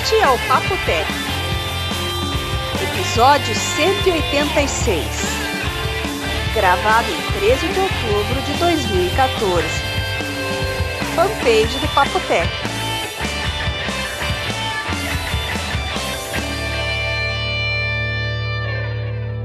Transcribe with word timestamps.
Este 0.00 0.14
é 0.14 0.28
o 0.28 0.38
Papo 0.46 0.76
Tech. 0.86 1.10
Episódio 2.80 3.52
186. 3.52 5.04
Gravado 6.54 7.08
em 7.10 7.20
13 7.40 7.66
de 7.66 7.80
outubro 7.80 8.40
de 8.46 8.52
2014. 8.60 9.66
Fanpage 11.16 11.78
do 11.80 11.88
Papo 11.94 12.20
Tech. 12.28 12.48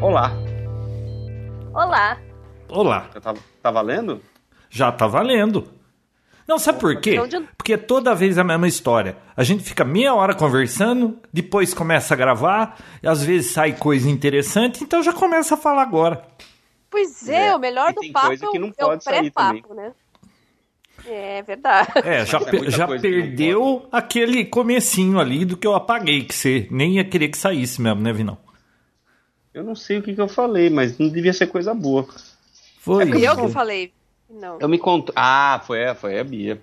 Olá. 0.02 0.32
Olá. 1.74 2.18
Olá. 2.70 3.10
Já 3.12 3.22
tá, 3.22 3.34
tá 3.60 3.72
valendo? 3.72 4.22
Já 4.70 4.92
tá 4.92 5.08
valendo. 5.08 5.83
Não, 6.48 6.60
sabe 6.60 6.80
por 6.80 7.00
quê? 7.00 7.16
Então, 7.16 7.48
Porque 7.58 7.78
toda 7.78 8.14
vez 8.14 8.38
a 8.38 8.44
mesma 8.44 8.68
história. 8.68 9.18
A 9.36 9.44
gente 9.44 9.64
fica 9.64 9.86
meia 9.86 10.14
hora 10.14 10.36
conversando, 10.36 11.20
depois 11.32 11.74
começa 11.74 12.14
a 12.14 12.18
gravar, 12.18 12.78
e 13.02 13.08
às 13.08 13.24
vezes 13.24 13.52
sai 13.52 13.74
coisa 13.74 14.10
interessante, 14.10 14.84
então 14.84 15.02
já 15.02 15.14
começa 15.14 15.56
a 15.56 15.58
falar 15.58 15.82
agora. 15.82 16.26
Pois 16.90 17.28
é, 17.28 17.48
É, 17.48 17.56
o 17.56 17.60
melhor 17.60 17.92
e 17.92 17.94
do 17.94 18.02
tem 18.02 18.12
papo 18.12 18.28
coisa 18.28 18.52
que 18.52 18.60
não 18.60 18.68
é 18.78 18.86
o 18.86 18.88
pode 18.88 19.04
sair 19.04 19.32
pré-papo, 19.32 19.74
né? 19.74 19.92
É 21.06 21.42
verdade. 21.42 21.90
É, 22.04 22.26
já, 22.26 22.40
é 22.40 22.70
já 22.70 22.88
perdeu 22.88 23.88
aquele 23.92 24.46
comecinho 24.46 25.20
ali 25.20 25.44
do 25.44 25.58
que 25.58 25.68
eu 25.68 25.74
apaguei, 25.74 26.24
que 26.24 26.36
você 26.36 26.68
nem 26.70 26.96
ia 26.96 27.04
querer 27.04 27.30
que 27.30 27.38
saísse 27.38 27.82
mesmo, 27.82 28.02
né, 28.02 28.14
Vinão? 28.14 28.38
Eu 29.54 29.64
não 29.64 29.76
sei 29.76 29.98
o 30.00 30.02
que, 30.02 30.14
que 30.16 30.22
eu 30.22 30.28
falei, 30.28 30.70
mas 30.70 30.98
não 30.98 31.10
devia 31.10 31.34
ser 31.34 31.48
coisa 31.48 31.74
boa. 31.74 32.08
Foi. 32.80 33.06
Fui 33.06 33.28
eu 33.28 33.36
que 33.36 33.50
falei. 33.50 33.94
Não. 34.34 34.58
Eu 34.60 34.68
me 34.68 34.78
controlo. 34.78 35.14
Ah, 35.16 35.62
foi, 35.66 35.86
a- 35.86 35.96
foi 35.96 36.20
a 36.20 36.24
Bia. 36.24 36.60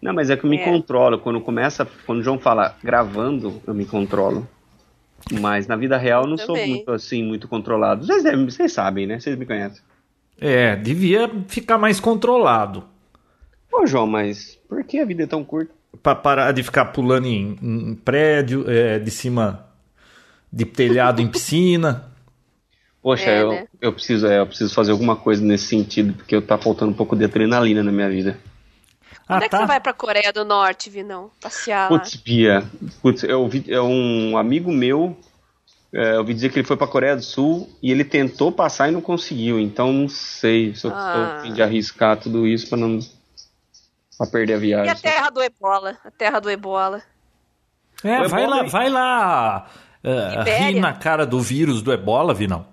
Não, 0.00 0.12
mas 0.12 0.28
é 0.30 0.36
que 0.36 0.44
eu 0.44 0.50
me 0.50 0.58
É. 0.58 0.64
controlo. 0.64 1.18
Quando 1.18 1.40
começa, 1.40 1.86
quando 2.06 2.18
o 2.18 2.22
João 2.22 2.38
fala 2.38 2.76
gravando, 2.82 3.62
eu 3.66 3.72
me 3.74 3.84
controlo. 3.86 4.46
Mas 5.40 5.66
na 5.68 5.76
vida 5.76 5.96
real 5.96 6.24
eu 6.24 6.28
não 6.30 6.36
sou 6.36 6.56
Também. 6.56 6.70
muito 6.70 6.90
assim, 6.90 7.22
muito 7.22 7.46
controlado. 7.46 8.04
Vocês, 8.04 8.24
devem- 8.24 8.44
vocês 8.44 8.72
sabem, 8.72 9.06
né? 9.06 9.20
Vocês 9.20 9.38
me 9.38 9.46
conhecem. 9.46 9.80
É, 10.40 10.74
devia 10.74 11.30
ficar 11.46 11.78
mais 11.78 12.00
controlado. 12.00 12.82
Ô, 13.72 13.86
João, 13.86 14.06
mas 14.08 14.58
por 14.68 14.82
que 14.82 14.98
a 14.98 15.04
vida 15.04 15.22
é 15.22 15.26
tão 15.26 15.44
curta? 15.44 15.72
Pra 16.02 16.14
parar 16.16 16.50
de 16.52 16.62
ficar 16.64 16.86
pulando 16.86 17.26
em, 17.26 17.56
em 17.62 17.94
prédio, 17.94 18.64
é, 18.68 18.98
de 18.98 19.10
cima 19.10 19.66
de 20.52 20.64
telhado 20.64 21.22
em 21.22 21.28
piscina. 21.28 22.10
Poxa, 23.02 23.28
É, 23.30 23.42
eu, 23.42 23.48
né? 23.50 23.66
eu, 23.80 23.92
preciso, 23.92 24.26
é, 24.26 24.38
eu 24.38 24.46
preciso 24.46 24.72
fazer 24.72 24.92
alguma 24.92 25.16
coisa 25.16 25.42
nesse 25.44 25.66
sentido, 25.66 26.12
porque 26.14 26.34
eu 26.36 26.40
tá 26.42 26.56
faltando 26.56 26.92
um 26.92 26.94
pouco 26.94 27.16
de 27.16 27.24
adrenalina 27.24 27.82
na 27.82 27.90
minha 27.90 28.08
vida. 28.08 28.38
Ah, 29.28 29.34
Quando 29.38 29.42
é 29.42 29.44
que 29.46 29.50
tá. 29.50 29.58
você 29.58 29.66
vai 29.66 29.80
pra 29.80 29.92
Coreia 29.92 30.32
do 30.32 30.44
Norte, 30.44 30.88
Vinão? 30.88 31.30
Passear. 31.40 31.88
Putz, 31.88 32.14
Bia, 32.16 32.64
putz, 33.02 33.24
eu 33.24 33.40
ouvi, 33.42 33.64
é 33.68 33.80
um 33.80 34.36
amigo 34.36 34.70
meu, 34.70 35.16
é, 35.92 36.14
eu 36.14 36.18
ouvi 36.20 36.32
dizer 36.34 36.50
que 36.52 36.58
ele 36.60 36.66
foi 36.66 36.76
pra 36.76 36.86
Coreia 36.86 37.16
do 37.16 37.22
Sul 37.22 37.68
e 37.82 37.90
ele 37.90 38.04
tentou 38.04 38.52
passar 38.52 38.88
e 38.88 38.92
não 38.92 39.00
conseguiu, 39.00 39.58
então 39.58 39.92
não 39.92 40.08
sei 40.08 40.74
se 40.74 40.86
eu 40.86 40.92
Ah. 40.94 41.12
tô 41.12 41.20
a 41.38 41.42
fim 41.42 41.52
de 41.54 41.62
arriscar 41.62 42.16
tudo 42.16 42.46
isso 42.46 42.68
pra 42.68 42.78
não 42.78 43.00
pra 44.16 44.26
perder 44.28 44.54
a 44.54 44.56
E 44.56 44.60
viagem. 44.60 44.92
a 44.92 44.94
terra 44.96 45.30
do 45.30 45.42
ebola? 45.42 45.96
A 46.04 46.10
terra 46.10 46.38
do 46.38 46.48
ebola. 46.50 47.02
É, 48.04 48.20
O 48.22 48.28
vai 48.28 48.42
ebola 48.44 48.56
lá, 48.62 48.68
vai 48.68 48.90
lá 48.90 49.66
Libéria. 50.04 50.58
rir 50.68 50.80
na 50.80 50.92
cara 50.92 51.24
do 51.26 51.40
vírus 51.40 51.82
do 51.82 51.92
ebola, 51.92 52.32
Vinão. 52.34 52.70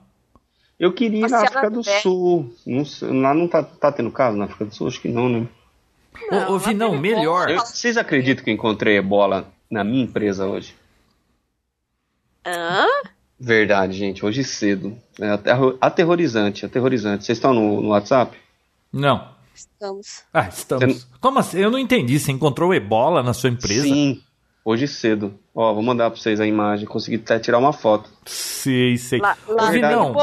Eu 0.80 0.94
queria 0.94 1.26
ir 1.26 1.30
na 1.30 1.42
África 1.42 1.70
do. 1.70 1.84
Sul, 1.84 2.54
não 2.66 2.86
sei, 2.86 3.10
lá 3.12 3.34
não 3.34 3.48
tá, 3.48 3.62
tá 3.62 3.92
tendo 3.92 4.10
caso 4.12 4.38
na 4.38 4.46
África 4.46 4.66
do 4.66 4.74
Sul? 4.74 4.88
Acho 4.88 5.02
que 5.02 5.10
não, 5.10 5.28
né? 5.28 5.48
Ô, 6.32 6.54
ô, 6.54 6.58
Vinão, 6.60 6.92
tem 6.92 7.00
melhor. 7.02 7.50
Eu- 7.50 7.60
vocês 7.60 7.98
acreditam 7.98 8.44
que 8.44 8.50
eu 8.50 8.54
encontrei 8.54 8.98
ebola 8.98 9.52
na 9.70 9.84
minha 9.84 10.04
empresa 10.04 10.46
hoje? 10.48 10.74
Hã? 12.46 12.86
Verdade, 13.40 13.94
gente, 13.98 14.26
hoje 14.26 14.44
cedo. 14.44 14.98
É 15.20 15.30
aterro- 15.30 15.78
aterrorizante, 15.80 16.66
aterrorizante. 16.66 17.26
Vocês 17.26 17.38
estão 17.38 17.54
no, 17.54 17.82
no 17.82 17.90
WhatsApp? 17.90 18.38
Não. 18.92 19.30
Estamos. 19.54 20.24
Ah, 20.34 20.48
estamos. 20.48 21.08
Como 21.20 21.40
assim? 21.40 21.60
Eu 21.60 21.70
não 21.72 21.80
entendi. 21.80 22.18
Você 22.20 22.32
encontrou 22.32 22.74
ebola 22.74 23.22
na 23.22 23.34
sua 23.34 23.50
empresa? 23.50 23.84
Sim, 23.84 24.22
hoje 24.64 24.88
cedo. 24.88 25.34
Ó, 25.54 25.74
vou 25.74 25.84
mandar 25.84 26.10
pra 26.10 26.20
vocês 26.20 26.40
a 26.40 26.46
imagem. 26.48 26.88
Consegui 26.88 27.18
até 27.18 27.40
tirar 27.40 27.58
uma 27.58 27.74
foto. 27.74 28.10
Sei, 28.26 28.98
sei. 28.98 29.20
Lá, 29.20 29.38
lá 29.48 29.72
Vinão, 29.72 30.16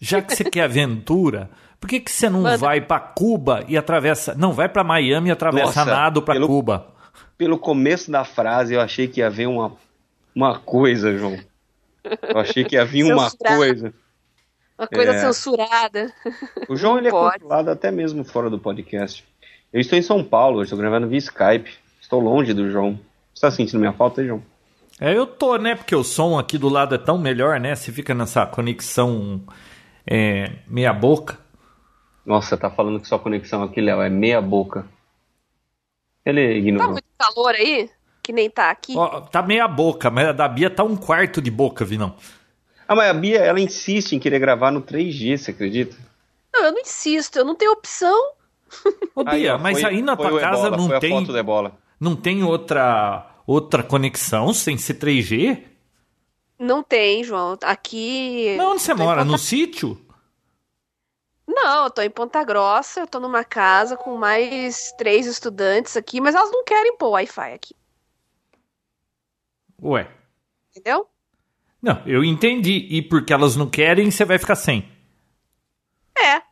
já 0.00 0.22
que 0.22 0.34
você 0.34 0.44
quer 0.44 0.62
aventura, 0.62 1.50
por 1.80 1.88
que, 1.88 2.00
que 2.00 2.10
você 2.10 2.28
não 2.28 2.42
Manda. 2.42 2.56
vai 2.58 2.80
pra 2.80 3.00
Cuba 3.00 3.64
e 3.68 3.76
atravessa. 3.76 4.34
Não, 4.34 4.52
vai 4.52 4.68
pra 4.68 4.84
Miami 4.84 5.28
e 5.28 5.32
atravessa 5.32 5.66
Nossa, 5.66 5.84
nado 5.84 6.22
pra 6.22 6.34
pelo- 6.34 6.46
Cuba? 6.46 6.94
Pelo 7.36 7.58
começo 7.58 8.10
da 8.10 8.24
frase, 8.24 8.74
eu 8.74 8.80
achei 8.80 9.06
que 9.08 9.20
ia 9.20 9.26
haver 9.28 9.46
uma, 9.46 9.72
uma 10.34 10.58
coisa, 10.58 11.16
João. 11.16 11.38
Eu 12.22 12.38
achei 12.38 12.64
que 12.64 12.74
ia 12.74 12.84
vir 12.84 13.04
uma 13.12 13.30
coisa. 13.30 13.92
Uma 14.78 14.86
coisa 14.88 15.12
É. 15.12 15.18
censurada. 15.18 16.12
O 16.68 16.76
João 16.76 16.98
ele 16.98 17.08
é 17.08 17.10
controlado 17.10 17.70
até 17.70 17.90
mesmo 17.90 18.22
fora 18.24 18.48
do 18.48 18.58
podcast. 18.58 19.24
Eu 19.72 19.80
estou 19.80 19.98
em 19.98 20.02
São 20.02 20.22
Paulo, 20.24 20.56
hoje 20.58 20.66
estou 20.66 20.78
gravando 20.78 21.08
via 21.08 21.18
Skype. 21.18 21.70
Estou 22.00 22.20
longe 22.20 22.54
do 22.54 22.70
João. 22.70 22.98
Você 23.38 23.46
está 23.46 23.50
sentindo 23.52 23.78
minha 23.78 23.92
falta, 23.92 24.24
João? 24.24 24.42
É, 25.00 25.16
eu 25.16 25.24
tô, 25.24 25.56
né? 25.58 25.76
Porque 25.76 25.94
o 25.94 26.02
som 26.02 26.36
aqui 26.36 26.58
do 26.58 26.68
lado 26.68 26.96
é 26.96 26.98
tão 26.98 27.16
melhor, 27.16 27.60
né? 27.60 27.72
Você 27.76 27.92
fica 27.92 28.12
nessa 28.12 28.44
conexão 28.44 29.40
é, 30.04 30.56
meia 30.66 30.92
boca. 30.92 31.38
Nossa, 32.26 32.56
tá 32.56 32.68
falando 32.68 32.98
que 32.98 33.06
sua 33.06 33.20
conexão 33.20 33.62
aqui, 33.62 33.80
Léo, 33.80 34.02
é 34.02 34.10
meia 34.10 34.40
boca. 34.40 34.84
Ele 36.26 36.46
Tá 36.48 36.58
ignorou. 36.58 36.90
muito 36.90 37.04
calor 37.16 37.54
aí? 37.54 37.88
Que 38.24 38.32
nem 38.32 38.50
tá 38.50 38.70
aqui? 38.70 38.94
Ó, 38.96 39.20
tá 39.20 39.40
meia 39.40 39.68
boca, 39.68 40.10
mas 40.10 40.26
a 40.26 40.32
da 40.32 40.48
Bia 40.48 40.68
tá 40.68 40.82
um 40.82 40.96
quarto 40.96 41.40
de 41.40 41.50
boca, 41.50 41.84
Vinão. 41.84 42.16
Ah, 42.88 42.96
mas 42.96 43.08
a 43.08 43.14
Bia, 43.14 43.38
ela 43.38 43.60
insiste 43.60 44.14
em 44.14 44.18
querer 44.18 44.40
gravar 44.40 44.72
no 44.72 44.82
3G, 44.82 45.38
você 45.38 45.52
acredita? 45.52 45.96
Não, 46.52 46.64
eu 46.64 46.72
não 46.72 46.80
insisto, 46.80 47.36
eu 47.38 47.44
não 47.44 47.54
tenho 47.54 47.70
opção. 47.70 48.32
Ô, 49.14 49.22
Bia, 49.22 49.54
ó, 49.54 49.58
mas 49.58 49.80
foi- 49.80 49.90
aí 49.90 50.02
na 50.02 50.16
tua 50.16 50.40
casa 50.40 50.66
Ebola, 50.66 50.76
não 50.76 50.86
foi 50.88 50.96
a 50.96 51.00
tem, 51.00 51.10
foto 51.10 51.30
do 51.32 51.38
Ebola. 51.38 51.72
Não 52.00 52.14
tem 52.16 52.42
outra, 52.42 53.42
outra 53.46 53.82
conexão 53.82 54.52
sem 54.52 54.76
ser 54.78 54.94
3G? 54.94 55.64
Não 56.58 56.82
tem, 56.82 57.22
João. 57.24 57.56
Aqui. 57.62 58.56
Não, 58.56 58.72
onde 58.72 58.82
você 58.82 58.92
mora? 58.94 59.20
Ponta- 59.20 59.30
No 59.32 59.38
sítio? 59.38 60.00
Não, 61.46 61.84
eu 61.84 61.90
tô 61.90 62.02
em 62.02 62.10
Ponta 62.10 62.44
Grossa, 62.44 63.00
eu 63.00 63.06
tô 63.06 63.18
numa 63.18 63.42
casa 63.42 63.96
com 63.96 64.16
mais 64.16 64.92
três 64.98 65.26
estudantes 65.26 65.96
aqui, 65.96 66.20
mas 66.20 66.34
elas 66.34 66.50
não 66.52 66.62
querem 66.64 66.96
pôr 66.96 67.08
Wi-Fi 67.10 67.52
aqui, 67.54 67.74
Ué. 69.82 70.08
entendeu? 70.70 71.06
Não, 71.80 72.02
eu 72.06 72.22
entendi. 72.24 72.86
E 72.90 73.00
porque 73.02 73.32
elas 73.32 73.54
não 73.56 73.68
querem, 73.68 74.10
você 74.10 74.24
vai 74.24 74.38
ficar 74.38 74.56
sem. 74.56 74.88
É. 76.18 76.42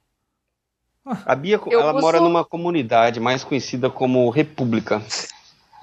A 1.04 1.34
Bia, 1.34 1.60
Eu 1.66 1.80
ela 1.80 1.92
uso- 1.92 2.00
mora 2.00 2.20
numa 2.20 2.44
comunidade 2.44 3.20
mais 3.20 3.44
conhecida 3.44 3.90
como 3.90 4.28
República, 4.30 5.02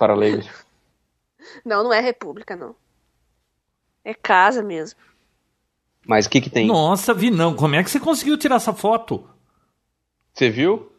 para 0.04 0.14
leigos. 0.16 0.50
Não, 1.66 1.84
não 1.84 1.92
é 1.94 2.00
república, 2.00 2.56
não. 2.56 2.74
É 4.04 4.14
casa 4.14 4.64
mesmo. 4.64 4.98
Mas 6.08 6.26
o 6.26 6.30
que 6.30 6.40
que 6.40 6.50
tem? 6.50 6.66
Nossa, 6.68 7.14
Vinão, 7.14 7.54
como 7.54 7.76
é 7.76 7.84
que 7.84 7.92
você 7.92 8.00
conseguiu 8.00 8.38
tirar 8.38 8.56
essa 8.56 8.74
foto? 8.74 9.30
Você 10.34 10.50
viu? 10.50 10.90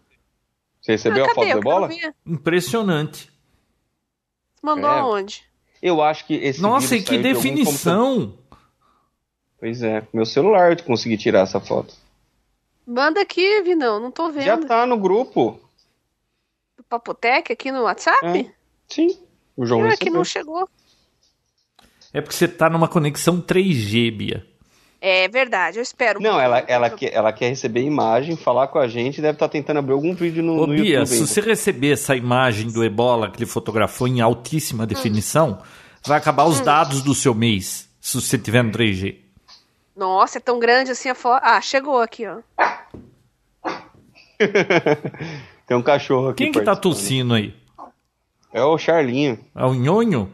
Você 0.82 0.93
recebeu 0.93 1.25
ah, 1.25 1.31
a 1.31 1.34
foto 1.34 1.47
Ebola? 1.47 1.88
ver. 1.88 2.14
Impressionante. 2.26 3.32
Mandou 4.62 4.91
É. 4.91 4.98
aonde? 4.98 5.44
Eu 5.81 6.03
acho 6.03 6.26
que 6.26 6.34
esse 6.34 6.60
Nossa, 6.60 6.94
e 6.94 7.00
que 7.03 7.09
saiu 7.09 7.22
de 7.22 7.32
definição. 7.34 8.38
Pois 9.59 9.82
é, 9.82 10.06
meu 10.12 10.26
celular 10.26 10.72
eu 10.78 10.84
consegui 10.84 11.16
tirar 11.16 11.41
essa 11.41 11.59
foto. 11.59 11.94
Manda 12.87 13.22
aqui, 13.22 13.62
Vinão, 13.62 13.98
não 13.98 14.10
tô 14.10 14.31
Já 14.32 14.56
vendo. 14.56 14.66
tá 14.69 14.84
no 14.84 14.98
grupo. 14.98 15.59
Do 16.76 16.84
Papotec 16.84 17.50
aqui 17.50 17.73
no 17.73 17.82
WhatsApp? 17.84 18.26
É. 18.50 18.53
Sim, 18.88 19.19
o 19.56 19.66
João 19.66 19.82
que 19.82 19.88
recebeu. 19.88 20.12
não 20.14 20.25
chegou. 20.25 20.69
É 22.12 22.20
porque 22.20 22.36
você 22.36 22.46
tá 22.46 22.70
numa 22.70 22.86
conexão 22.86 23.40
3G, 23.40 24.16
Bia. 24.16 24.46
É 25.00 25.28
verdade, 25.28 25.78
eu 25.78 25.82
espero. 25.82 26.19
Não, 26.19 26.40
ela, 26.40 26.60
ela, 26.60 26.88
quer, 26.88 27.12
ela 27.12 27.31
quer 27.31 27.50
receber 27.50 27.82
imagem, 27.82 28.36
falar 28.36 28.69
com 28.69 28.78
a 28.78 28.88
gente, 28.88 29.20
deve 29.20 29.34
estar 29.34 29.50
tentando 29.50 29.78
abrir 29.78 29.92
algum 29.92 30.14
vídeo 30.14 30.42
no, 30.42 30.54
Ô, 30.62 30.66
no 30.66 30.75
Bia, 30.75 31.00
YouTube. 31.00 31.06
se 31.08 31.26
você 31.26 31.40
receber 31.42 31.92
essa 31.92 32.16
imagem 32.16 32.70
do 32.70 32.82
Ebola 32.82 33.31
que 33.31 33.36
ele 33.36 33.46
fotografou 33.46 34.08
em 34.08 34.22
altíssima 34.22 34.87
definição, 34.87 35.60
vai 36.06 36.16
acabar 36.16 36.44
os 36.46 36.60
dados 36.60 37.02
do 37.02 37.14
seu 37.14 37.34
mês, 37.34 37.87
se 38.00 38.19
você 38.19 38.38
tiver 38.38 38.62
no 38.62 38.70
3G. 38.70 39.16
Nossa, 39.94 40.38
é 40.38 40.40
tão 40.40 40.58
grande 40.58 40.90
assim 40.90 41.08
a 41.10 41.14
foto. 41.14 41.42
Ah, 41.44 41.60
chegou 41.60 42.00
aqui, 42.00 42.25
ó. 42.26 42.38
Tem 45.66 45.76
um 45.76 45.82
cachorro 45.82 46.28
aqui. 46.28 46.44
Quem 46.44 46.52
que 46.52 46.62
tá 46.62 46.75
tossindo 46.75 47.34
aí? 47.34 47.54
É 48.54 48.62
o 48.62 48.78
Charlinho. 48.78 49.38
É 49.54 49.64
o 49.66 49.74
nhonho? 49.74 50.30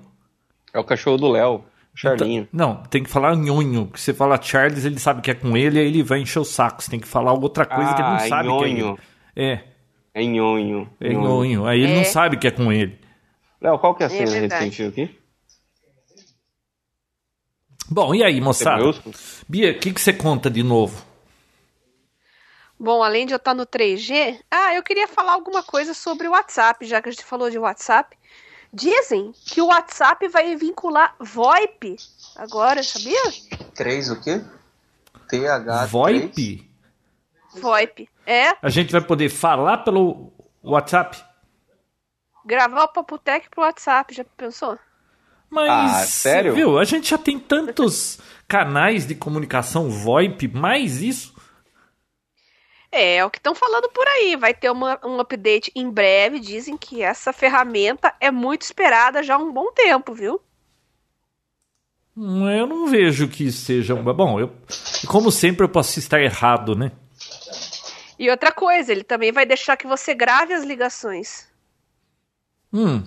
É 0.74 0.78
o 0.78 0.84
cachorro 0.84 1.16
do 1.16 1.28
Léo. 1.30 1.64
O 1.92 1.96
Charlinho. 1.98 2.46
Não, 2.52 2.82
tem 2.84 3.02
que 3.02 3.08
falar 3.10 3.34
nhonho. 3.34 3.86
Porque 3.86 3.98
você 4.00 4.12
fala 4.14 4.40
Charles, 4.40 4.84
ele 4.84 4.98
sabe 5.00 5.22
que 5.22 5.30
é 5.30 5.34
com 5.34 5.56
ele, 5.56 5.78
aí 5.80 5.86
ele 5.86 6.02
vai 6.02 6.20
encher 6.20 6.38
o 6.38 6.44
saco. 6.44 6.82
Você 6.82 6.90
tem 6.90 7.00
que 7.00 7.08
falar 7.08 7.32
outra 7.32 7.64
coisa 7.64 7.94
que 7.94 8.00
ele 8.02 8.08
não 8.10 8.16
Ah, 8.16 8.28
sabe 8.28 8.42
que 8.48 8.54
é 8.54 8.68
nhonho. 8.68 8.98
ele. 9.34 9.50
É, 9.50 9.64
É 10.14 10.22
nhonho. 10.22 10.88
é 11.00 11.08
nhonho. 11.14 11.66
Aí 11.66 11.80
ele 11.80 11.92
É. 11.92 11.96
não 11.96 12.04
sabe 12.04 12.36
que 12.36 12.46
é 12.46 12.50
com 12.50 12.70
ele. 12.70 12.98
Léo, 13.60 13.78
qual 13.78 13.94
que 13.94 14.02
é 14.02 14.06
a 14.06 14.08
É 14.08 14.12
senha 14.12 14.26
verdade. 14.26 14.64
recente 14.66 14.82
aqui? 14.84 15.18
Bom, 17.90 18.14
e 18.14 18.22
aí, 18.22 18.40
moçada? 18.40 18.94
Bia, 19.48 19.72
o 19.72 19.78
que, 19.78 19.92
que 19.92 20.00
você 20.00 20.12
conta 20.12 20.48
de 20.48 20.62
novo? 20.62 21.04
Bom, 22.82 23.02
além 23.02 23.26
de 23.26 23.34
eu 23.34 23.36
estar 23.36 23.52
no 23.52 23.66
3G, 23.66 24.40
ah, 24.50 24.74
eu 24.74 24.82
queria 24.82 25.06
falar 25.06 25.32
alguma 25.34 25.62
coisa 25.62 25.92
sobre 25.92 26.26
o 26.26 26.30
WhatsApp, 26.30 26.86
já 26.86 27.02
que 27.02 27.10
a 27.10 27.12
gente 27.12 27.24
falou 27.26 27.50
de 27.50 27.58
WhatsApp. 27.58 28.16
Dizem 28.72 29.32
que 29.46 29.60
o 29.60 29.66
WhatsApp 29.66 30.26
vai 30.28 30.56
vincular 30.56 31.14
VoIP 31.20 31.96
agora, 32.36 32.82
sabia? 32.82 33.20
3 33.74 34.10
o 34.12 34.20
quê? 34.22 34.42
TH. 35.28 35.86
VoIP? 35.86 36.70
VoIP. 37.54 38.08
É, 38.24 38.54
A 38.62 38.70
gente 38.70 38.92
vai 38.92 39.00
poder 39.02 39.28
falar 39.28 39.78
pelo 39.78 40.32
WhatsApp? 40.62 41.22
gravar 42.46 42.84
o 42.84 42.88
Papotec 42.88 43.48
pro 43.50 43.60
WhatsApp, 43.62 44.14
já 44.14 44.24
pensou? 44.24 44.78
Mas, 45.50 45.70
Ah, 45.70 46.06
sério? 46.06 46.54
viu, 46.54 46.78
a 46.78 46.84
gente 46.84 47.10
já 47.10 47.18
tem 47.18 47.38
tantos 47.38 48.18
canais 48.48 49.06
de 49.06 49.14
comunicação 49.14 49.90
VoIP, 49.90 50.48
mais 50.48 51.02
isso. 51.02 51.34
É, 52.92 53.16
é 53.16 53.24
o 53.24 53.30
que 53.30 53.38
estão 53.38 53.54
falando 53.54 53.88
por 53.90 54.06
aí. 54.06 54.36
Vai 54.36 54.54
ter 54.54 54.70
uma- 54.70 54.98
um 55.04 55.18
update 55.20 55.70
em 55.74 55.90
breve. 55.90 56.40
Dizem 56.40 56.76
que 56.76 57.02
essa 57.02 57.32
ferramenta 57.32 58.14
é 58.20 58.30
muito 58.30 58.62
esperada 58.62 59.22
já 59.22 59.34
há 59.34 59.38
um 59.38 59.52
bom 59.52 59.72
tempo, 59.72 60.12
viu? 60.14 60.40
Hum, 62.16 62.48
Eu 62.50 62.66
não 62.66 62.86
vejo 62.86 63.28
que 63.28 63.50
seja 63.50 63.94
uma. 63.94 64.12
Bom, 64.12 64.38
eu, 64.38 64.52
como 65.08 65.30
sempre, 65.30 65.64
eu 65.64 65.68
posso 65.68 65.98
estar 65.98 66.20
errado, 66.20 66.74
né? 66.76 66.92
E 68.18 68.30
outra 68.30 68.52
coisa, 68.52 68.92
ele 68.92 69.02
também 69.02 69.32
vai 69.32 69.44
deixar 69.46 69.76
que 69.76 69.86
você 69.86 70.14
grave 70.14 70.52
as 70.52 70.62
ligações. 70.64 71.48
Hum, 72.72 73.04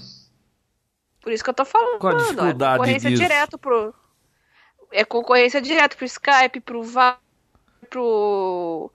Por 1.22 1.32
isso 1.32 1.44
que 1.44 1.50
eu 1.50 1.54
tô 1.54 1.66
falando. 1.66 2.00
Qual 2.00 2.14
a 2.14 2.16
ó, 2.16 2.20
é 2.20 2.22
dificuldade 2.24 2.74
concorrência 2.78 3.10
disso? 3.10 3.22
direto 3.24 3.58
pro. 3.58 3.94
É 4.92 5.04
concorrência 5.06 5.62
direto 5.62 5.98
pro 5.98 6.06
Skype, 6.06 6.60
pro 6.62 6.84
Va 6.84 7.20
pro 7.90 8.92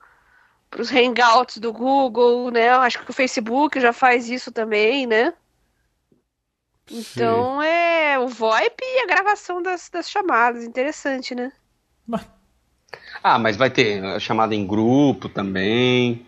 pros 0.69 0.91
hangouts 0.91 1.57
do 1.57 1.73
Google, 1.73 2.51
né? 2.51 2.69
Acho 2.69 3.03
que 3.03 3.09
o 3.11 3.13
Facebook 3.13 3.79
já 3.79 3.91
faz 3.91 4.29
isso 4.29 4.51
também, 4.51 5.05
né? 5.07 5.33
Então 6.91 7.61
é 7.61 8.17
o 8.17 8.27
VoIP 8.27 8.81
e 8.81 9.03
a 9.03 9.07
gravação 9.07 9.61
das, 9.61 9.89
das 9.89 10.09
chamadas. 10.09 10.63
Interessante, 10.63 11.35
né? 11.35 11.51
mas- 12.07 12.27
Ah, 13.21 13.37
mas 13.37 13.55
vai 13.55 13.69
ter 13.69 14.03
a 14.03 14.19
chamada 14.19 14.55
em 14.55 14.65
grupo 14.65 15.29
também. 15.29 16.25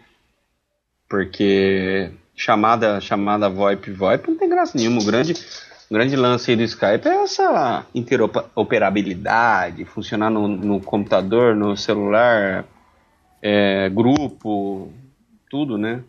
Porque 1.10 2.12
chamada, 2.36 3.02
chamada 3.02 3.50
VoIP, 3.50 3.92
VoIP 3.92 4.30
não 4.30 4.38
tem 4.38 4.50
graça 4.50 4.78
nenhuma. 4.78 5.02
O 5.02 5.06
grande, 5.06 5.34
o 5.90 5.94
grande 5.94 6.16
lance 6.16 6.52
aí 6.52 6.58
do 6.58 6.64
Skype 6.64 7.08
é 7.08 7.24
essa 7.24 7.86
interoperabilidade, 7.94 9.84
funcionar 9.86 10.30
no, 10.30 10.48
no 10.48 10.80
computador, 10.80 11.56
no 11.56 11.76
celular, 11.76 12.66
é, 13.42 13.90
grupo, 13.90 14.92
tudo, 15.50 15.78
né? 15.78 16.04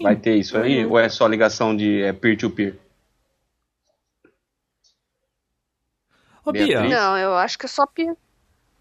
Vai 0.00 0.16
ter 0.16 0.36
isso 0.36 0.56
aí? 0.58 0.84
Ou 0.84 0.98
é 0.98 1.08
só 1.08 1.26
ligação 1.26 1.76
de 1.76 2.02
é, 2.02 2.12
peer-to-peer? 2.12 2.78
Ô, 6.44 6.52
Bia? 6.52 6.82
Não, 6.82 7.18
eu 7.18 7.34
acho 7.34 7.58
que 7.58 7.66
é 7.66 7.68
só. 7.68 7.86
pi- 7.86 8.14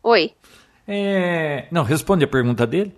Oi. 0.03 0.33
é... 0.87 1.67
não, 1.71 1.83
responde 1.83 2.23
a 2.23 2.27
pergunta 2.27 2.67
dele. 2.67 2.95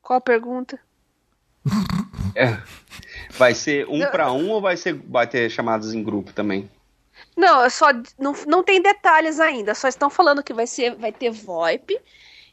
Qual 0.00 0.18
a 0.18 0.20
pergunta? 0.20 0.78
É. 2.34 2.60
Vai 3.36 3.54
ser 3.54 3.88
um 3.88 4.00
para 4.06 4.32
um 4.32 4.50
ou 4.50 4.60
vai, 4.60 4.76
ser, 4.76 4.94
vai 4.94 5.26
ter 5.26 5.50
chamadas 5.50 5.94
em 5.94 6.02
grupo 6.02 6.32
também? 6.32 6.70
Não, 7.40 7.64
é 7.64 7.70
só 7.70 7.86
não, 8.18 8.34
não 8.46 8.62
tem 8.62 8.82
detalhes 8.82 9.40
ainda. 9.40 9.74
Só 9.74 9.88
estão 9.88 10.10
falando 10.10 10.42
que 10.42 10.52
vai 10.52 10.66
ser, 10.66 10.94
vai 10.94 11.10
ter 11.10 11.30
VoIP 11.30 11.98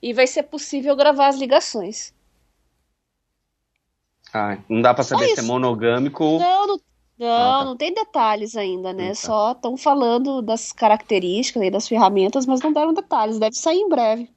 e 0.01 0.13
vai 0.13 0.25
ser 0.25 0.43
possível 0.43 0.95
gravar 0.95 1.27
as 1.27 1.35
ligações. 1.37 2.13
Ah, 4.33 4.57
não 4.69 4.81
dá 4.81 4.93
pra 4.93 5.03
Só 5.03 5.15
saber 5.17 5.33
se 5.33 5.39
é 5.39 5.43
monogâmico 5.43 6.23
ou. 6.23 6.39
Não, 6.39 6.67
não, 6.67 6.79
não, 7.19 7.27
Ah, 7.27 7.59
tá. 7.59 7.65
não 7.65 7.77
tem 7.77 7.93
detalhes 7.93 8.55
ainda, 8.55 8.93
né? 8.93 9.09
Tá. 9.09 9.15
Só 9.15 9.51
estão 9.53 9.75
falando 9.77 10.41
das 10.41 10.71
características 10.71 11.63
e 11.63 11.71
das 11.71 11.87
ferramentas, 11.87 12.45
mas 12.45 12.61
não 12.61 12.71
deram 12.71 12.93
detalhes. 12.93 13.39
Deve 13.39 13.55
sair 13.55 13.77
em 13.79 13.89
breve. 13.89 14.29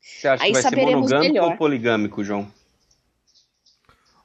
Você 0.00 0.28
acha 0.28 0.44
Aí 0.44 0.52
que 0.52 0.52
vai 0.52 0.62
ser 0.62 0.68
saberemos 0.70 1.10
monogâmico 1.10 1.32
melhor. 1.34 1.50
ou 1.52 1.56
poligâmico, 1.58 2.22
João? 2.24 2.46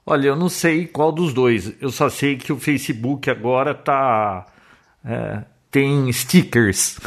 Olha, 0.06 0.28
eu 0.28 0.36
não 0.36 0.48
sei 0.48 0.86
qual 0.86 1.12
dos 1.12 1.32
dois. 1.34 1.74
Eu 1.80 1.90
só 1.90 2.08
sei 2.08 2.36
que 2.36 2.52
o 2.52 2.58
Facebook 2.58 3.28
agora 3.30 3.74
tá. 3.74 4.46
É, 5.04 5.42
tem 5.70 6.12
stickers. 6.12 6.98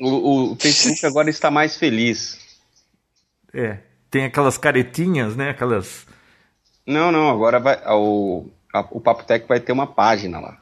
O, 0.00 0.52
o 0.52 0.56
Facebook 0.56 1.04
agora 1.06 1.30
está 1.30 1.50
mais 1.50 1.76
feliz. 1.76 2.38
É, 3.54 3.78
tem 4.10 4.24
aquelas 4.24 4.56
caretinhas, 4.58 5.36
né? 5.36 5.50
Aquelas. 5.50 6.06
Não, 6.86 7.12
não, 7.12 7.30
agora 7.30 7.60
vai. 7.60 7.78
O, 7.88 8.46
a- 8.72 8.86
o 8.90 9.00
Papo 9.00 9.24
Tech 9.24 9.46
vai 9.46 9.60
ter 9.60 9.72
uma 9.72 9.86
página 9.86 10.40
lá. 10.40 10.58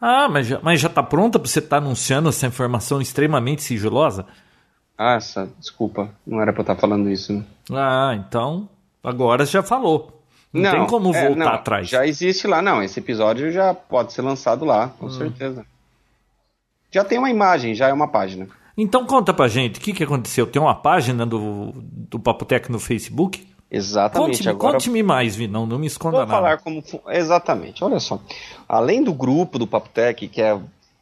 Ah, 0.00 0.28
mas 0.30 0.46
já, 0.46 0.58
mas 0.62 0.80
já 0.80 0.88
tá 0.88 1.02
pronta 1.02 1.38
pra 1.38 1.46
você 1.48 1.58
estar 1.58 1.76
anunciando 1.76 2.28
essa 2.30 2.46
informação 2.46 3.00
extremamente 3.02 3.62
sigilosa? 3.62 4.26
Ah, 4.96 5.14
essa, 5.16 5.48
desculpa, 5.58 6.10
não 6.26 6.40
era 6.40 6.52
pra 6.52 6.60
eu 6.60 6.62
estar 6.62 6.76
falando 6.76 7.10
isso, 7.10 7.32
né? 7.34 7.44
Ah, 7.70 8.14
então 8.14 8.68
agora 9.04 9.44
já 9.44 9.62
falou. 9.62 10.22
Não, 10.52 10.70
tem 10.70 10.86
como 10.86 11.14
é, 11.14 11.26
voltar 11.28 11.36
não, 11.44 11.48
atrás. 11.52 11.88
Já 11.88 12.06
existe 12.06 12.46
lá, 12.46 12.60
não. 12.62 12.82
Esse 12.82 12.98
episódio 13.00 13.52
já 13.52 13.72
pode 13.74 14.12
ser 14.12 14.22
lançado 14.22 14.64
lá, 14.64 14.86
Hum. 14.86 14.90
com 14.98 15.10
certeza. 15.10 15.64
Já 16.90 17.04
tem 17.04 17.18
uma 17.18 17.30
imagem, 17.30 17.74
já 17.74 17.88
é 17.88 17.92
uma 17.92 18.08
página. 18.08 18.48
Então 18.76 19.04
conta 19.04 19.32
pra 19.34 19.46
gente, 19.48 19.78
o 19.78 19.82
que, 19.82 19.92
que 19.92 20.04
aconteceu? 20.04 20.46
Tem 20.46 20.60
uma 20.60 20.74
página 20.74 21.26
do, 21.26 21.72
do 21.74 22.18
Papotec 22.18 22.70
no 22.70 22.78
Facebook? 22.78 23.46
Exatamente. 23.70 24.38
Conte-me 24.38 24.50
agora 24.50 24.72
conte 24.74 25.02
mais, 25.02 25.36
Vinão, 25.36 25.64
não 25.64 25.78
me 25.78 25.86
esconda 25.86 26.18
Vou 26.18 26.26
nada. 26.26 26.32
falar 26.32 26.58
como. 26.58 26.82
Exatamente, 27.08 27.84
olha 27.84 28.00
só. 28.00 28.20
Além 28.68 29.02
do 29.02 29.12
grupo 29.12 29.58
do 29.58 29.66
Papotec, 29.66 30.26
que 30.26 30.42
é, 30.42 30.58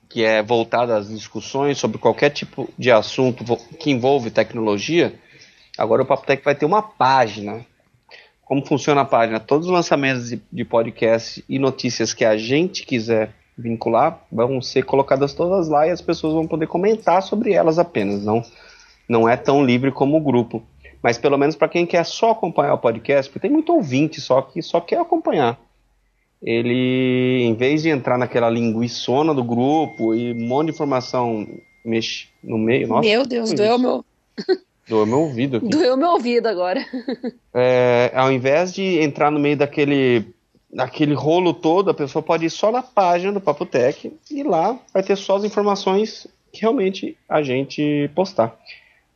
que 0.09 0.23
é 0.23 0.43
voltado 0.43 0.93
às 0.93 1.09
discussões 1.09 1.79
sobre 1.79 1.97
qualquer 1.97 2.31
tipo 2.31 2.69
de 2.77 2.91
assunto 2.91 3.45
que 3.79 3.91
envolve 3.91 4.31
tecnologia, 4.31 5.15
agora 5.79 6.03
o 6.03 6.07
Papotec 6.07 6.45
vai 6.45 6.55
ter 6.55 6.67
uma 6.67 6.83
página. 6.83 7.65
Como 8.45 8.65
funciona 8.67 9.03
a 9.03 9.07
página? 9.07 9.41
Todos 9.41 9.67
os 9.67 9.73
lançamentos 9.73 10.29
de, 10.29 10.43
de 10.53 10.65
podcast 10.65 11.43
e 11.49 11.59
notícias 11.59 12.13
que 12.13 12.25
a 12.25 12.37
gente 12.37 12.85
quiser 12.85 13.35
vincular 13.59 14.23
vão 14.31 14.63
ser 14.63 14.85
colocadas 14.85 15.35
todas 15.35 15.69
lá 15.69 15.87
e 15.87 15.91
as 15.91 16.01
pessoas 16.01 16.33
vão 16.35 16.47
poder 16.47 16.67
comentar 16.69 17.23
sobre 17.23 17.53
elas 17.53 17.79
apenas. 17.79 18.25
Não, 18.25 18.43
não 19.09 19.29
é 19.29 19.37
tão 19.37 19.65
livre 19.65 19.91
como 19.91 20.17
o 20.17 20.21
grupo. 20.21 20.63
Mas 21.03 21.19
pelo 21.19 21.37
menos 21.37 21.57
para 21.57 21.69
quem 21.69 21.85
quer 21.87 22.05
só 22.05 22.31
acompanhar 22.31 22.75
o 22.75 22.79
podcast, 22.79 23.31
porque 23.31 23.47
tem 23.47 23.51
muito 23.51 23.73
ouvinte 23.73 24.21
só 24.21 24.41
que 24.43 24.63
só 24.63 24.81
quer 24.81 25.01
acompanhar. 25.01 25.59
Ele, 26.43 27.43
em 27.43 27.55
vez 27.55 27.83
de 27.83 27.89
entrar 27.89 28.17
naquela 28.17 28.49
linguiçona 28.49 29.35
do 29.35 29.43
grupo 29.43 30.15
e 30.15 30.33
um 30.33 30.47
monte 30.47 30.67
de 30.67 30.73
informação 30.73 31.47
mexe 31.85 32.29
no 32.43 32.57
meio, 32.57 32.87
nossa, 32.87 33.09
Meu 33.09 33.27
Deus, 33.27 33.53
doeu 33.53 33.75
isso? 33.75 33.79
meu, 33.79 34.05
doeu 34.89 35.07
meu 35.07 35.21
ouvido 35.21 35.57
aqui. 35.57 35.69
doeu 35.69 35.97
meu 35.97 36.11
ouvido 36.11 36.47
agora. 36.47 36.85
É, 37.53 38.13
ao 38.15 38.31
invés 38.31 38.73
de 38.73 39.01
entrar 39.01 39.31
no 39.33 39.41
meio 39.41 39.57
daquele, 39.57 40.27
daquele 40.73 41.15
rolo 41.15 41.55
todo, 41.55 41.91
a 41.91 41.95
pessoa 41.95 42.23
pode 42.23 42.47
ir 42.47 42.51
só 42.51 42.71
na 42.71 42.83
página 42.83 43.33
do 43.33 43.41
Papotec 43.41 44.13
e 44.31 44.43
lá 44.43 44.79
vai 44.93 45.03
ter 45.03 45.17
só 45.17 45.37
as 45.37 45.45
informações 45.45 46.27
que 46.53 46.61
realmente 46.61 47.17
a 47.29 47.43
gente 47.43 48.11
postar. 48.15 48.57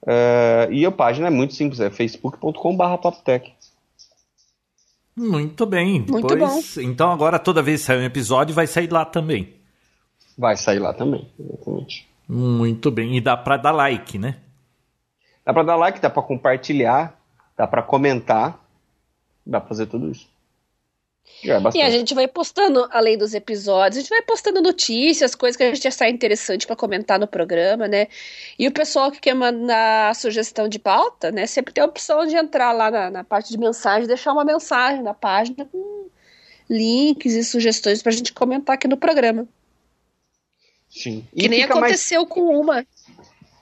É, 0.06 0.68
e 0.70 0.84
a 0.84 0.90
página 0.90 1.28
é 1.28 1.30
muito 1.30 1.54
simples, 1.54 1.80
é 1.80 1.90
facebook.com.br 1.90 2.96
papotec. 3.00 3.52
Muito 5.16 5.66
bem. 5.66 6.04
Muito 6.08 6.26
Depois, 6.26 6.76
Então 6.78 7.12
agora 7.12 7.38
toda 7.38 7.62
vez 7.62 7.80
que 7.80 7.86
sair 7.86 7.98
um 7.98 8.04
episódio 8.04 8.54
vai 8.54 8.66
sair 8.66 8.90
lá 8.90 9.04
também. 9.04 9.54
Vai 10.36 10.56
sair 10.56 10.78
lá 10.78 10.94
também, 10.94 11.30
exatamente. 11.38 12.08
Muito 12.26 12.90
bem. 12.90 13.16
E 13.16 13.20
dá 13.20 13.36
pra 13.36 13.58
dar 13.58 13.72
like, 13.72 14.18
né? 14.18 14.38
Dá 15.44 15.52
pra 15.52 15.62
dar 15.62 15.76
like, 15.76 16.00
dá 16.00 16.08
pra 16.08 16.22
compartilhar, 16.22 17.20
dá 17.56 17.66
pra 17.66 17.82
comentar, 17.82 18.58
dá 19.44 19.60
pra 19.60 19.68
fazer 19.68 19.86
tudo 19.86 20.10
isso. 20.10 20.31
Já 21.42 21.56
é 21.58 21.62
E 21.74 21.82
a 21.82 21.90
gente 21.90 22.14
vai 22.14 22.28
postando, 22.28 22.86
além 22.90 23.18
dos 23.18 23.34
episódios, 23.34 23.98
a 23.98 24.00
gente 24.00 24.10
vai 24.10 24.22
postando 24.22 24.60
notícias, 24.62 25.34
coisas 25.34 25.56
que 25.56 25.62
a 25.64 25.74
gente 25.74 25.88
achar 25.88 26.08
interessante 26.08 26.66
para 26.66 26.76
comentar 26.76 27.18
no 27.18 27.26
programa, 27.26 27.88
né? 27.88 28.06
E 28.58 28.68
o 28.68 28.72
pessoal 28.72 29.10
que 29.10 29.20
quer 29.20 29.34
mandar 29.34 30.14
sugestão 30.14 30.68
de 30.68 30.78
pauta, 30.78 31.32
né? 31.32 31.46
Sempre 31.46 31.74
tem 31.74 31.82
a 31.82 31.86
opção 31.86 32.26
de 32.26 32.36
entrar 32.36 32.72
lá 32.72 32.90
na, 32.90 33.10
na 33.10 33.24
parte 33.24 33.50
de 33.50 33.58
mensagem, 33.58 34.06
deixar 34.06 34.32
uma 34.32 34.44
mensagem 34.44 35.02
na 35.02 35.14
página 35.14 35.64
com 35.64 36.06
links 36.70 37.34
e 37.34 37.42
sugestões 37.42 38.02
pra 38.02 38.12
gente 38.12 38.32
comentar 38.32 38.74
aqui 38.74 38.86
no 38.86 38.96
programa. 38.96 39.46
Sim. 40.88 41.26
Que 41.34 41.48
nem 41.48 41.62
fica 41.62 41.74
mais 41.74 41.92
aconteceu 41.92 42.26
com 42.26 42.56
uma. 42.60 42.86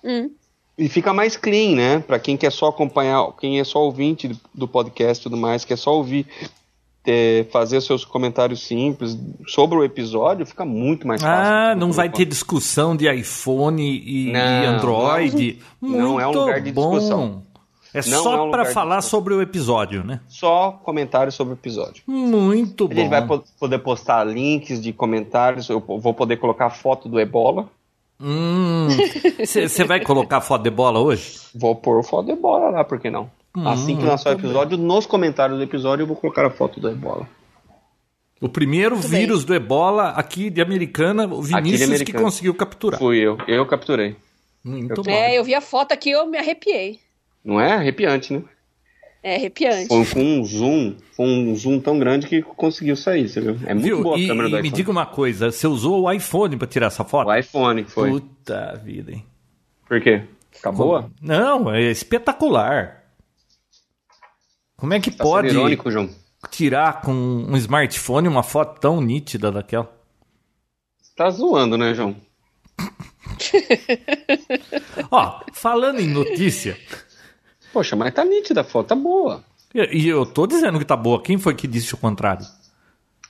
Hum. 0.05 0.31
E 0.77 0.89
fica 0.89 1.13
mais 1.13 1.37
clean, 1.37 1.77
né? 1.77 1.99
Pra 2.01 2.19
quem 2.19 2.37
quer 2.37 2.51
só 2.53 2.69
acompanhar, 2.69 3.33
quem 3.39 3.61
é 3.61 3.65
só 3.65 3.79
ouvinte 3.81 4.29
do- 4.29 4.41
do 4.55 4.69
podcast 4.69 5.21
e 5.21 5.25
tudo 5.25 5.37
mais, 5.37 5.65
quer 5.65 5.77
só 5.77 5.95
ouvir 5.95 6.27
ter, 7.03 7.49
fazer 7.51 7.81
seus 7.81 8.05
comentários 8.05 8.67
simples 8.67 9.17
sobre 9.49 9.79
o 9.79 9.85
episódio, 9.85 10.45
fica 10.47 10.65
muito 10.65 11.07
mais 11.07 11.21
fácil. 11.23 11.53
Ah, 11.55 11.75
não 11.75 11.93
vai 11.93 12.09
ter 12.11 12.25
discussão 12.25 12.95
de 12.97 13.11
iPhone 13.13 13.83
e, 13.83 14.33
Não, 14.33 14.41
e 14.63 14.67
Android. 14.67 15.59
não, 15.81 15.91
não 15.91 16.21
é 16.21 16.27
um 16.27 16.33
lugar 16.33 16.61
de 16.61 16.73
bom. 16.73 16.91
discussão. 16.91 17.43
É 17.93 18.09
Não 18.09 18.23
só 18.23 18.37
é 18.37 18.41
um 18.43 18.51
de 18.53 18.73
falar 18.73 19.03
sobre 19.03 19.35
o 19.35 19.43
episódio, 19.43 20.05
né? 20.05 20.21
Só 20.29 20.79
comentários 20.85 21.35
sobre 21.35 21.55
o 21.55 21.57
episódio. 21.57 22.05
Muito 22.07 22.85
A 22.85 22.89
bom. 22.89 22.95
gente 22.95 23.09
vai 23.09 23.27
po- 23.27 23.43
poder 23.59 23.79
postar 23.81 24.23
links 24.23 24.81
de 24.81 24.93
comentários, 24.93 25.69
eu 25.69 25.81
vou 25.81 26.15
poder 26.15 26.37
colocar 26.37 26.71
foto 26.71 27.09
do 27.09 27.19
Ebola. 27.19 27.69
Você 29.45 29.85
vai 29.85 30.01
colocar 30.01 30.41
foto 30.41 30.63
de 30.63 30.71
bola 30.71 31.01
hoje? 31.01 31.41
Vou 31.55 31.75
pôr 31.75 32.03
foto 32.05 32.27
do 32.27 32.33
Ebola 32.33 32.71
lá, 32.71 32.85
por 32.85 33.01
que 33.01 33.11
não? 33.11 33.31
Assim 33.65 33.97
que 33.97 34.05
lançar 34.05 34.31
o 34.31 34.39
episódio, 34.39 34.77
nos 34.79 35.07
comentários 35.07 35.59
do 35.59 35.63
episódio 35.65 36.03
eu 36.05 36.07
vou 36.07 36.17
colocar 36.17 36.45
a 36.47 36.51
foto 36.51 36.79
do 36.81 36.89
Ebola. 36.89 37.29
O 38.41 38.49
primeiro 38.49 38.97
Muito 38.97 39.09
vírus 39.09 39.45
do 39.45 39.55
ebola 39.55 40.11
aqui 40.11 40.49
de 40.49 40.63
Americana, 40.63 41.27
o 41.27 41.43
Vinícius 41.43 41.79
que 41.79 41.85
Americana. 41.85 42.25
conseguiu 42.25 42.55
capturar. 42.55 42.99
Fui 42.99 43.19
eu, 43.19 43.37
eu 43.47 43.67
capturei. 43.67 44.17
Muito 44.65 45.03
bom. 45.03 45.11
É, 45.11 45.39
eu 45.39 45.45
vi 45.45 45.55
a 45.55 45.61
foto 45.61 45.93
aqui 45.93 46.11
eu 46.11 46.27
me 46.27 46.39
arrepiei. 46.39 47.01
Não 47.45 47.61
é? 47.61 47.73
Arrepiante, 47.73 48.33
né? 48.33 48.43
É 49.23 49.37
arrepiante. 49.37 49.89
Foi 49.89 50.07
com 50.07 50.23
um 50.23 50.43
zoom, 50.43 50.97
foi 51.15 51.27
um 51.27 51.55
zoom 51.55 51.79
tão 51.81 51.99
grande 51.99 52.27
que 52.27 52.41
conseguiu 52.41 52.97
sair, 52.97 53.29
você 53.29 53.43
viu? 53.43 53.59
É 53.67 53.75
muito 53.75 53.85
Viu? 53.85 54.03
boa 54.03 54.17
a 54.17 54.19
E, 54.19 54.27
câmera 54.27 54.49
do 54.49 54.59
e 54.59 54.63
me 54.63 54.71
diga 54.71 54.91
uma 54.91 55.05
coisa, 55.05 55.53
você 55.53 55.67
usou 55.67 56.05
o 56.05 56.11
iPhone 56.11 56.57
pra 56.57 56.67
tirar 56.67 56.87
essa 56.87 57.05
foto? 57.05 57.29
O 57.29 57.35
iPhone 57.37 57.85
foi. 57.85 58.11
Puta 58.11 58.81
vida, 58.83 59.13
hein? 59.13 59.23
Por 59.87 60.01
quê? 60.01 60.23
Fica 60.51 60.73
boa? 60.73 61.11
Não, 61.21 61.71
é 61.71 61.83
espetacular. 61.91 63.00
Como 64.81 64.95
é 64.95 65.01
que 65.01 65.11
Tá 65.11 65.23
pode 65.23 65.49
irônico, 65.49 65.89
tirar 66.51 67.03
com 67.03 67.13
um 67.13 67.57
smartphone 67.57 68.29
uma 68.29 68.43
foto 68.43 68.81
tão 68.81 69.01
nítida 69.01 69.53
daquela? 69.53 69.91
Tá 71.15 71.29
zoando, 71.31 71.77
né, 71.77 71.93
João? 71.95 72.17
Ó, 75.11 75.41
falando 75.53 76.01
em 76.01 76.09
notícia, 76.09 76.77
Poxa, 77.73 77.95
mas 77.95 78.13
tá 78.13 78.25
nítida 78.25 78.63
a 78.63 78.65
foto, 78.65 78.89
tá 78.89 78.95
boa. 78.97 79.45
e 79.75 80.09
eu 80.09 80.27
tô 80.27 80.47
dizendo 80.47 80.79
que 80.79 80.85
tá 80.85 80.97
boa, 80.97 81.23
quem 81.23 81.39
foi 81.39 81.55
que 81.55 81.69
disse 81.69 81.95
o 81.95 81.99
contrário? 81.99 82.45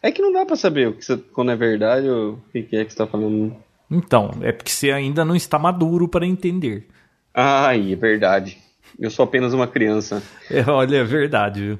É 0.02 0.11
que 0.11 0.23
não 0.23 0.33
dá 0.33 0.47
pra 0.47 0.57
saber 0.57 0.88
o 0.88 0.95
que 0.95 1.04
você- 1.04 1.19
quando 1.19 1.50
é 1.50 1.57
verdade 1.57 2.09
ou 2.09 2.35
o 2.35 2.40
que 2.50 2.75
é 2.75 2.85
que 2.85 2.90
você 2.92 2.97
tá 2.97 3.07
falando. 3.07 3.54
Então, 3.90 4.30
é 4.40 4.50
porque 4.52 4.71
você 4.71 4.92
ainda 4.92 5.25
não 5.25 5.37
está 5.37 5.59
maduro 5.59 6.09
para 6.09 6.26
entender. 6.26 6.88
Ai, 7.35 7.92
é 7.92 7.97
verdade. 7.97 8.57
Eu 9.00 9.11
sou 9.11 9.25
apenas 9.25 9.54
uma 9.54 9.66
criança. 9.66 10.23
É, 10.50 10.62
olha, 10.71 10.99
é 10.99 11.04
verdade, 11.04 11.61
viu? 11.61 11.78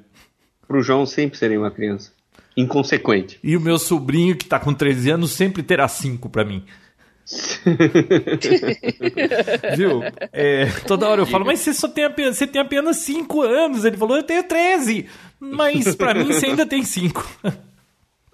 Pro 0.66 0.82
João 0.82 1.04
sempre 1.04 1.36
serei 1.36 1.58
uma 1.58 1.70
criança. 1.70 2.12
Inconsequente. 2.56 3.38
E 3.44 3.56
o 3.56 3.60
meu 3.60 3.78
sobrinho, 3.78 4.36
que 4.36 4.46
tá 4.46 4.58
com 4.58 4.72
13 4.72 5.10
anos, 5.10 5.32
sempre 5.32 5.62
terá 5.62 5.86
5 5.86 6.28
pra 6.30 6.44
mim. 6.44 6.64
Viu? 9.76 10.02
É, 10.32 10.66
toda 10.86 11.08
hora 11.08 11.20
eu 11.20 11.26
falo, 11.26 11.44
mas 11.44 11.60
você 11.60 11.72
só 11.72 11.86
tem 11.86 12.04
apenas, 12.04 12.36
você 12.36 12.46
tem 12.46 12.60
apenas 12.60 12.96
5 12.96 13.42
anos. 13.42 13.84
Ele 13.84 13.96
falou, 13.96 14.16
eu 14.16 14.22
tenho 14.22 14.42
13. 14.42 15.06
Mas 15.38 15.94
pra 15.94 16.14
mim 16.14 16.26
você 16.26 16.46
ainda 16.46 16.66
tem 16.66 16.82
5. 16.82 17.38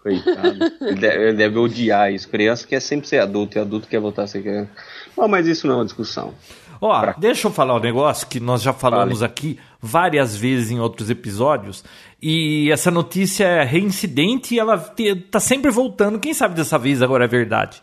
Coitado. 0.02 0.73
Ele 0.81 0.95
deve, 0.95 1.25
ele 1.25 1.37
deve 1.37 1.59
odiar 1.59 2.12
isso. 2.12 2.28
Criança 2.28 2.66
quer 2.66 2.81
sempre 2.81 3.09
ser 3.09 3.19
adulto 3.19 3.59
e 3.59 3.61
adulto 3.61 3.88
quer 3.88 4.00
voltar 4.00 4.23
a 4.23 4.26
ser 4.26 4.43
criança. 4.43 4.71
Não, 5.16 5.28
mas 5.28 5.47
isso 5.47 5.66
não 5.66 5.75
é 5.75 5.78
uma 5.78 5.85
discussão. 5.85 6.35
Ó, 6.80 7.00
Pra- 7.00 7.12
deixa 7.18 7.49
eu 7.49 7.52
falar 7.52 7.75
um 7.76 7.80
negócio 7.80 8.26
que 8.26 8.38
nós 8.40 8.62
já 8.62 8.73
falamos 8.73 9.23
aqui 9.23 9.59
várias 9.80 10.37
vezes 10.37 10.71
em 10.71 10.78
outros 10.80 11.09
episódios. 11.11 11.85
E 12.23 12.71
essa 12.71 12.90
notícia 12.90 13.45
é 13.45 13.64
reincidente 13.64 14.54
e 14.54 14.59
ela 14.59 14.78
te- 14.78 15.14
tá 15.16 15.40
sempre 15.40 15.71
voltando. 15.71 16.18
Quem 16.18 16.35
sabe 16.35 16.54
dessa 16.54 16.78
vez 16.78 17.00
agora 17.02 17.25
é 17.25 17.28
verdade. 17.28 17.83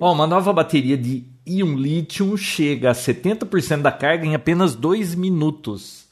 Ó, 0.00 0.12
uma 0.12 0.26
nova 0.26 0.52
bateria 0.52 0.96
de 0.96 1.24
íon 1.46 1.74
lítio 1.76 2.36
chega 2.36 2.90
a 2.90 2.94
70% 2.94 3.80
da 3.82 3.90
carga 3.92 4.26
em 4.26 4.34
apenas 4.34 4.74
2 4.74 5.14
minutos. 5.14 6.02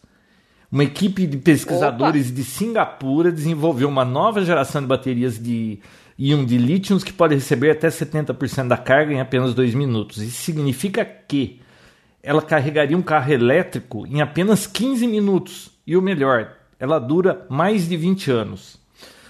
Uma 0.73 0.85
equipe 0.85 1.27
de 1.27 1.37
pesquisadores 1.37 2.33
de 2.33 2.45
Singapura 2.45 3.31
desenvolveu 3.33 3.89
uma 3.89 4.05
nova 4.05 4.45
geração 4.45 4.81
de 4.81 4.87
baterias 4.87 5.39
de 5.39 5.81
íon 6.21 6.45
de 6.45 6.59
lítio 6.59 6.99
que 6.99 7.15
pode 7.15 7.35
receber 7.35 7.71
até 7.71 7.89
70% 7.89 8.69
da 8.69 8.77
carga 8.77 9.15
em 9.15 9.21
apenas 9.21 9.55
2 9.55 9.75
minutos. 9.75 10.19
Isso 10.19 10.43
significa 10.43 11.03
que 11.03 11.61
ela 12.23 12.43
carregaria 12.43 12.97
um 12.97 13.01
carro 13.03 13.33
elétrico 13.33 14.07
em 14.07 14.21
apenas 14.21 14.67
15 14.67 15.07
minutos. 15.07 15.71
E 15.87 15.97
o 15.97 16.03
melhor, 16.03 16.53
ela 16.79 16.99
dura 16.99 17.47
mais 17.49 17.89
de 17.89 17.97
20 17.97 18.31
anos. 18.31 18.79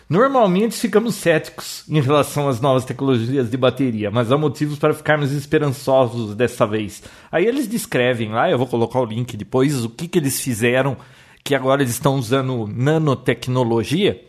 Normalmente 0.08 0.74
ficamos 0.74 1.14
céticos 1.14 1.84
em 1.88 2.00
relação 2.00 2.48
às 2.48 2.60
novas 2.60 2.84
tecnologias 2.84 3.48
de 3.48 3.56
bateria, 3.56 4.10
mas 4.10 4.32
há 4.32 4.36
motivos 4.36 4.76
para 4.76 4.92
ficarmos 4.92 5.30
esperançosos 5.30 6.34
dessa 6.34 6.66
vez. 6.66 7.00
Aí 7.30 7.46
eles 7.46 7.68
descrevem 7.68 8.32
lá, 8.32 8.50
eu 8.50 8.58
vou 8.58 8.66
colocar 8.66 8.98
o 8.98 9.04
link 9.04 9.36
depois, 9.36 9.84
o 9.84 9.88
que, 9.88 10.08
que 10.08 10.18
eles 10.18 10.40
fizeram, 10.40 10.96
que 11.44 11.54
agora 11.54 11.82
eles 11.82 11.92
estão 11.92 12.16
usando 12.16 12.66
nanotecnologia. 12.66 14.20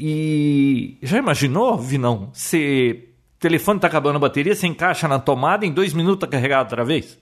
E 0.00 0.96
já 1.02 1.18
imaginou, 1.18 1.76
Vinão? 1.76 2.30
Se 2.32 3.04
o 3.36 3.40
telefone 3.40 3.78
está 3.78 3.88
acabando 3.88 4.14
a 4.14 4.20
bateria, 4.20 4.54
você 4.54 4.68
encaixa 4.68 5.08
na 5.08 5.18
tomada, 5.18 5.66
em 5.66 5.72
dois 5.72 5.92
minutos 5.92 6.20
tá 6.20 6.28
carregado 6.28 6.66
outra 6.66 6.84
vez? 6.84 7.18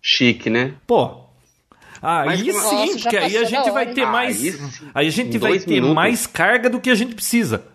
Chique, 0.00 0.48
né? 0.48 0.76
Pô. 0.86 1.24
Aí 2.00 2.26
Mas 2.26 2.40
sim, 2.40 2.52
Nossa, 2.52 2.98
porque 3.00 3.16
aí 3.18 3.36
a 3.36 3.44
gente 3.44 3.66
da 3.66 3.72
vai 3.72 3.84
hora, 3.84 3.94
ter 3.94 4.00
hein? 4.00 4.06
mais. 4.06 4.42
Aí. 4.42 4.90
Aí 4.94 5.08
a 5.08 5.10
gente 5.10 5.36
vai 5.36 5.58
ter 5.58 5.74
minutos. 5.74 5.94
mais 5.94 6.26
carga 6.26 6.70
do 6.70 6.80
que 6.80 6.88
a 6.88 6.94
gente 6.94 7.14
precisa. 7.14 7.66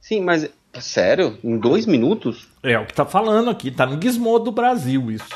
Sim, 0.00 0.22
mas 0.22 0.48
sério? 0.80 1.38
Em 1.44 1.58
dois 1.58 1.84
minutos? 1.84 2.48
É 2.62 2.78
o 2.78 2.86
que 2.86 2.94
tá 2.94 3.04
falando 3.04 3.50
aqui, 3.50 3.70
tá 3.70 3.84
no 3.84 4.00
Gizmodo 4.00 4.46
do 4.46 4.52
Brasil 4.52 5.10
isso. 5.10 5.28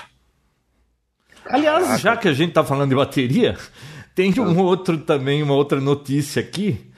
Aliás, 1.44 2.00
já 2.00 2.16
que 2.16 2.28
a 2.28 2.32
gente 2.32 2.54
tá 2.54 2.64
falando 2.64 2.88
de 2.88 2.97
bateria, 2.97 3.59
tem 4.14 4.32
um 4.40 4.59
outro 4.59 4.97
também, 4.97 5.42
uma 5.42 5.54
outra 5.54 5.78
notícia 5.78 6.40
aqui, 6.40 6.91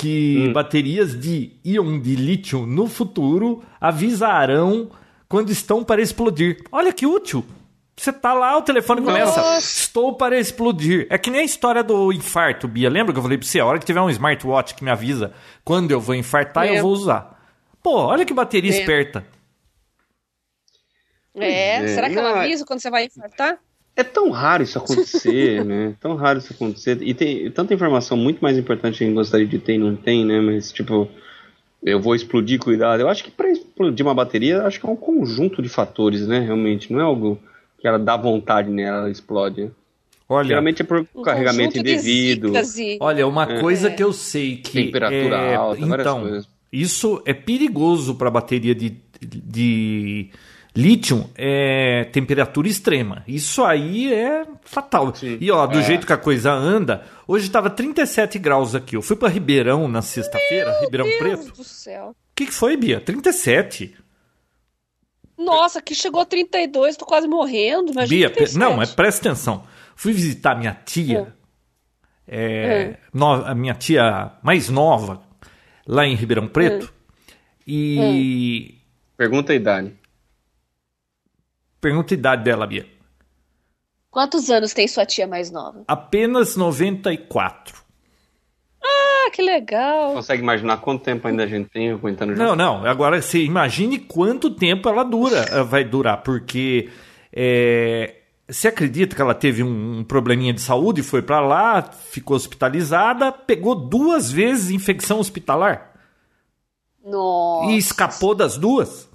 que 0.00 0.50
baterias 0.52 1.18
de 1.18 1.52
íon 1.64 2.00
de 2.00 2.16
lítio 2.16 2.66
no 2.66 2.86
futuro 2.86 3.62
avisarão 3.80 4.90
quando 5.28 5.50
estão 5.50 5.84
para 5.84 6.00
explodir. 6.00 6.62
Olha 6.72 6.92
que 6.92 7.06
útil! 7.06 7.44
Você 7.96 8.12
tá 8.14 8.32
lá, 8.32 8.56
o 8.56 8.62
telefone 8.62 9.02
começa. 9.02 9.36
Nossa. 9.42 9.58
Estou 9.58 10.14
para 10.16 10.38
explodir. 10.38 11.06
É 11.10 11.18
que 11.18 11.30
nem 11.30 11.42
a 11.42 11.44
história 11.44 11.84
do 11.84 12.10
infarto, 12.10 12.66
Bia. 12.66 12.88
Lembra 12.88 13.12
que 13.12 13.18
eu 13.18 13.22
falei 13.22 13.36
pra 13.36 13.46
você? 13.46 13.60
A 13.60 13.66
hora 13.66 13.78
que 13.78 13.84
tiver 13.84 14.00
um 14.00 14.08
smartwatch 14.08 14.74
que 14.74 14.82
me 14.82 14.90
avisa 14.90 15.34
quando 15.62 15.90
eu 15.90 16.00
vou 16.00 16.14
infartar, 16.14 16.66
eu 16.66 16.80
vou 16.80 16.92
usar. 16.92 17.38
Pô, 17.82 17.98
olha 17.98 18.24
que 18.24 18.32
bateria 18.32 18.70
esperta. 18.70 19.22
É, 21.34 21.76
é. 21.76 21.88
será 21.88 22.08
que 22.08 22.18
ela 22.18 22.38
é- 22.38 22.44
avisa 22.44 22.64
quando 22.64 22.80
você 22.80 22.90
vai 22.90 23.04
infartar? 23.04 23.58
É 24.00 24.04
tão 24.04 24.30
raro 24.30 24.62
isso 24.62 24.78
acontecer, 24.78 25.62
né? 25.66 25.94
Tão 26.00 26.14
raro 26.14 26.38
isso 26.38 26.52
acontecer. 26.52 26.98
E 27.02 27.12
tem 27.12 27.50
tanta 27.50 27.74
informação 27.74 28.16
muito 28.16 28.40
mais 28.40 28.56
importante 28.56 28.98
que 28.98 29.04
a 29.04 29.06
gente 29.06 29.14
gostaria 29.16 29.46
de 29.46 29.58
ter 29.58 29.74
e 29.74 29.78
não 29.78 29.94
tem, 29.94 30.24
né? 30.24 30.40
Mas, 30.40 30.72
tipo, 30.72 31.06
eu 31.82 32.00
vou 32.00 32.14
explodir, 32.14 32.58
cuidado. 32.58 33.00
Eu 33.00 33.08
acho 33.08 33.22
que 33.24 33.30
para 33.30 33.50
explodir 33.50 34.04
uma 34.04 34.14
bateria, 34.14 34.62
acho 34.62 34.80
que 34.80 34.86
é 34.86 34.88
um 34.88 34.96
conjunto 34.96 35.60
de 35.60 35.68
fatores, 35.68 36.26
né? 36.26 36.40
Realmente, 36.40 36.92
não 36.92 37.00
é 37.00 37.02
algo 37.02 37.38
que 37.78 37.86
ela 37.86 37.98
dá 37.98 38.16
vontade 38.16 38.70
nela, 38.70 38.98
ela 39.00 39.10
explode. 39.10 39.70
Olha, 40.28 40.46
Geralmente 40.48 40.82
é 40.82 40.84
por 40.84 41.06
Um 41.14 41.22
carregamento 41.22 41.76
indevido. 41.78 42.52
e- 42.78 42.98
olha, 43.00 43.26
uma 43.26 43.46
coisa 43.60 43.90
que 43.90 44.02
eu 44.02 44.12
sei 44.12 44.56
que 44.58 44.84
Temperatura 44.84 45.36
é, 45.36 45.54
alta, 45.56 45.84
várias 45.86 46.06
então, 46.06 46.20
coisas. 46.20 46.48
isso 46.72 47.20
é 47.26 47.34
perigoso 47.34 48.14
para 48.14 48.30
bateria 48.30 48.74
de, 48.74 48.96
de 49.20 50.30
lítio, 50.76 51.28
é 51.36 52.04
temperatura 52.12 52.68
extrema. 52.68 53.24
Isso 53.26 53.64
aí 53.64 54.12
é 54.12 54.46
fatal. 54.62 55.14
Sim. 55.14 55.36
E 55.40 55.50
ó, 55.50 55.66
do 55.66 55.78
É. 55.78 55.82
jeito 55.82 56.06
que 56.06 56.12
a 56.12 56.16
coisa 56.16 56.52
anda, 56.52 57.04
hoje 57.26 57.46
estava 57.46 57.68
37 57.70 58.38
graus 58.38 58.74
aqui. 58.74 58.96
Eu 58.96 59.02
fui 59.02 59.16
para 59.16 59.28
Ribeirão 59.28 59.88
na 59.88 60.00
sexta-feira, 60.02 60.80
Ribeirão 60.80 61.06
Meu 61.06 61.18
Preto. 61.18 61.42
Deus 61.44 61.56
do 61.58 61.64
céu. 61.64 62.10
O 62.10 62.14
que, 62.36 62.46
que 62.46 62.54
foi, 62.54 62.76
Bia? 62.76 63.00
37. 63.00 63.94
Nossa, 65.36 65.78
aqui 65.78 65.94
chegou 65.94 66.20
a 66.20 66.24
32, 66.26 66.96
tô 66.96 67.04
quase 67.06 67.26
morrendo. 67.26 67.92
Imagina 67.92 68.06
Bia, 68.08 68.28
pe- 68.30 68.36
37. 68.36 68.58
não, 68.58 68.76
mas 68.76 68.94
presta 68.94 69.28
atenção. 69.28 69.64
Fui 69.96 70.12
visitar 70.12 70.54
minha 70.54 70.72
tia, 70.84 71.34
é, 72.28 72.96
no- 73.12 73.44
a 73.44 73.54
minha 73.54 73.74
tia 73.74 74.32
mais 74.42 74.68
nova, 74.68 75.22
lá 75.86 76.06
em 76.06 76.14
Ribeirão 76.14 76.46
Preto. 76.46 76.92
E 77.66 78.74
Pergunta 79.16 79.52
a 79.52 79.56
idade. 79.56 79.92
Pergunta 81.80 82.14
a 82.14 82.16
idade 82.16 82.44
dela, 82.44 82.66
Bia. 82.66 82.86
Quantos 84.10 84.50
anos 84.50 84.72
tem 84.72 84.88
sua 84.88 85.06
tia 85.06 85.26
mais 85.26 85.50
nova? 85.50 85.84
Apenas 85.86 86.56
94. 86.56 87.78
Ah, 88.82 89.30
que 89.32 89.40
legal. 89.40 90.14
Consegue 90.14 90.42
imaginar 90.42 90.78
quanto 90.78 91.04
tempo 91.04 91.28
ainda 91.28 91.44
a 91.44 91.46
gente 91.46 91.68
tem 91.70 91.92
aguentando 91.92 92.34
Não, 92.34 92.56
não. 92.56 92.84
Agora 92.84 93.22
você 93.22 93.42
imagine 93.44 93.98
quanto 94.00 94.50
tempo 94.50 94.88
ela 94.88 95.04
dura, 95.04 95.44
eh, 95.50 95.62
vai 95.62 95.84
durar, 95.84 96.22
porque 96.22 96.90
é, 97.32 98.16
Você 98.48 98.66
acredita 98.66 99.14
que 99.14 99.22
ela 99.22 99.34
teve 99.34 99.62
um, 99.62 99.98
um 100.00 100.04
probleminha 100.04 100.52
de 100.52 100.60
saúde, 100.60 101.04
foi 101.04 101.22
para 101.22 101.40
lá, 101.40 101.82
ficou 101.82 102.36
hospitalizada, 102.36 103.30
pegou 103.30 103.76
duas 103.76 104.32
vezes 104.32 104.70
infecção 104.70 105.20
hospitalar? 105.20 105.92
Nossa. 107.04 107.70
E 107.70 107.78
escapou 107.78 108.34
das 108.34 108.58
duas? 108.58 109.08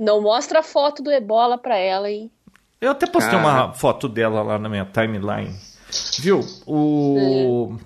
Não 0.00 0.22
mostra 0.22 0.60
a 0.60 0.62
foto 0.62 1.02
do 1.02 1.10
ebola 1.10 1.58
pra 1.58 1.76
ela, 1.76 2.10
hein? 2.10 2.30
Eu 2.80 2.92
até 2.92 3.06
postei 3.06 3.38
Cara. 3.38 3.64
uma 3.66 3.72
foto 3.74 4.08
dela 4.08 4.42
lá 4.42 4.58
na 4.58 4.66
minha 4.66 4.86
timeline. 4.86 5.54
Viu? 6.18 6.40
O. 6.66 7.76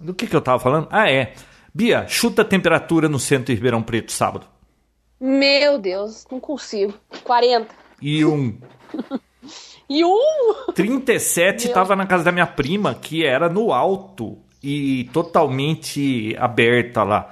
Do 0.00 0.14
que, 0.14 0.26
que 0.26 0.34
eu 0.34 0.40
tava 0.40 0.58
falando? 0.58 0.88
Ah, 0.90 1.10
é. 1.10 1.34
Bia, 1.74 2.06
chuta 2.08 2.40
a 2.40 2.44
temperatura 2.44 3.06
no 3.06 3.18
centro 3.18 3.46
de 3.46 3.54
Ribeirão 3.54 3.82
Preto 3.82 4.10
sábado. 4.10 4.46
Meu 5.20 5.78
Deus, 5.78 6.26
não 6.30 6.40
consigo. 6.40 6.94
40. 7.22 7.68
E 8.00 8.24
um 8.24 8.56
E 9.90 10.04
um! 10.04 10.72
37 10.74 11.66
Meu. 11.66 11.74
tava 11.74 11.94
na 11.96 12.06
casa 12.06 12.24
da 12.24 12.32
minha 12.32 12.46
prima, 12.46 12.94
que 12.94 13.24
era 13.24 13.48
no 13.48 13.72
alto 13.72 14.38
e 14.62 15.04
totalmente 15.12 16.34
aberta 16.38 17.02
lá. 17.02 17.30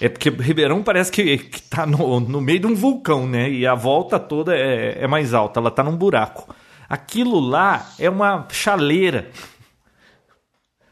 É 0.00 0.08
porque 0.08 0.28
Ribeirão 0.28 0.82
parece 0.82 1.10
que, 1.10 1.38
que 1.38 1.62
tá 1.62 1.86
no, 1.86 2.20
no 2.20 2.40
meio 2.40 2.60
de 2.60 2.66
um 2.66 2.74
vulcão, 2.74 3.26
né? 3.26 3.48
E 3.50 3.66
a 3.66 3.74
volta 3.74 4.18
toda 4.18 4.54
é, 4.54 5.04
é 5.04 5.06
mais 5.06 5.32
alta, 5.32 5.58
ela 5.58 5.70
tá 5.70 5.82
num 5.82 5.96
buraco. 5.96 6.54
Aquilo 6.88 7.40
lá 7.40 7.86
é 7.98 8.08
uma 8.08 8.46
chaleira. 8.50 9.30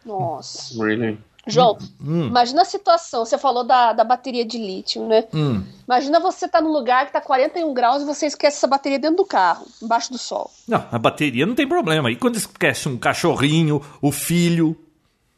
Nossa. 0.05 0.83
Really? 0.83 1.19
João, 1.47 1.77
Hum. 2.01 2.27
imagina 2.29 2.63
a 2.63 2.65
situação. 2.65 3.25
Você 3.25 3.37
falou 3.37 3.65
da, 3.65 3.93
da 3.93 4.03
bateria 4.03 4.45
de 4.47 4.57
lítio, 4.57 5.07
né? 5.07 5.25
Hum. 5.35 5.63
Imagina 5.87 6.19
você 6.19 6.49
tá 6.49 6.61
num 6.61 6.73
lugar 6.73 7.07
que 7.07 7.13
tá 7.13 7.21
41 7.21 7.73
graus 7.75 8.03
e 8.03 8.07
você 8.07 8.27
esquece 8.27 8.57
essa 8.57 8.67
bateria 8.67 8.99
dentro 8.99 9.19
do 9.19 9.27
carro, 9.27 9.67
embaixo 9.83 10.11
do 10.11 10.17
sol. 10.17 10.51
Não, 10.67 10.83
a 10.91 10.99
bateria 10.99 11.45
não 11.45 11.55
tem 11.55 11.69
problema. 11.69 12.11
E 12.11 12.17
quando 12.17 12.37
esquece 12.37 12.89
um 12.89 12.97
cachorrinho, 12.97 13.83
o 14.01 14.11
filho, 14.11 14.75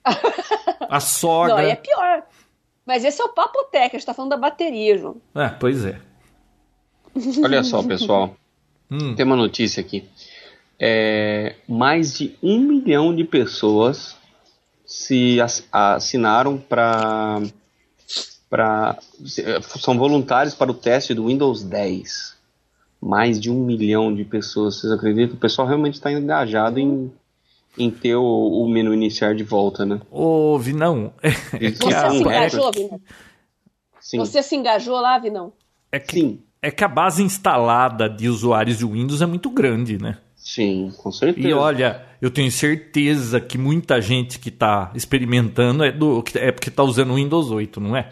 a 0.89 1.01
sogra. 1.01 1.55
Não, 1.55 1.61
aí 1.63 1.71
é 1.71 1.77
pior. 1.77 2.23
Mas 2.87 3.05
esse 3.05 3.21
é 3.21 3.25
o 3.25 3.29
papo 3.31 3.65
técnico, 3.65 3.97
a 3.97 3.99
gente 3.99 4.07
tá 4.07 4.15
falando 4.15 4.31
da 4.31 4.37
bateria, 4.37 4.97
João. 4.97 5.17
É, 5.35 5.49
pois 5.49 5.85
é. 5.85 6.01
Olha 7.43 7.63
só, 7.65 7.83
pessoal. 7.83 8.37
Hum. 8.89 9.17
Tem 9.17 9.27
uma 9.27 9.35
notícia 9.35 9.81
aqui. 9.81 10.09
É, 10.79 11.57
mais 11.69 12.17
de 12.17 12.37
um 12.41 12.61
milhão 12.61 13.13
de 13.13 13.25
pessoas 13.25 14.17
se 14.87 15.41
ass- 15.41 15.67
assinaram 15.73 16.57
para 16.57 17.43
para 18.49 18.97
são 19.81 19.99
voluntários 19.99 20.55
para 20.55 20.71
o 20.71 20.75
teste 20.75 21.15
do 21.15 21.27
Windows 21.27 21.65
10. 21.65 22.37
Mais 23.03 23.41
de 23.41 23.51
um 23.51 23.65
milhão 23.65 24.15
de 24.15 24.25
pessoas, 24.25 24.77
vocês 24.77 24.93
acreditam? 24.93 25.35
O 25.35 25.41
pessoal 25.41 25.67
realmente 25.67 25.95
está 25.95 26.13
engajado 26.13 26.79
em, 26.79 27.13
em 27.79 27.91
ter 27.91 28.15
o, 28.17 28.23
o 28.23 28.69
menu 28.69 28.93
iniciar 28.95 29.35
de 29.35 29.43
volta, 29.45 29.85
né? 29.85 30.01
Ô, 30.11 30.59
Vinão, 30.59 31.13
é, 31.23 31.31
Você 31.71 31.95
a- 31.95 32.11
se 32.11 32.17
engajou. 32.17 32.73
Vinão? 32.73 33.01
Sim, 34.01 34.19
Você 34.19 34.43
se 34.43 34.55
engajou 34.57 35.01
lá, 35.01 35.19
Vinão? 35.19 35.53
é 35.91 35.99
que, 35.99 36.13
sim, 36.21 36.41
é 36.63 36.71
que 36.71 36.85
a 36.85 36.89
base 36.89 37.23
instalada 37.23 38.09
de 38.09 38.29
usuários 38.29 38.79
de 38.79 38.85
Windows 38.87 39.21
é 39.23 39.27
muito 39.27 39.51
grande, 39.51 39.99
né? 40.01 40.19
sim, 40.37 40.93
com 40.99 41.11
certeza. 41.11 41.49
E 41.49 41.53
olha, 41.53 42.07
eu 42.23 42.31
tenho 42.31 42.51
certeza 42.53 43.41
que 43.41 43.59
muita 43.59 44.01
gente 44.01 44.39
que 44.39 44.49
está 44.49 44.93
experimentando 44.95 45.83
é, 45.85 45.91
do, 45.91 46.23
é 46.37 46.53
porque 46.53 46.69
está 46.69 46.85
usando 46.85 47.11
o 47.11 47.17
Windows 47.17 47.51
8, 47.51 47.81
não 47.81 47.97
é? 47.97 48.09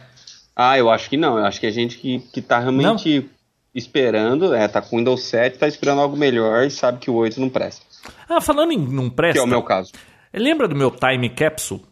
Ah, 0.57 0.77
eu 0.77 0.91
acho 0.91 1.09
que 1.09 1.17
não. 1.17 1.39
Eu 1.39 1.45
acho 1.45 1.61
que 1.61 1.67
a 1.67 1.71
gente 1.71 1.97
que, 1.97 2.19
que 2.33 2.43
tá 2.43 2.59
realmente 2.59 3.31
esperando, 3.73 4.53
é, 4.53 4.67
tá 4.67 4.83
com 4.83 4.99
Windows 4.99 5.23
7, 5.23 5.59
tá 5.59 5.69
esperando 5.69 6.01
algo 6.01 6.17
melhor 6.17 6.65
e 6.67 6.71
sabe 6.71 6.99
que 6.99 7.11
o 7.11 7.15
8 7.15 7.41
não 7.41 7.49
presta. 7.49 7.85
Ah, 8.29 8.41
falando 8.41 8.73
em 8.73 8.79
não 8.79 9.09
Que 9.11 9.17
presta, 9.17 9.41
é 9.41 9.45
o 9.45 9.47
meu 9.47 9.63
caso. 9.63 9.93
lembra 10.33 10.67
do 10.69 10.75
meu 10.77 10.91
Time 10.91 11.29
Capsule? 11.31 11.83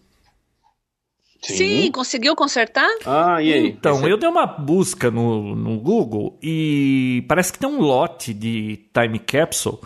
conseguiu 1.92 2.36
consertar? 2.36 2.88
Ah, 3.04 3.42
e 3.42 3.52
aí? 3.52 3.66
Então, 3.68 3.96
Esse- 3.98 4.08
eu 4.10 4.16
dei 4.16 4.28
uma 4.28 4.46
busca 4.46 5.10
no, 5.10 5.56
no 5.56 5.80
Google 5.80 6.38
e 6.42 7.24
parece 7.28 7.52
que 7.52 7.58
tem 7.58 7.68
um 7.68 7.80
lote 7.80 8.32
de 8.32 8.86
Time 8.94 9.18
Capsule 9.18 9.78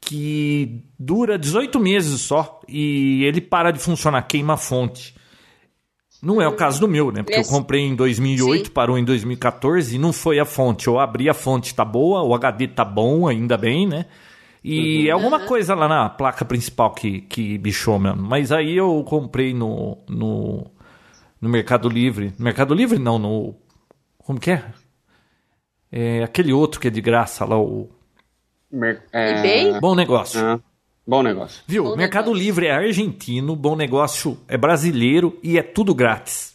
que 0.00 0.82
dura 0.98 1.38
18 1.38 1.78
meses 1.78 2.22
só 2.22 2.60
e 2.66 3.24
ele 3.24 3.40
para 3.40 3.70
de 3.70 3.78
funcionar, 3.78 4.22
queima 4.22 4.54
a 4.54 4.56
fonte. 4.56 5.14
Não 6.22 6.40
é 6.40 6.46
o 6.48 6.54
caso 6.56 6.80
do 6.80 6.88
meu, 6.88 7.10
né? 7.12 7.22
Porque 7.22 7.38
Esse- 7.40 7.52
eu 7.52 7.56
comprei 7.58 7.82
em 7.82 7.94
2008, 7.94 8.66
Sim. 8.66 8.72
parou 8.72 8.96
em 8.96 9.04
2014 9.04 9.96
e 9.96 9.98
não 9.98 10.12
foi 10.12 10.38
a 10.38 10.44
fonte. 10.44 10.86
Eu 10.86 10.98
abri 10.98 11.28
a 11.28 11.34
fonte, 11.34 11.74
tá 11.74 11.84
boa, 11.84 12.22
o 12.22 12.32
HD 12.34 12.68
tá 12.68 12.84
bom, 12.84 13.26
ainda 13.28 13.58
bem, 13.58 13.86
né? 13.86 14.06
E 14.64 15.08
é 15.08 15.10
alguma 15.10 15.40
coisa 15.40 15.74
lá 15.74 15.88
na 15.88 16.08
placa 16.08 16.44
principal 16.44 16.92
que, 16.92 17.22
que 17.22 17.58
bichou 17.58 17.98
mesmo. 17.98 18.22
Mas 18.22 18.52
aí 18.52 18.76
eu 18.76 19.02
comprei 19.04 19.52
no, 19.52 19.98
no, 20.08 20.66
no 21.40 21.48
Mercado 21.48 21.88
Livre. 21.88 22.32
Mercado 22.38 22.72
Livre 22.74 22.98
não, 22.98 23.18
no. 23.18 23.54
Como 24.18 24.38
que 24.38 24.52
é? 24.52 24.64
É 25.90 26.22
aquele 26.22 26.52
outro 26.52 26.80
que 26.80 26.86
é 26.88 26.90
de 26.90 27.00
graça 27.00 27.44
lá, 27.44 27.58
o. 27.58 27.90
Mer- 28.70 29.02
é, 29.12 29.38
eBay? 29.38 29.80
Bom 29.80 29.94
negócio. 29.94 30.40
ah, 30.40 30.60
bom 31.06 31.22
negócio. 31.22 31.62
Viu? 31.66 31.84
Bom 31.84 31.96
Mercado 31.96 32.26
negócio. 32.26 32.44
Livre 32.44 32.66
é 32.66 32.72
argentino, 32.72 33.56
bom 33.56 33.74
negócio 33.76 34.38
é 34.48 34.56
brasileiro 34.56 35.38
e 35.42 35.58
é 35.58 35.62
tudo 35.62 35.94
grátis. 35.94 36.54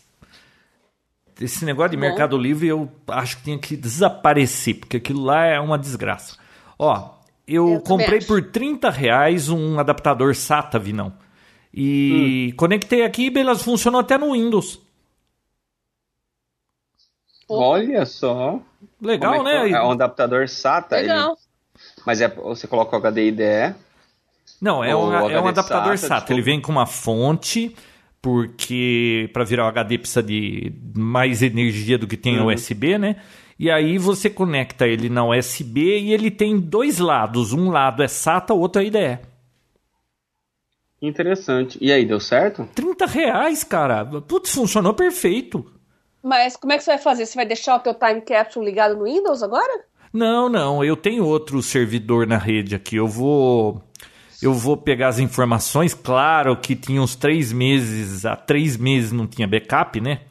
Esse 1.39 1.65
negócio 1.65 1.91
de 1.91 1.98
Bom. 1.98 2.02
Mercado 2.02 2.38
Livre 2.38 2.67
eu 2.67 2.89
acho 3.10 3.38
que 3.38 3.43
tinha 3.43 3.60
que 3.60 3.76
desaparecer, 3.78 4.80
porque 4.80 4.98
aquilo 4.98 5.24
lá 5.24 5.46
é 5.46 5.60
uma 5.60 5.78
desgraça. 5.78 6.36
Ó, 6.80 7.16
eu, 7.48 7.74
Eu 7.76 7.82
comprei 7.82 8.18
acho. 8.20 8.28
por 8.28 8.44
30 8.44 8.90
reais 8.90 9.50
um 9.50 9.80
adaptador 9.80 10.36
SATA, 10.36 10.78
Vinão. 10.78 11.14
E 11.74 12.54
conectei 12.58 13.04
aqui 13.04 13.26
e 13.28 13.30
beleza, 13.30 13.64
funcionou 13.64 14.00
até 14.02 14.18
no 14.18 14.34
Windows. 14.34 14.82
Olha 17.50 18.06
só. 18.06 18.60
Legal, 19.02 19.36
é 19.36 19.44
né? 19.44 19.70
É 19.72 19.82
um 19.82 19.92
adaptador 19.92 20.48
SATA. 20.50 20.98
ele- 21.00 21.08
Legal. 21.08 21.38
mas 22.06 22.20
é, 22.22 22.28
você 22.28 22.68
coloca 22.68 22.96
o 22.96 23.00
HD 23.00 23.28
IDE. 23.28 23.76
Não, 24.62 24.84
é, 24.84 24.96
um, 24.96 25.14
é 25.30 25.40
um 25.40 25.48
adaptador 25.48 25.98
SATA, 25.98 26.08
SATA. 26.08 26.22
tipo- 26.22 26.34
Ele 26.34 26.42
vem 26.42 26.60
com 26.60 26.72
uma 26.72 26.86
fonte, 26.86 27.76
porque 28.22 29.30
para 29.32 29.44
virar 29.44 29.66
o 29.66 29.68
HD 29.68 29.98
precisa 30.00 30.24
de 30.24 30.74
mais 30.96 31.42
energia 31.44 31.98
do 31.98 32.08
que 32.08 32.18
tem 32.18 32.40
Uhum. 32.40 32.48
USB, 32.48 32.98
né? 32.98 33.18
E 33.60 33.72
aí 33.72 33.98
você 33.98 34.30
conecta 34.30 34.86
ele 34.86 35.10
na 35.10 35.26
USB 35.26 36.00
e 36.00 36.13
ele 36.13 36.30
tem 36.30 36.60
dois 36.60 37.00
lados. 37.00 37.54
Um 37.54 37.70
lado 37.70 38.04
é 38.04 38.08
SATA, 38.08 38.54
o 38.54 38.60
outro 38.60 38.82
é 38.82 38.86
IDE. 38.86 39.20
Interessante. 41.02 41.78
E 41.82 41.91
aí, 41.91 42.06
deu 42.06 42.20
certo? 42.20 42.67
30 42.74 43.06
reais, 43.06 43.63
cara. 43.63 44.06
Putz, 44.06 44.52
funcionou 44.52 44.93
perfeito. 44.93 45.65
Mas 46.24 46.56
como 46.56 46.74
é 46.74 46.78
que 46.78 46.84
você 46.84 46.91
vai 46.91 47.00
fazer? 47.00 47.26
Você 47.26 47.36
vai 47.36 47.46
deixar 47.46 47.76
o 47.76 47.80
teu 47.80 47.93
time 47.93 48.22
capsule 48.22 48.65
ligado 48.65 48.98
no 48.98 49.06
Windows 49.06 49.43
agora? 49.43 49.86
Não, 50.12 50.50
não, 50.50 50.84
eu 50.84 50.96
tenho 50.96 51.26
outro 51.26 51.62
servidor 51.62 52.26
na 52.26 52.38
rede 52.38 52.76
aqui. 52.76 52.96
Eu 52.96 53.08
vou. 53.08 53.82
Eu 54.41 54.54
vou 54.54 54.78
pegar 54.78 55.10
as 55.10 55.20
informações. 55.20 55.93
Claro 55.93 56.56
que 56.58 56.76
tinha 56.76 57.02
uns 57.02 57.15
três 57.15 57.52
meses, 57.52 58.26
há 58.26 58.36
três 58.36 58.78
meses 58.78 59.12
não 59.12 59.28
tinha 59.28 59.48
backup, 59.48 60.00
né? 60.00 60.22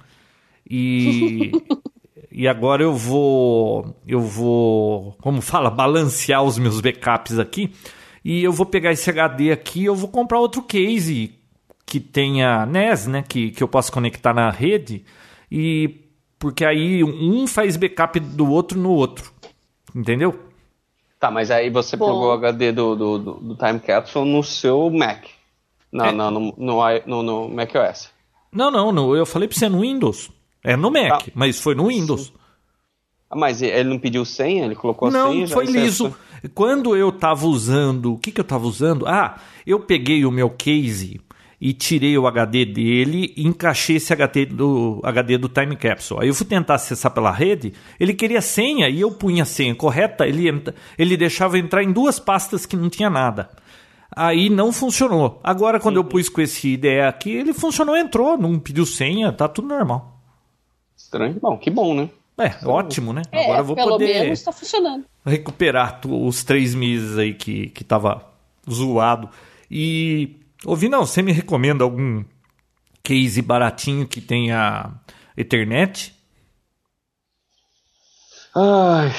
E. 0.68 1.52
e 2.36 2.46
agora 2.46 2.82
eu 2.82 2.92
vou. 2.92 3.96
Eu 4.06 4.20
vou. 4.20 5.16
Como 5.22 5.40
fala? 5.40 5.70
Balancear 5.70 6.42
os 6.42 6.58
meus 6.58 6.82
backups 6.82 7.38
aqui. 7.38 7.72
E 8.22 8.44
eu 8.44 8.52
vou 8.52 8.66
pegar 8.66 8.92
esse 8.92 9.08
HD 9.08 9.50
aqui 9.50 9.86
eu 9.86 9.94
vou 9.94 10.10
comprar 10.10 10.38
outro 10.38 10.60
case 10.60 11.32
que 11.86 11.98
tenha 11.98 12.66
NES, 12.66 13.06
né? 13.06 13.24
Que, 13.26 13.50
que 13.52 13.62
eu 13.62 13.66
possa 13.68 13.90
conectar 13.90 14.34
na 14.34 14.50
rede. 14.50 15.02
E. 15.50 16.02
Porque 16.38 16.62
aí 16.66 17.02
um 17.02 17.46
faz 17.46 17.78
backup 17.78 18.20
do 18.20 18.50
outro 18.50 18.78
no 18.78 18.90
outro. 18.90 19.32
Entendeu? 19.94 20.38
Tá, 21.18 21.30
mas 21.30 21.50
aí 21.50 21.70
você 21.70 21.96
Bom. 21.96 22.08
plugou 22.08 22.28
o 22.28 22.32
HD 22.32 22.70
do, 22.70 22.94
do, 22.94 23.18
do, 23.18 23.32
do 23.36 23.56
Time 23.56 23.80
Capsule 23.80 24.30
no 24.30 24.42
seu 24.42 24.90
Mac. 24.90 25.24
Não, 25.90 26.04
É. 26.04 26.12
não, 26.12 26.30
no, 26.30 26.54
no, 26.58 26.76
no, 27.06 27.22
no 27.22 27.48
Mac 27.48 27.70
OS. 27.74 28.10
Não, 28.52 28.70
não, 28.70 28.92
no, 28.92 29.16
eu 29.16 29.24
falei 29.24 29.48
pra 29.48 29.56
você 29.56 29.70
no 29.70 29.80
Windows. 29.80 30.30
É 30.66 30.76
no 30.76 30.90
Mac, 30.90 31.08
Tá. 31.24 31.32
mas 31.34 31.60
foi 31.60 31.74
no 31.74 31.86
Windows. 31.88 32.32
Ah, 33.30 33.36
mas 33.36 33.62
ele 33.62 33.88
não 33.88 33.98
pediu 33.98 34.24
senha? 34.24 34.64
Ele 34.64 34.74
colocou 34.74 35.08
a 35.08 35.10
Não, 35.10 35.32
senha? 35.32 35.46
já 35.46 35.54
foi 35.54 35.66
é- 35.66 35.70
liso. 35.70 36.14
Quando 36.54 36.96
eu 36.96 37.10
tava 37.10 37.46
usando. 37.46 38.14
O 38.14 38.18
que, 38.18 38.30
que 38.30 38.40
eu 38.40 38.44
tava 38.44 38.66
usando? 38.66 39.06
Ah, 39.06 39.36
eu 39.66 39.80
peguei 39.80 40.24
o 40.24 40.30
meu 40.30 40.48
case 40.50 41.20
e 41.60 41.72
tirei 41.72 42.16
o 42.18 42.26
HD 42.26 42.64
dele 42.66 43.32
e 43.36 43.46
encaixei 43.46 43.96
esse 43.96 44.12
HD 44.12 44.44
do, 44.46 45.00
HD 45.02 45.38
do 45.38 45.48
Time 45.48 45.74
Capsule. 45.74 46.20
Aí 46.22 46.28
eu 46.28 46.34
fui 46.34 46.46
tentar 46.46 46.74
acessar 46.74 47.10
pela 47.12 47.30
rede, 47.32 47.72
ele 47.98 48.12
queria 48.12 48.40
senha 48.42 48.88
e 48.88 49.00
eu 49.00 49.10
punha 49.10 49.42
a 49.42 49.46
senha 49.46 49.74
correta, 49.74 50.26
ele, 50.26 50.44
ele 50.98 51.16
deixava 51.16 51.58
entrar 51.58 51.82
em 51.82 51.92
duas 51.92 52.18
pastas 52.20 52.66
que 52.66 52.76
não 52.76 52.90
tinha 52.90 53.08
nada. 53.08 53.48
Aí 54.14 54.48
não 54.50 54.72
funcionou. 54.72 55.40
Agora, 55.42 55.80
quando 55.80 55.96
eu 55.96 56.04
pus 56.04 56.28
com 56.28 56.40
esse 56.40 56.68
IDE 56.74 57.00
aqui, 57.00 57.30
ele 57.30 57.52
funcionou, 57.52 57.96
entrou, 57.96 58.36
não 58.38 58.58
pediu 58.58 58.86
senha, 58.86 59.32
tá 59.32 59.48
tudo 59.48 59.66
normal. 59.68 60.15
Estranho. 61.06 61.38
Bom, 61.40 61.56
que 61.56 61.70
bom, 61.70 61.94
né? 61.94 62.10
É, 62.38 62.66
ótimo, 62.66 63.12
né? 63.12 63.22
É, 63.32 63.44
Agora 63.44 63.60
eu 63.60 63.64
vou 63.64 63.76
pelo 63.76 63.90
poder 63.92 64.22
menos 64.24 64.42
tá 64.42 64.50
funcionando. 64.52 65.04
recuperar 65.24 66.00
tu- 66.00 66.26
os 66.26 66.42
três 66.44 66.74
meses 66.74 67.16
aí 67.16 67.32
que, 67.32 67.68
que 67.70 67.82
tava 67.84 68.26
zoado. 68.70 69.30
E, 69.70 70.36
ouvi, 70.64 70.88
não, 70.88 71.06
você 71.06 71.22
me 71.22 71.32
recomenda 71.32 71.82
algum 71.84 72.24
case 73.02 73.40
baratinho 73.40 74.06
que 74.06 74.20
tenha 74.20 74.90
Ethernet? 75.36 76.12
Ai, 78.54 79.12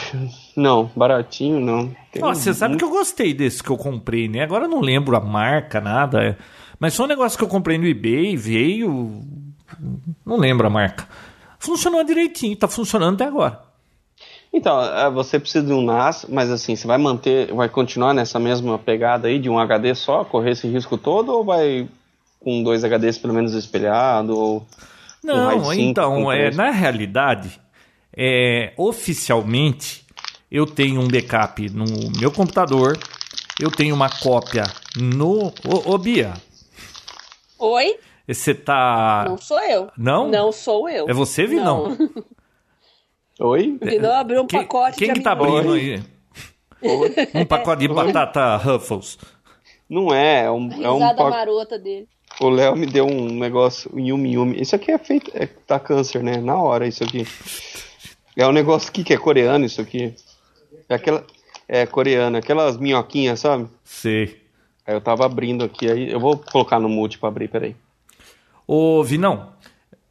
não, 0.56 0.92
baratinho 0.96 1.60
não. 1.60 1.96
Ó, 2.22 2.34
você 2.34 2.54
sabe 2.54 2.76
que 2.78 2.84
eu 2.84 2.90
gostei 2.90 3.34
desse 3.34 3.64
que 3.64 3.70
eu 3.70 3.78
comprei, 3.78 4.28
né? 4.28 4.42
Agora 4.44 4.66
eu 4.66 4.70
não 4.70 4.82
lembro 4.82 5.16
a 5.16 5.22
marca, 5.22 5.80
nada. 5.80 6.24
é. 6.24 6.38
Mas 6.80 6.96
foi 6.96 7.06
um 7.06 7.10
negócio 7.10 7.38
que 7.38 7.44
eu 7.44 7.48
comprei 7.48 7.78
no 7.78 7.88
eBay, 7.88 8.36
veio. 8.36 9.22
Não 10.26 10.38
lembro 10.38 10.66
a 10.68 10.70
marca. 10.70 11.08
Funcionou 11.60 12.04
direitinho, 12.04 12.56
tá 12.56 12.68
funcionando 12.68 13.16
até 13.16 13.26
agora. 13.26 13.62
Então, 14.54 14.82
é, 14.82 15.10
você 15.10 15.40
precisa 15.40 15.66
de 15.66 15.74
um 15.74 15.82
NAS, 15.82 16.26
mas 16.30 16.50
assim, 16.50 16.76
você 16.76 16.88
vai 16.88 16.98
manter, 16.98 17.54
vai 17.54 17.70
continuar 17.70 18.14
nessa 18.14 18.40
mesma 18.40 18.80
pegada 18.80 19.28
aí 19.28 19.40
de 19.40 19.50
um 19.50 19.60
HD 19.60 19.94
só, 19.94 20.24
correr 20.24 20.52
esse 20.52 20.68
risco 20.68 20.98
todo, 20.98 21.32
ou 21.32 21.44
vai 21.44 21.88
com 22.40 22.64
dois 22.64 22.84
HDs 22.84 23.18
pelo 23.18 23.34
menos 23.34 23.54
espelhado? 23.54 24.38
Ou... 24.38 24.66
Não, 25.24 25.66
5 25.66 25.74
então, 25.74 26.32
é, 26.32 26.52
na 26.52 26.72
realidade, 26.72 27.60
é, 28.16 28.74
oficialmente, 28.78 30.06
eu 30.50 30.66
tenho 30.66 31.02
um 31.02 31.08
backup 31.08 31.70
no 31.70 31.86
meu 32.18 32.32
computador, 32.32 32.98
eu 33.60 33.70
tenho 33.70 33.94
uma 33.94 34.10
cópia 34.10 34.64
no. 34.96 35.48
Ô, 35.66 35.94
ô 35.94 35.98
Bia, 35.98 36.34
Oi? 37.60 37.98
Você 38.34 38.54
tá. 38.54 39.26
Não 39.28 39.38
sou 39.38 39.60
eu. 39.62 39.90
Não? 39.98 40.28
Não 40.30 40.52
sou 40.52 40.90
eu. 40.90 41.10
É 41.10 41.14
você, 41.14 41.46
Vinão? 41.48 41.96
Oi? 43.40 43.78
Vinão 43.82 44.14
abriu 44.14 44.42
um 44.42 44.48
Quem, 44.48 44.62
pacote 44.62 44.98
quem 44.98 45.08
de 45.10 45.14
que 45.16 45.22
tá 45.22 45.32
abrindo 45.34 45.74
aí? 45.74 46.02
Um 47.34 47.46
pacote 47.46 47.82
de 47.82 47.88
batata 47.88 48.56
Ruffles. 48.58 49.18
Não 49.90 50.14
é, 50.14 50.46
é 50.46 50.52
um, 50.52 50.70
é 50.84 50.92
um 50.92 51.00
pac- 51.00 51.30
marota 51.30 51.78
dele. 51.80 52.08
O 52.42 52.50
Léo 52.50 52.76
me 52.76 52.86
deu 52.86 53.06
um 53.06 53.30
negócio, 53.40 53.90
um 53.94 54.00
yumi 54.00 54.34
yumi. 54.34 54.62
Isso 54.62 54.76
aqui 54.76 54.92
é 54.92 54.98
feito, 54.98 55.32
é, 55.34 55.46
tá 55.48 55.80
câncer, 55.80 56.22
né? 56.22 56.38
Na 56.38 56.56
hora, 56.62 56.86
isso 56.88 57.04
aqui. 57.04 57.26
É 58.36 58.46
um 58.46 58.52
negócio 58.52 58.90
aqui 58.90 59.04
que 59.04 59.14
é 59.14 59.18
coreano, 59.18 59.66
isso 59.66 59.82
aqui. 59.82 60.14
É 60.90 60.96
aquela, 60.96 61.26
é 61.68 61.86
coreano, 61.86 62.38
aquelas 62.38 62.78
minhoquinhas, 62.78 63.40
sabe? 63.40 63.68
Sei. 63.84 64.42
Aí 64.86 64.94
eu 64.94 65.02
tava 65.02 65.26
abrindo 65.26 65.64
aqui, 65.64 65.90
aí 65.90 66.12
eu 66.12 66.20
vou 66.20 66.38
colocar 66.38 66.80
no 66.80 66.88
mute 66.90 67.18
pra 67.18 67.30
abrir, 67.30 67.48
peraí. 67.48 67.76
Ô, 68.68 69.02
Vinão. 69.04 69.54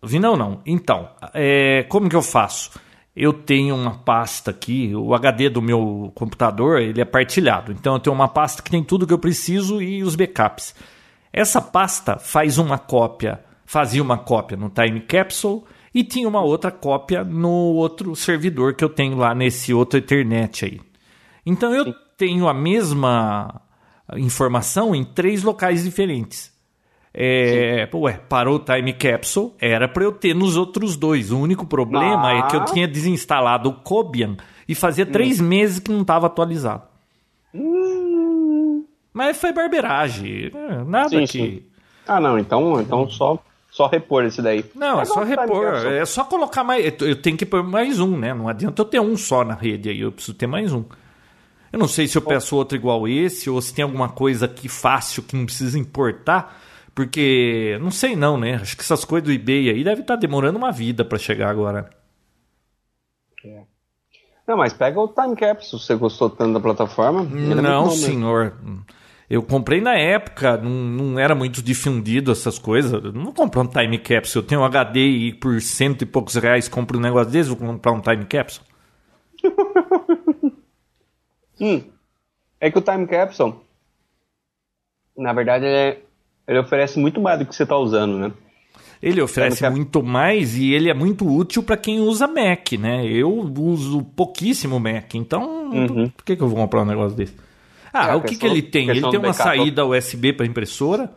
Vinão 0.02 0.36
não. 0.36 0.62
Então, 0.64 1.10
é, 1.34 1.84
como 1.88 2.08
que 2.08 2.16
eu 2.16 2.22
faço? 2.22 2.70
Eu 3.14 3.32
tenho 3.32 3.74
uma 3.74 3.98
pasta 3.98 4.50
aqui, 4.50 4.94
o 4.94 5.14
HD 5.14 5.48
do 5.48 5.62
meu 5.62 6.12
computador, 6.14 6.80
ele 6.80 7.00
é 7.00 7.04
partilhado. 7.04 7.72
Então 7.72 7.94
eu 7.94 8.00
tenho 8.00 8.14
uma 8.14 8.28
pasta 8.28 8.62
que 8.62 8.70
tem 8.70 8.84
tudo 8.84 9.06
que 9.06 9.12
eu 9.12 9.18
preciso 9.18 9.80
e 9.80 10.02
os 10.02 10.14
backups. 10.14 10.74
Essa 11.32 11.60
pasta 11.60 12.18
faz 12.18 12.58
uma 12.58 12.78
cópia, 12.78 13.40
fazia 13.64 14.02
uma 14.02 14.18
cópia 14.18 14.56
no 14.56 14.68
Time 14.70 15.00
Capsule 15.00 15.64
e 15.94 16.04
tinha 16.04 16.28
uma 16.28 16.42
outra 16.42 16.70
cópia 16.70 17.24
no 17.24 17.48
outro 17.48 18.14
servidor 18.14 18.74
que 18.74 18.84
eu 18.84 18.88
tenho 18.88 19.16
lá 19.16 19.34
nesse 19.34 19.72
outro 19.72 19.98
Ethernet 19.98 20.66
aí. 20.66 20.80
Então 21.44 21.74
eu 21.74 21.94
tenho 22.18 22.48
a 22.48 22.54
mesma 22.54 23.62
informação 24.14 24.94
em 24.94 25.04
três 25.04 25.42
locais 25.42 25.84
diferentes. 25.84 26.55
É, 27.18 27.88
ué, 27.94 28.20
parou 28.28 28.56
o 28.56 28.58
Time 28.58 28.92
Capsule, 28.92 29.52
era 29.58 29.88
para 29.88 30.04
eu 30.04 30.12
ter 30.12 30.34
nos 30.34 30.54
outros 30.54 30.96
dois. 30.96 31.32
O 31.32 31.38
único 31.38 31.64
problema 31.66 32.30
é 32.32 32.42
que 32.42 32.56
eu 32.56 32.60
Mas- 32.60 32.70
tinha 32.72 32.86
desinstalado 32.86 33.70
o 33.70 33.72
Cobian 33.72 34.36
e 34.68 34.74
fazia 34.74 35.06
três 35.06 35.40
meses 35.40 35.78
que 35.78 35.90
não 35.90 36.02
estava 36.02 36.26
atualizado. 36.26 36.82
Mas 39.14 39.38
foi 39.38 39.52
barbeiragem, 39.52 40.50
é, 40.54 40.84
nada 40.84 41.08
Sim, 41.08 41.20
que. 41.24 41.26
sim. 41.26 41.62
Ah, 42.06 42.20
não, 42.20 42.38
então, 42.38 42.80
então 42.80 43.08
só, 43.08 43.38
só 43.70 43.86
repor 43.86 44.24
esse 44.24 44.42
daí. 44.42 44.62
Não, 44.74 45.00
é 45.00 45.04
só 45.06 45.24
repor, 45.24 45.74
é 45.86 46.04
só 46.04 46.22
colocar 46.24 46.62
mais. 46.62 46.84
Eu 47.00 47.16
tenho 47.16 47.36
que 47.36 47.46
pôr 47.46 47.62
mais 47.62 47.98
um, 47.98 48.16
né? 48.16 48.34
Não 48.34 48.46
adianta 48.46 48.82
eu 48.82 48.84
ter 48.86 49.00
um 49.00 49.16
só 49.16 49.42
na 49.42 49.54
rede 49.54 49.88
aí, 49.88 50.00
eu 50.00 50.12
preciso 50.12 50.36
ter 50.36 50.46
mais 50.46 50.72
um. 50.72 50.84
Eu 51.72 51.78
não 51.78 51.88
sei 51.88 52.06
se 52.06 52.16
eu 52.16 52.22
peço 52.22 52.54
outro 52.56 52.76
igual 52.76 53.08
esse 53.08 53.48
ou 53.50 53.60
se 53.60 53.74
tem 53.74 53.82
alguma 53.82 54.08
coisa 54.08 54.44
aqui 54.46 54.68
fácil 54.68 55.22
que 55.22 55.34
não 55.34 55.46
precisa 55.46 55.78
importar, 55.78 56.62
porque 56.96 57.78
não 57.78 57.90
sei 57.90 58.16
não, 58.16 58.38
né? 58.38 58.54
Acho 58.54 58.74
que 58.74 58.82
essas 58.82 59.04
coisas 59.04 59.28
do 59.28 59.32
eBay 59.32 59.68
aí 59.68 59.84
deve 59.84 60.00
estar 60.00 60.16
demorando 60.16 60.56
uma 60.56 60.72
vida 60.72 61.04
para 61.04 61.18
chegar 61.18 61.50
agora. 61.50 61.90
Não, 64.48 64.56
mas 64.56 64.72
pega 64.72 64.98
o 64.98 65.06
Time 65.08 65.36
Capsule, 65.36 65.82
você 65.82 65.94
gostou 65.94 66.30
tanto 66.30 66.54
da 66.54 66.60
plataforma. 66.60 67.20
é 67.20 67.54
não, 67.54 67.84
mesmo. 67.84 67.90
senhor. 67.90 68.56
Eu 69.28 69.42
comprei 69.42 69.80
na 69.80 69.94
época, 69.94 70.56
não, 70.56 70.70
não 70.70 71.18
era 71.18 71.34
muito 71.34 71.62
difundido 71.62 72.32
essas 72.32 72.58
coisas. 72.58 72.92
Eu 72.92 73.12
não 73.12 73.24
vou 73.24 73.34
comprar 73.34 73.60
um 73.62 73.66
time 73.66 73.98
capsule. 73.98 74.42
Eu 74.42 74.48
tenho 74.48 74.60
um 74.62 74.64
HD 74.64 75.00
e 75.00 75.34
por 75.34 75.60
cento 75.60 76.02
e 76.02 76.06
poucos 76.06 76.36
reais 76.36 76.68
compro 76.68 76.96
um 76.96 77.02
negócio 77.02 77.30
desse, 77.30 77.50
vou 77.50 77.58
comprar 77.58 77.92
um 77.92 78.00
time 78.00 78.24
capsule. 78.24 78.66
Hum, 81.58 81.90
é 82.60 82.70
que 82.70 82.78
o 82.78 82.82
Time 82.82 83.06
Capsule, 83.06 83.54
na 85.16 85.32
verdade, 85.32 85.64
ele, 85.64 85.74
é- 85.74 86.02
ele 86.46 86.58
oferece 86.58 86.98
muito 86.98 87.20
mais 87.20 87.38
do 87.38 87.46
que 87.46 87.54
você 87.54 87.62
está 87.62 87.76
usando, 87.76 88.18
né? 88.18 88.32
Ele 89.02 89.20
oferece 89.20 89.60
Cap- 89.60 89.74
muito 89.76 90.02
mais 90.02 90.56
e 90.56 90.72
ele 90.72 90.88
é 90.88 90.94
muito 90.94 91.26
útil 91.28 91.62
para 91.62 91.76
quem 91.76 92.00
usa 92.00 92.26
Mac, 92.26 92.72
né? 92.78 93.04
Eu 93.06 93.30
uso 93.58 94.02
pouquíssimo 94.16 94.80
Mac, 94.80 95.14
então 95.14 95.70
Uhum. 95.70 96.08
por 96.08 96.24
que, 96.24 96.34
que 96.34 96.42
eu 96.42 96.48
vou 96.48 96.56
comprar 96.56 96.82
um 96.82 96.86
negócio 96.86 97.16
desse? 97.16 97.34
Ah, 97.92 98.08
É, 98.10 98.14
o 98.14 98.20
que, 98.20 98.28
questão- 98.28 98.48
que 98.48 98.54
ele 98.54 98.62
tem? 98.62 98.88
Ele 98.88 99.00
tem 99.02 99.18
uma 99.18 99.32
saída 99.32 99.84
USB 99.86 100.32
para 100.32 100.46
impressora, 100.46 101.10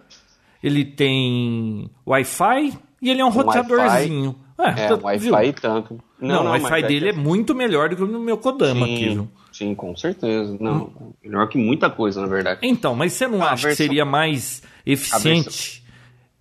ele 0.62 0.84
tem 0.86 1.90
Wi-Fi 2.06 2.74
e 3.02 3.10
ele 3.10 3.22
é 3.22 3.26
um, 3.26 3.30
Um 3.30 3.32
roteadorzinho. 3.32 4.36
É, 4.58 4.88
tá- 4.88 4.96
o 4.96 5.04
Wi-Fi 5.06 5.20
viu? 5.30 5.40
e 5.42 5.54
tanto. 5.54 6.00
Não, 6.20 6.46
o 6.46 6.50
Wi-Fi 6.50 6.80
é 6.80 6.88
dele 6.88 7.10
é 7.10 7.14
que- 7.14 7.20
muito 7.20 7.56
melhor 7.56 7.88
do 7.90 7.96
que 7.96 8.04
o 8.04 8.20
meu 8.20 8.38
Kodama 8.38 8.86
aqui, 8.86 8.98
sim, 8.98 9.14
viu? 9.14 9.28
sim, 9.54 9.74
com 9.74 9.96
certeza. 9.96 10.58
Não, 10.60 10.92
melhor 11.24 11.48
que 11.48 11.58
muita 11.58 11.90
coisa, 11.90 12.20
na 12.22 12.28
verdade. 12.28 12.60
Então, 12.62 12.94
mas 12.94 13.14
você 13.14 13.26
não 13.26 13.42
Ah, 13.42 13.52
acha 13.52 13.56
que 13.62 13.68
versão- 13.68 13.86
seria 13.86 14.04
mais 14.04 14.62
eficiente 14.86 15.84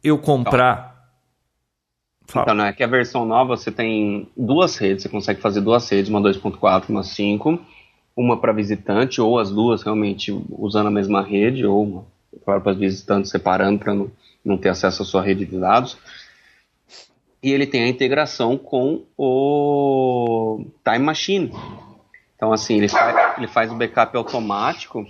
eu 0.03 0.19
comprar. 0.19 0.97
Fala. 2.27 2.45
Então, 2.45 2.55
não 2.55 2.65
é 2.67 2.73
que 2.73 2.85
a 2.85 2.87
versão 2.87 3.25
nova 3.25 3.57
você 3.57 3.73
tem 3.73 4.29
duas 4.37 4.77
redes, 4.77 5.03
você 5.03 5.09
consegue 5.09 5.41
fazer 5.41 5.61
duas 5.61 5.89
redes, 5.89 6.11
uma 6.11 6.21
2.4, 6.21 6.91
uma 6.91 7.03
5, 7.03 7.59
uma 8.15 8.37
para 8.39 8.53
visitante, 8.53 9.21
ou 9.21 9.39
as 9.39 9.51
duas 9.51 9.83
realmente 9.83 10.31
usando 10.51 10.89
a 10.89 10.91
mesma 10.91 11.23
rede, 11.23 11.65
ou 11.65 12.07
para 12.45 12.71
os 12.71 12.79
visitantes 12.79 13.31
separando 13.31 13.79
para 13.79 13.95
não, 13.95 14.11
não 14.45 14.59
ter 14.59 14.69
acesso 14.69 15.03
à 15.03 15.05
sua 15.07 15.23
rede 15.23 15.47
de 15.47 15.59
dados. 15.59 15.97
E 17.43 17.53
ele 17.53 17.67
tem 17.67 17.85
a 17.85 17.89
integração 17.89 18.59
com 18.59 19.05
o 19.17 20.67
Time 20.85 21.05
Machine. 21.05 21.53
Então, 22.37 22.53
assim, 22.53 22.77
ele 22.77 22.89
faz, 22.89 23.39
ele 23.39 23.49
faz 23.49 23.73
o 23.73 23.75
backup 23.75 24.17
automático 24.17 25.07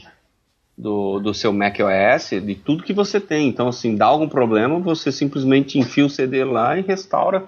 do, 0.79 1.19
do 1.19 1.35
seu 1.35 1.53
macOS, 1.53 2.31
de 2.41 2.55
tudo 2.55 2.85
que 2.85 2.93
você 2.93 3.21
tem. 3.21 3.49
Então, 3.49 3.67
assim, 3.67 3.97
dá 3.97 4.07
algum 4.07 4.29
problema, 4.29 4.79
você 4.79 5.11
simplesmente 5.11 5.77
enfia 5.79 6.07
o 6.07 6.11
CD 6.11 6.45
lá 6.45 6.79
e 6.79 6.83
restaura 6.83 7.45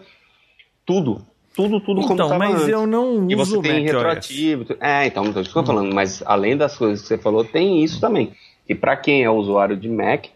tudo. 0.84 1.24
Tudo, 1.54 1.80
tudo 1.80 2.00
como 2.02 2.14
Então, 2.14 2.26
estava 2.26 2.38
mas 2.38 2.54
antes. 2.56 2.68
eu 2.68 2.86
não 2.86 3.30
E 3.30 3.34
você 3.36 3.52
uso 3.52 3.62
tem 3.62 3.72
macOS. 3.84 3.92
retroativo. 3.92 4.76
É, 4.80 5.06
então, 5.06 5.22
não 5.24 5.32
tô 5.32 5.40
isso 5.40 5.52
que 5.52 5.56
eu 5.58 5.62
tô 5.62 5.72
falando. 5.72 5.94
Mas 5.94 6.22
além 6.26 6.56
das 6.56 6.76
coisas 6.76 7.02
que 7.02 7.06
você 7.08 7.18
falou, 7.18 7.44
tem 7.44 7.84
isso 7.84 8.00
também. 8.00 8.32
E 8.68 8.74
para 8.74 8.96
quem 8.96 9.22
é 9.22 9.30
usuário 9.30 9.76
de 9.76 9.88
Mac, 9.88 10.26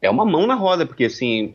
é 0.00 0.08
uma 0.10 0.24
mão 0.24 0.46
na 0.46 0.54
roda, 0.54 0.86
porque 0.86 1.04
assim, 1.04 1.54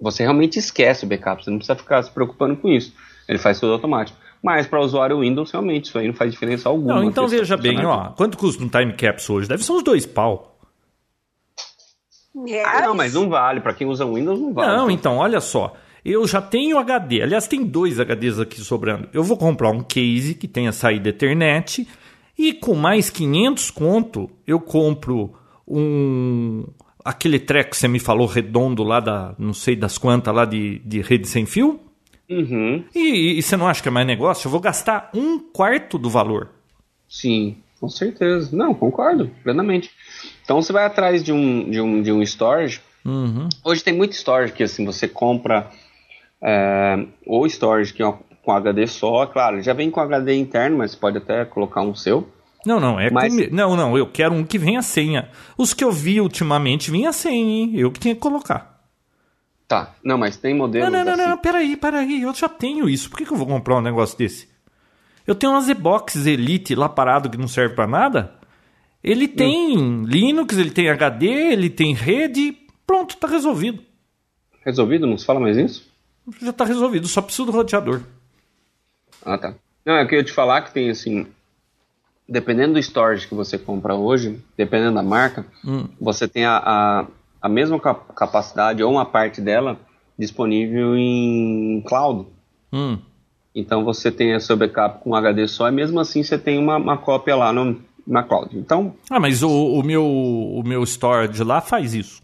você 0.00 0.22
realmente 0.22 0.58
esquece 0.58 1.04
o 1.04 1.08
backup, 1.08 1.42
você 1.42 1.50
não 1.50 1.58
precisa 1.58 1.76
ficar 1.76 2.02
se 2.02 2.10
preocupando 2.10 2.56
com 2.56 2.68
isso. 2.68 2.92
Ele 3.28 3.38
faz 3.38 3.58
tudo 3.58 3.72
automático. 3.72 4.18
Mas 4.42 4.66
para 4.66 4.80
usuário 4.80 5.20
Windows, 5.20 5.50
realmente, 5.50 5.86
isso 5.86 5.98
aí 5.98 6.06
não 6.06 6.14
faz 6.14 6.30
diferença 6.32 6.68
alguma. 6.68 6.96
Não, 6.96 7.04
então 7.04 7.26
veja 7.26 7.56
bem, 7.56 7.84
ó. 7.84 8.10
Quanto 8.10 8.38
custa 8.38 8.62
um 8.62 8.68
time 8.68 8.92
capsule 8.92 9.38
hoje? 9.38 9.48
Deve 9.48 9.64
ser 9.64 9.72
uns 9.72 9.82
dois 9.82 10.06
pau. 10.06 10.58
Ah, 12.64 12.82
não, 12.82 12.94
mas 12.94 13.14
não 13.14 13.28
vale. 13.28 13.60
Para 13.60 13.72
quem 13.72 13.86
usa 13.86 14.04
Windows, 14.04 14.38
não 14.38 14.52
vale. 14.52 14.76
Não, 14.76 14.90
então, 14.90 15.16
olha 15.16 15.40
só. 15.40 15.74
Eu 16.04 16.26
já 16.26 16.40
tenho 16.40 16.78
HD. 16.78 17.22
Aliás, 17.22 17.48
tem 17.48 17.64
dois 17.64 17.98
HDs 17.98 18.38
aqui 18.38 18.60
sobrando. 18.60 19.08
Eu 19.12 19.24
vou 19.24 19.36
comprar 19.36 19.70
um 19.70 19.82
case 19.82 20.34
que 20.34 20.46
tenha 20.46 20.70
saída 20.70 21.08
Ethernet. 21.08 21.88
E 22.38 22.52
com 22.52 22.74
mais 22.74 23.08
500 23.08 23.70
conto, 23.70 24.30
eu 24.46 24.60
compro 24.60 25.32
um. 25.66 26.64
Aquele 27.04 27.38
treco 27.38 27.70
que 27.70 27.76
você 27.76 27.88
me 27.88 27.98
falou 27.98 28.26
redondo 28.26 28.84
lá 28.84 29.00
da. 29.00 29.34
Não 29.38 29.52
sei 29.54 29.74
das 29.74 29.96
quantas 29.96 30.34
lá 30.34 30.44
de, 30.44 30.78
de 30.80 31.00
rede 31.00 31.26
sem 31.26 31.46
fio. 31.46 31.80
Uhum, 32.28 32.84
E, 32.94 33.38
e 33.38 33.42
você 33.42 33.56
não 33.56 33.68
acha 33.68 33.80
que 33.82 33.88
é 33.88 33.90
mais 33.90 34.06
negócio? 34.06 34.46
Eu 34.46 34.50
vou 34.50 34.60
gastar 34.60 35.10
um 35.14 35.38
quarto 35.38 35.96
do 35.98 36.10
valor. 36.10 36.48
sim, 37.08 37.56
com 37.80 37.88
certeza. 37.88 38.56
Não, 38.56 38.74
concordo, 38.74 39.30
plenamente. 39.42 39.90
Então 40.42 40.60
você 40.62 40.72
vai 40.72 40.84
atrás 40.86 41.22
de 41.22 41.30
um, 41.32 41.68
de 41.70 41.80
um, 41.80 42.02
de 42.02 42.10
um 42.10 42.22
storage. 42.22 42.80
Uhum. 43.04 43.48
Hoje 43.64 43.84
tem 43.84 43.94
muito 43.94 44.12
storage 44.14 44.52
que 44.52 44.62
assim, 44.62 44.84
você 44.84 45.06
compra 45.06 45.70
é, 46.42 47.06
ou 47.26 47.46
storage 47.46 47.92
que, 47.92 48.02
é 48.02 48.14
com 48.42 48.52
HD 48.52 48.86
só, 48.86 49.26
claro, 49.26 49.60
já 49.62 49.72
vem 49.72 49.90
com 49.90 50.00
HD 50.00 50.34
interno, 50.36 50.78
mas 50.78 50.94
pode 50.94 51.18
até 51.18 51.44
colocar 51.44 51.82
um 51.82 51.94
seu. 51.94 52.28
Não, 52.64 52.80
não, 52.80 52.98
é 52.98 53.10
Mas- 53.10 53.34
com- 53.34 53.54
Não, 53.54 53.76
não, 53.76 53.96
eu 53.96 54.06
quero 54.08 54.34
um 54.34 54.42
que 54.44 54.58
venha 54.58 54.78
a 54.80 54.82
senha. 54.82 55.28
Os 55.56 55.72
que 55.74 55.84
eu 55.84 55.92
vi 55.92 56.20
ultimamente 56.20 56.90
vinha 56.90 57.12
sem, 57.12 57.34
hein? 57.62 57.72
Eu 57.76 57.92
que 57.92 58.00
tinha 58.00 58.14
que 58.14 58.20
colocar. 58.20 58.75
Tá, 59.68 59.94
não, 60.04 60.16
mas 60.16 60.36
tem 60.36 60.52
Não, 60.52 60.58
modelos 60.60 60.92
não, 60.92 61.04
não, 61.04 61.12
assim. 61.14 61.22
não, 61.22 61.38
peraí, 61.38 61.76
peraí, 61.76 62.22
eu 62.22 62.32
já 62.34 62.48
tenho 62.48 62.88
isso. 62.88 63.10
Por 63.10 63.16
que, 63.18 63.26
que 63.26 63.32
eu 63.32 63.36
vou 63.36 63.46
comprar 63.46 63.76
um 63.76 63.80
negócio 63.80 64.16
desse? 64.16 64.48
Eu 65.26 65.34
tenho 65.34 65.52
uma 65.52 65.60
Z-Box 65.60 66.24
Elite 66.24 66.74
lá 66.76 66.88
parado 66.88 67.28
que 67.28 67.36
não 67.36 67.48
serve 67.48 67.74
pra 67.74 67.86
nada. 67.86 68.32
Ele 69.02 69.26
tem 69.26 70.04
Linux, 70.04 70.56
ele 70.56 70.70
tem 70.70 70.88
HD, 70.88 71.26
ele 71.26 71.68
tem 71.68 71.92
rede. 71.94 72.56
Pronto, 72.86 73.16
tá 73.16 73.26
resolvido. 73.26 73.82
Resolvido? 74.64 75.06
Não 75.06 75.18
se 75.18 75.26
fala 75.26 75.40
mais 75.40 75.56
isso? 75.56 75.88
Já 76.40 76.52
tá 76.52 76.64
resolvido, 76.64 77.08
só 77.08 77.20
preciso 77.20 77.46
do 77.46 77.52
roteador. 77.52 78.02
Ah, 79.24 79.36
tá. 79.38 79.54
Não, 79.84 79.94
é 79.96 80.06
que 80.06 80.14
eu 80.14 80.18
ia 80.18 80.24
te 80.24 80.32
falar 80.32 80.62
que 80.62 80.72
tem 80.72 80.90
assim. 80.90 81.26
Dependendo 82.28 82.74
do 82.74 82.78
storage 82.80 83.28
que 83.28 83.34
você 83.34 83.56
compra 83.58 83.94
hoje, 83.94 84.40
dependendo 84.56 84.94
da 84.94 85.02
marca, 85.02 85.46
Hum. 85.64 85.88
você 86.00 86.26
tem 86.26 86.44
a, 86.44 86.56
a, 86.56 87.06
a 87.46 87.48
mesma 87.48 87.78
cap- 87.80 88.12
capacidade 88.14 88.82
ou 88.82 88.92
uma 88.92 89.04
parte 89.06 89.40
dela 89.40 89.78
disponível 90.18 90.96
em 90.96 91.82
cloud. 91.86 92.26
Hum. 92.72 92.98
Então 93.54 93.84
você 93.84 94.10
tem 94.10 94.34
a 94.34 94.40
seu 94.40 94.56
backup 94.56 95.02
com 95.02 95.14
HD 95.14 95.46
só 95.48 95.68
e 95.68 95.72
mesmo 95.72 95.98
assim 96.00 96.22
você 96.22 96.36
tem 96.38 96.58
uma, 96.58 96.76
uma 96.76 96.98
cópia 96.98 97.34
lá 97.36 97.52
no, 97.52 97.80
na 98.06 98.22
cloud. 98.22 98.56
Então, 98.58 98.94
Ah, 99.10 99.18
mas 99.20 99.42
o, 99.42 99.48
o 99.50 99.82
meu, 99.82 100.04
o 100.04 100.62
meu 100.64 100.82
storage 100.82 101.42
lá 101.42 101.60
faz 101.60 101.94
isso. 101.94 102.22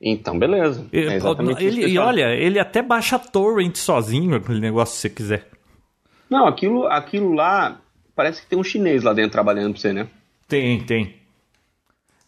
então 0.00 0.38
beleza. 0.38 0.86
Ele, 0.92 1.10
É 1.10 1.14
exatamente 1.16 1.64
ele- 1.64 1.86
e 1.88 1.98
olha, 1.98 2.34
ele 2.34 2.58
até 2.58 2.82
baixa 2.82 3.18
torrent 3.18 3.76
sozinho, 3.76 4.36
aquele 4.36 4.60
negócio 4.60 4.94
se 4.94 5.00
você 5.02 5.10
quiser. 5.10 5.48
Não, 6.30 6.46
aquilo, 6.46 6.86
aquilo 6.86 7.32
lá 7.32 7.80
parece 8.14 8.42
que 8.42 8.48
tem 8.48 8.58
um 8.58 8.64
chinês 8.64 9.02
lá 9.02 9.12
dentro 9.12 9.32
trabalhando 9.32 9.72
pra 9.72 9.80
você, 9.80 9.92
né? 9.92 10.08
Tem, 10.48 10.80
tem. 10.84 11.14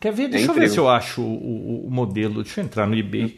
Quer 0.00 0.12
ver? 0.12 0.28
Deixa 0.28 0.50
eu 0.50 0.54
ver 0.54 0.68
se 0.70 0.78
eu 0.78 0.88
acho 0.88 1.20
o, 1.20 1.86
o- 1.86 1.90
modelo. 1.90 2.42
Deixa 2.42 2.60
eu 2.60 2.64
entrar 2.64 2.86
no 2.86 2.96
eBay. 2.96 3.36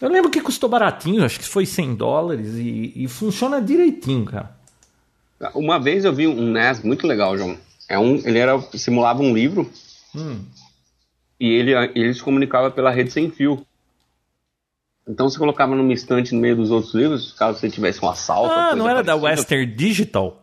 Eu 0.00 0.08
lembro 0.08 0.30
que 0.30 0.40
custou 0.40 0.68
baratinho, 0.68 1.24
acho 1.24 1.38
que 1.38 1.46
foi 1.46 1.66
100 1.66 1.94
dólares 1.94 2.54
e, 2.56 2.92
e 2.96 3.06
funciona 3.08 3.60
direitinho, 3.60 4.24
cara. 4.24 4.56
Uma 5.54 5.78
vez 5.78 6.04
eu 6.04 6.12
vi 6.14 6.26
um 6.26 6.50
NAS 6.50 6.82
muito 6.82 7.06
legal, 7.06 7.36
João. 7.36 7.58
É 7.88 7.98
um, 7.98 8.14
ele 8.16 8.38
era 8.38 8.58
simulava 8.72 9.22
um 9.22 9.34
livro 9.34 9.70
Hum. 10.14 10.40
e 11.38 11.48
ele, 11.48 11.72
ele 11.94 12.14
se 12.14 12.22
comunicava 12.22 12.70
pela 12.70 12.90
rede 12.90 13.10
sem 13.12 13.30
fio. 13.30 13.64
Então 15.06 15.28
você 15.28 15.38
colocava 15.38 15.74
numa 15.74 15.92
estante 15.92 16.34
no 16.34 16.40
meio 16.40 16.56
dos 16.56 16.70
outros 16.70 16.94
livros, 16.94 17.32
caso 17.32 17.58
você 17.58 17.68
tivesse 17.68 18.02
um 18.04 18.08
assalto. 18.08 18.52
Ah, 18.52 18.74
não 18.76 18.88
era 18.88 19.02
da 19.02 19.12
parecida. 19.18 19.40
Western 19.42 19.66
Digital? 19.74 20.42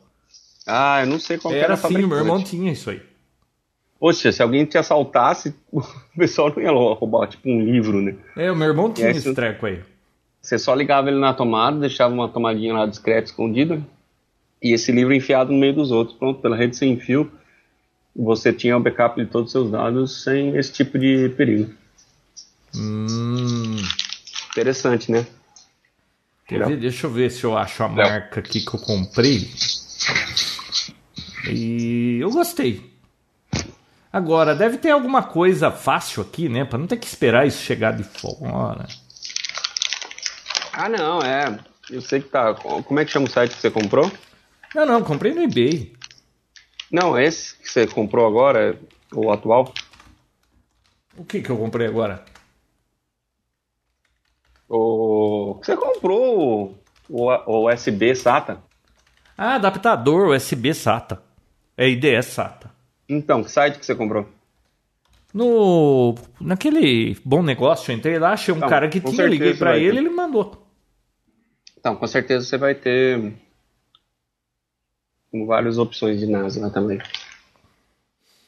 Ah, 0.66 1.02
eu 1.02 1.08
não 1.08 1.20
sei 1.20 1.38
qual 1.38 1.54
Era 1.54 1.64
era 1.64 1.74
a 1.74 1.78
assim, 1.78 1.98
meu 2.06 2.18
irmão 2.18 2.44
tinha 2.44 2.72
isso 2.72 2.90
aí. 2.90 3.02
Poxa, 4.00 4.32
se 4.32 4.42
alguém 4.44 4.66
te 4.66 4.78
assaltasse, 4.78 5.56
o 5.72 5.82
pessoal 6.18 6.54
não 6.56 6.62
ia 6.62 6.72
roubar 6.72 7.28
tipo 7.28 7.50
um 7.50 7.62
livro, 7.64 8.02
né? 8.02 8.16
É, 8.36 8.52
o 8.52 8.56
meu 8.56 8.68
irmão 8.68 8.92
tinha 8.94 9.10
esse- 9.10 9.34
treco 9.34 9.66
aí. 9.66 9.82
Você 10.42 10.58
só 10.60 10.74
ligava 10.74 11.10
ele 11.10 11.20
na 11.20 11.34
tomada, 11.34 11.80
deixava 11.80 12.14
uma 12.14 12.30
tomadinha 12.30 12.74
lá 12.74 12.86
discreta, 12.86 13.26
escondida, 13.28 13.82
e 14.62 14.72
esse 14.72 14.92
livro 14.92 15.14
enfiado 15.14 15.52
no 15.52 15.58
meio 15.60 15.74
dos 15.74 15.92
outros. 15.92 16.18
Pronto, 16.18 16.40
pela 16.42 16.56
rede 16.56 16.78
sem 16.78 16.98
fio, 17.00 17.30
você 18.16 18.54
tinha 18.54 18.78
o 18.78 18.80
backup 18.80 19.20
de 19.22 19.30
todos 19.30 19.48
os 19.48 19.52
seus 19.52 19.72
dados 19.72 20.24
sem 20.24 20.56
esse 20.56 20.72
tipo 20.72 20.98
de 20.98 21.30
perigo. 21.36 21.74
Hum. 22.76 23.76
Interessante, 24.52 25.12
né? 25.12 25.26
Ver? 26.50 26.78
Deixa 26.78 27.08
eu 27.08 27.12
ver 27.12 27.30
se 27.30 27.44
eu 27.44 27.58
acho 27.58 27.84
a 27.84 27.90
marca 27.90 28.40
aqui 28.40 28.62
que 28.62 28.74
eu 28.74 28.80
comprei. 28.80 29.50
E 31.50 32.20
eu 32.22 32.30
gostei. 32.32 32.82
Agora, 34.18 34.56
deve 34.56 34.80
ter 34.80 34.90
alguma 34.90 35.22
coisa 35.22 35.70
fácil 35.70 36.24
aqui, 36.24 36.50
né? 36.50 36.66
Pra 36.66 36.80
não 36.80 36.88
ter 36.88 36.98
que 36.98 37.06
esperar 37.06 37.46
isso 37.46 37.62
chegar 37.62 37.92
de 37.92 38.04
fora. 38.04 38.88
Ah, 40.74 40.90
não, 40.90 41.20
é. 41.22 41.60
Eu 41.88 42.02
sei 42.02 42.22
que 42.22 42.30
tá. 42.30 42.56
Como 42.56 43.00
é 43.00 43.06
que 43.06 43.12
chama 43.12 43.28
o 43.28 43.30
site 43.30 43.54
que 43.54 43.62
você 43.62 43.70
comprou? 43.70 44.12
Não, 44.74 44.88
não, 44.88 45.04
comprei 45.04 45.36
no 45.36 45.44
eBay. 45.44 45.96
Não, 46.92 47.16
esse 47.16 47.58
que 47.58 47.70
você 47.70 47.86
comprou 47.86 48.26
agora, 48.26 48.80
o 49.14 49.32
atual. 49.32 49.72
O 51.16 51.24
que 51.24 51.40
que 51.40 51.52
eu 51.52 51.58
comprei 51.58 51.86
agora? 51.86 52.26
O 54.68 55.60
que 55.62 55.68
você 55.68 55.78
comprou 55.78 56.76
o, 57.08 57.30
o 57.30 57.72
USB 57.72 58.16
SATA. 58.16 58.64
Ah, 59.38 59.54
adaptador 59.54 60.30
USB 60.30 60.74
SATA. 60.74 61.22
É 61.78 61.88
IDS 61.88 62.26
SATA. 62.26 62.77
Então, 63.10 63.44
que 63.44 63.52
site 63.52 63.80
que 63.80 63.86
você 63.86 63.96
comprou? 63.96 64.28
No 65.34 66.16
naquele 66.40 67.18
bom 67.24 67.44
negócio, 67.44 67.92
eu 67.92 67.98
entrei 67.98 68.18
lá, 68.18 68.32
achei 68.32 68.54
um 68.54 68.58
Não, 68.60 68.68
cara 68.68 68.90
que 68.90 69.00
tinha, 69.00 69.28
liguei 69.28 69.54
vai 69.54 69.82
ele, 69.82 69.92
ter. 69.92 69.98
ele 69.98 70.10
mandou. 70.10 70.66
Então, 71.78 71.96
com 71.96 72.08
certeza 72.08 72.46
você 72.46 72.58
vai 72.58 72.76
ter 72.76 73.34
várias 75.46 75.78
opções 75.78 76.20
de 76.20 76.26
NAS 76.26 76.56
lá 76.56 76.70
também. 76.70 77.00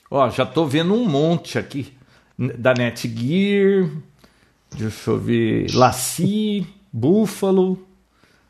Ó, 0.09 0.29
já 0.29 0.45
tô 0.45 0.65
vendo 0.65 0.93
um 0.93 1.07
monte 1.07 1.59
aqui 1.59 1.93
da 2.37 2.73
Netgear. 2.73 3.89
Deixa 4.75 5.11
eu 5.11 5.17
ver, 5.17 5.67
Laci, 5.73 6.65
Buffalo, 6.91 7.85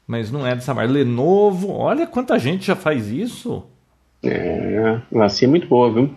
mas 0.05 0.31
não 0.31 0.45
é 0.45 0.55
dessa 0.55 0.73
marca. 0.73 0.91
Lenovo, 0.91 1.71
olha 1.71 2.05
quanta 2.07 2.37
gente 2.37 2.65
já 2.67 2.75
faz 2.75 3.07
isso. 3.07 3.63
É, 4.23 5.01
assim 5.23 5.45
é 5.45 5.47
muito 5.47 5.67
boa, 5.67 5.91
viu? 5.93 6.13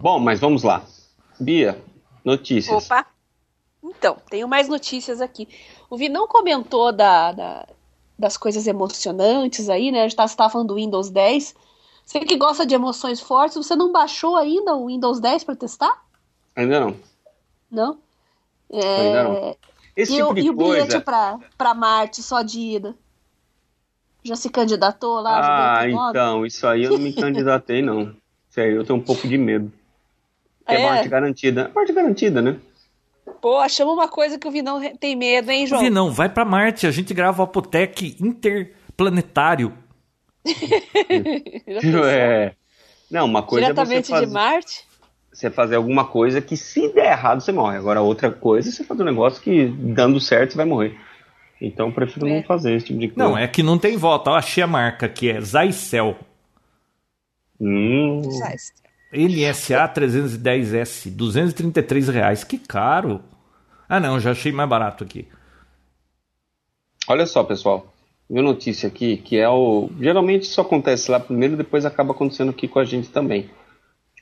Bom, 0.00 0.18
mas 0.18 0.40
vamos 0.40 0.62
lá. 0.62 0.84
Bia, 1.38 1.82
notícias. 2.24 2.84
Opa! 2.90 3.06
Então, 3.82 4.16
tenho 4.30 4.46
mais 4.46 4.68
notícias 4.68 5.20
aqui. 5.20 5.48
O 5.90 5.96
Vinão 5.96 6.28
comentou 6.28 6.92
da, 6.92 7.32
da- 7.32 7.66
das 8.18 8.36
coisas 8.36 8.66
emocionantes 8.68 9.68
aí, 9.68 9.90
né? 9.90 10.00
A 10.00 10.02
gente 10.02 10.12
estava 10.12 10.50
falando 10.50 10.68
do 10.68 10.74
Windows 10.76 11.10
10. 11.10 11.54
Você 12.04 12.20
que 12.20 12.36
gosta 12.36 12.64
de 12.64 12.74
emoções 12.74 13.20
fortes, 13.20 13.56
você 13.56 13.74
não 13.74 13.90
baixou 13.90 14.36
ainda 14.36 14.74
o 14.76 14.86
Windows 14.86 15.18
10 15.20 15.42
para 15.44 15.56
testar? 15.56 16.04
Ainda 16.54 16.80
não. 16.80 16.96
Não? 17.70 17.98
É, 18.70 19.00
Ainda 19.00 19.24
não. 19.24 19.56
Esse 19.96 20.12
E, 20.12 20.16
tipo 20.16 20.30
o, 20.30 20.34
de 20.34 20.40
e 20.42 20.50
o 20.50 20.52
bilhete 20.52 20.80
coisa. 20.86 21.00
pra, 21.00 21.38
pra 21.58 21.74
Marte 21.74 22.22
só 22.22 22.42
de 22.42 22.60
ida? 22.60 22.94
Já 24.24 24.36
se 24.36 24.48
candidatou 24.50 25.20
lá? 25.20 25.78
Ah, 25.80 25.88
então, 25.88 26.46
isso 26.46 26.66
aí 26.66 26.84
eu 26.84 26.92
não 26.92 26.98
me 26.98 27.12
candidatei, 27.14 27.82
não. 27.82 28.14
Aí 28.56 28.72
eu 28.72 28.84
tenho 28.84 28.98
um 28.98 29.02
pouco 29.02 29.26
de 29.26 29.36
medo. 29.38 29.72
É, 30.66 30.76
É. 30.76 30.78
morte 30.82 31.08
garantida. 31.08 31.70
Morte 31.74 31.92
garantida, 31.92 32.40
né? 32.42 32.56
Pô, 33.40 33.68
chama 33.68 33.92
uma 33.92 34.08
coisa 34.08 34.38
que 34.38 34.46
o 34.46 34.50
Vinão 34.50 34.80
tem 34.98 35.16
medo, 35.16 35.50
hein, 35.50 35.66
João? 35.66 35.82
Vi, 35.82 35.90
não, 35.90 36.10
vai 36.12 36.28
pra 36.28 36.44
Marte, 36.44 36.86
a 36.86 36.90
gente 36.90 37.12
grava 37.12 37.42
o 37.42 37.44
Apotec 37.44 38.16
interplanetário. 38.20 39.72
É. 42.04 42.52
Não, 43.10 43.26
uma 43.26 43.42
coisa 43.42 43.66
é 43.66 43.68
você 43.68 43.74
Diretamente 43.74 44.08
fazer, 44.08 44.26
de 44.26 44.32
Marte? 44.32 44.84
você 45.32 45.50
fazer 45.50 45.76
alguma 45.76 46.04
coisa 46.06 46.40
que 46.40 46.56
se 46.56 46.88
der 46.92 47.12
errado 47.12 47.40
você 47.40 47.52
morre. 47.52 47.76
Agora 47.76 48.00
outra 48.00 48.30
coisa 48.30 48.68
é 48.68 48.72
você 48.72 48.84
fazer 48.84 49.02
um 49.02 49.06
negócio 49.06 49.42
que 49.42 49.66
dando 49.66 50.18
certo 50.20 50.52
você 50.52 50.56
vai 50.56 50.66
morrer. 50.66 50.98
Então 51.64 51.86
eu 51.88 51.92
prefiro 51.92 52.26
É. 52.26 52.36
não 52.36 52.42
fazer 52.42 52.74
esse 52.74 52.86
tipo 52.86 52.98
de 52.98 53.08
coisa. 53.08 53.28
Não, 53.30 53.38
é 53.38 53.46
que 53.46 53.62
não 53.62 53.78
tem 53.78 53.96
volta. 53.96 54.30
Eu 54.30 54.34
achei 54.34 54.62
a 54.64 54.66
marca 54.66 55.08
que 55.08 55.30
é 55.30 55.40
Zycel. 55.40 56.16
Hum, 57.60 58.20
NSA 59.12 59.88
310S, 59.88 61.08
233 61.10 62.08
reais. 62.08 62.42
Que 62.42 62.58
caro. 62.58 63.20
Ah, 63.88 64.00
não, 64.00 64.18
já 64.18 64.32
achei 64.32 64.50
mais 64.50 64.68
barato 64.68 65.04
aqui. 65.04 65.28
Olha 67.08 67.26
só, 67.26 67.44
pessoal. 67.44 67.86
Viu 68.28 68.42
notícia 68.42 68.88
aqui 68.88 69.16
que 69.18 69.36
é 69.36 69.48
o. 69.48 69.90
Geralmente 70.00 70.44
isso 70.44 70.60
acontece 70.60 71.10
lá 71.10 71.20
primeiro, 71.20 71.56
depois 71.56 71.84
acaba 71.84 72.12
acontecendo 72.12 72.50
aqui 72.50 72.66
com 72.66 72.78
a 72.78 72.84
gente 72.84 73.08
também. 73.10 73.50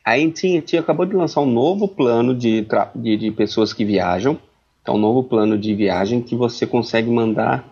A 0.04 0.12
AT&T 0.14 0.76
acabou 0.78 1.06
de 1.06 1.14
lançar 1.14 1.40
um 1.42 1.50
novo 1.50 1.86
plano 1.86 2.34
de, 2.34 2.62
tra- 2.62 2.90
de, 2.94 3.16
de 3.16 3.30
pessoas 3.30 3.72
que 3.72 3.84
viajam. 3.84 4.38
É 4.84 4.90
um 4.90 4.98
novo 4.98 5.24
plano 5.24 5.58
de 5.58 5.74
viagem 5.74 6.22
que 6.22 6.34
você 6.34 6.66
consegue 6.66 7.10
mandar 7.10 7.64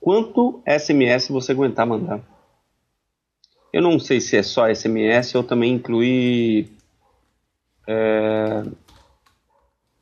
quanto 0.00 0.60
SMS 0.66 1.28
você 1.28 1.52
aguentar 1.52 1.86
mandar. 1.86 2.20
Eu 3.72 3.82
não 3.82 3.98
sei 3.98 4.20
se 4.20 4.36
é 4.36 4.42
só 4.42 4.72
SMS 4.72 5.34
ou 5.34 5.42
também 5.42 5.74
inclui 5.74 6.68
é, 7.88 8.62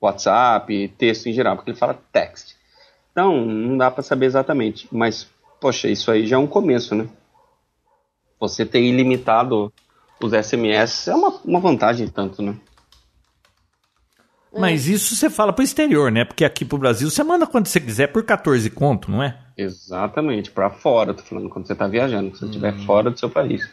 WhatsApp, 0.01 0.89
texto 0.99 1.27
em 1.27 1.33
geral, 1.33 1.57
porque 1.57 1.71
ele 1.71 1.79
fala 1.79 1.99
text. 2.13 2.57
Então, 3.13 3.45
não 3.47 3.79
dá 3.79 3.91
para 3.91 4.03
saber 4.03 4.27
exatamente, 4.27 4.89
mas 4.91 5.31
poxa, 5.61 5.89
isso 5.89 6.11
aí 6.11 6.27
já 6.27 6.37
é 6.37 6.39
um 6.39 6.47
começo, 6.47 6.95
né? 6.95 7.09
Você 8.41 8.67
ter 8.67 8.83
ilimitado 8.83 9.73
os 10.21 10.33
SMS 10.33 11.09
é 11.09 11.15
uma, 11.15 11.41
uma 11.45 11.61
vantagem 11.61 12.09
tanto, 12.09 12.43
né? 12.43 12.57
Mas 14.61 14.87
isso 14.87 15.17
você 15.17 15.31
fala 15.31 15.53
pro 15.53 15.65
exterior, 15.65 16.13
né? 16.13 16.25
Porque 16.25 16.45
aqui 16.45 16.65
pro 16.65 16.77
Brasil 16.77 17.11
você 17.11 17.25
manda 17.25 17.47
quando 17.47 17.67
você 17.67 17.81
quiser 17.81 18.09
por 18.09 18.23
14 18.23 18.69
conto, 18.71 19.11
não 19.11 19.23
é? 19.23 19.39
Exatamente, 19.57 20.51
para 20.51 20.69
fora, 20.69 21.15
tô 21.15 21.23
falando 21.23 21.49
quando 21.49 21.67
você 21.67 21.73
está 21.73 21.87
viajando, 21.87 22.31
quando 22.31 22.41
você 22.41 22.47
estiver 22.47 22.75
hum. 22.75 22.85
fora 22.85 23.11
do 23.11 23.19
seu 23.19 23.31
país. 23.31 23.69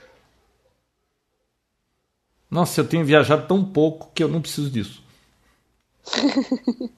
Nossa, 2.50 2.82
eu 2.82 2.88
tenho 2.88 3.06
viajado 3.06 3.46
tão 3.48 3.63
pouco 3.63 4.12
que 4.13 4.24
eu 4.24 4.28
não 4.28 4.42
preciso 4.42 4.70
disso. 4.72 5.04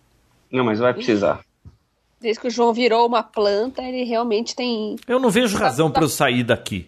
não, 0.51 0.63
mas 0.63 0.79
vai 0.79 0.93
precisar. 0.93 1.43
Desde 2.19 2.39
que 2.39 2.47
o 2.47 2.51
João 2.51 2.71
virou 2.71 3.07
uma 3.07 3.23
planta, 3.23 3.81
ele 3.81 4.03
realmente 4.03 4.55
tem. 4.55 4.95
Eu 5.07 5.19
não 5.19 5.31
vejo 5.31 5.57
razão 5.57 5.89
para 5.89 6.03
eu 6.03 6.09
sair 6.09 6.43
daqui. 6.43 6.87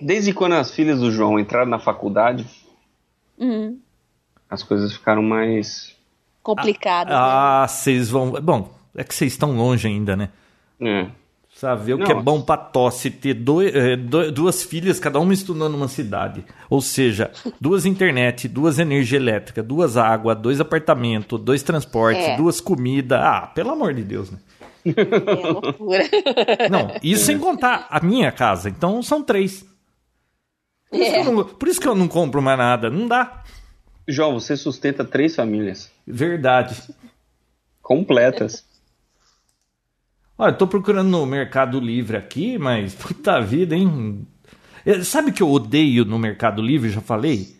Desde 0.00 0.32
quando 0.32 0.52
as 0.52 0.72
filhas 0.72 1.00
do 1.00 1.10
João 1.10 1.38
entraram 1.38 1.68
na 1.68 1.78
faculdade, 1.78 2.46
uhum. 3.36 3.78
As 4.54 4.62
coisas 4.62 4.92
ficaram 4.92 5.22
mais 5.22 5.94
complicadas. 6.42 7.14
Ah, 7.14 7.18
né? 7.18 7.64
ah, 7.64 7.68
vocês 7.68 8.08
vão. 8.08 8.30
Bom, 8.40 8.72
é 8.96 9.04
que 9.04 9.14
vocês 9.14 9.32
estão 9.32 9.56
longe 9.56 9.86
ainda, 9.86 10.16
né? 10.16 10.30
É. 10.80 11.06
Saber 11.54 11.94
o 11.94 11.98
que 11.98 12.10
é 12.10 12.20
bom 12.20 12.42
pra 12.42 12.56
tosse 12.56 13.10
ter 13.10 13.32
dois, 13.32 13.72
é, 13.72 13.96
duas 13.96 14.64
filhas, 14.64 14.98
cada 14.98 15.20
uma 15.20 15.32
estudando 15.32 15.72
numa 15.72 15.86
cidade. 15.86 16.44
Ou 16.68 16.80
seja, 16.80 17.30
duas 17.60 17.86
internet, 17.86 18.48
duas 18.48 18.80
energia 18.80 19.18
elétrica, 19.18 19.62
duas 19.62 19.96
água, 19.96 20.34
dois 20.34 20.60
apartamentos, 20.60 21.40
dois 21.40 21.62
transportes, 21.62 22.24
é. 22.24 22.36
duas 22.36 22.60
comidas. 22.60 23.20
Ah, 23.20 23.52
pelo 23.54 23.70
amor 23.70 23.94
de 23.94 24.02
Deus, 24.02 24.32
né? 24.32 24.38
É 24.84 25.48
loucura. 25.48 26.02
Não, 26.70 26.90
isso 27.02 27.24
sem 27.24 27.38
contar 27.38 27.86
a 27.88 28.00
minha 28.00 28.32
casa. 28.32 28.68
Então 28.68 29.00
são 29.00 29.22
três. 29.22 29.64
Por 30.90 31.00
isso, 31.00 31.14
é. 31.14 31.24
não, 31.24 31.44
por 31.44 31.68
isso 31.68 31.80
que 31.80 31.88
eu 31.88 31.94
não 31.94 32.06
compro 32.06 32.40
mais 32.40 32.58
nada. 32.58 32.88
Não 32.88 33.08
dá. 33.08 33.42
João, 34.06 34.38
você 34.38 34.56
sustenta 34.56 35.04
três 35.04 35.34
famílias. 35.34 35.90
Verdade. 36.06 36.76
Completas. 37.80 38.64
Olha, 40.36 40.52
eu 40.52 40.58
tô 40.58 40.66
procurando 40.66 41.08
no 41.08 41.24
Mercado 41.24 41.78
Livre 41.80 42.16
aqui, 42.16 42.58
mas 42.58 42.94
puta 42.96 43.40
vida, 43.40 43.74
hein? 43.74 44.26
É, 44.84 45.02
sabe 45.02 45.30
o 45.30 45.32
que 45.32 45.42
eu 45.42 45.50
odeio 45.50 46.04
no 46.04 46.18
Mercado 46.18 46.60
Livre? 46.60 46.90
Já 46.90 47.00
falei? 47.00 47.56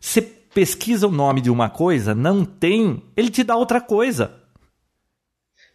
Você 0.00 0.20
pesquisa 0.20 1.06
o 1.06 1.12
nome 1.12 1.40
de 1.40 1.50
uma 1.50 1.70
coisa, 1.70 2.14
não 2.14 2.44
tem, 2.44 3.02
ele 3.16 3.30
te 3.30 3.42
dá 3.44 3.56
outra 3.56 3.80
coisa. 3.80 4.37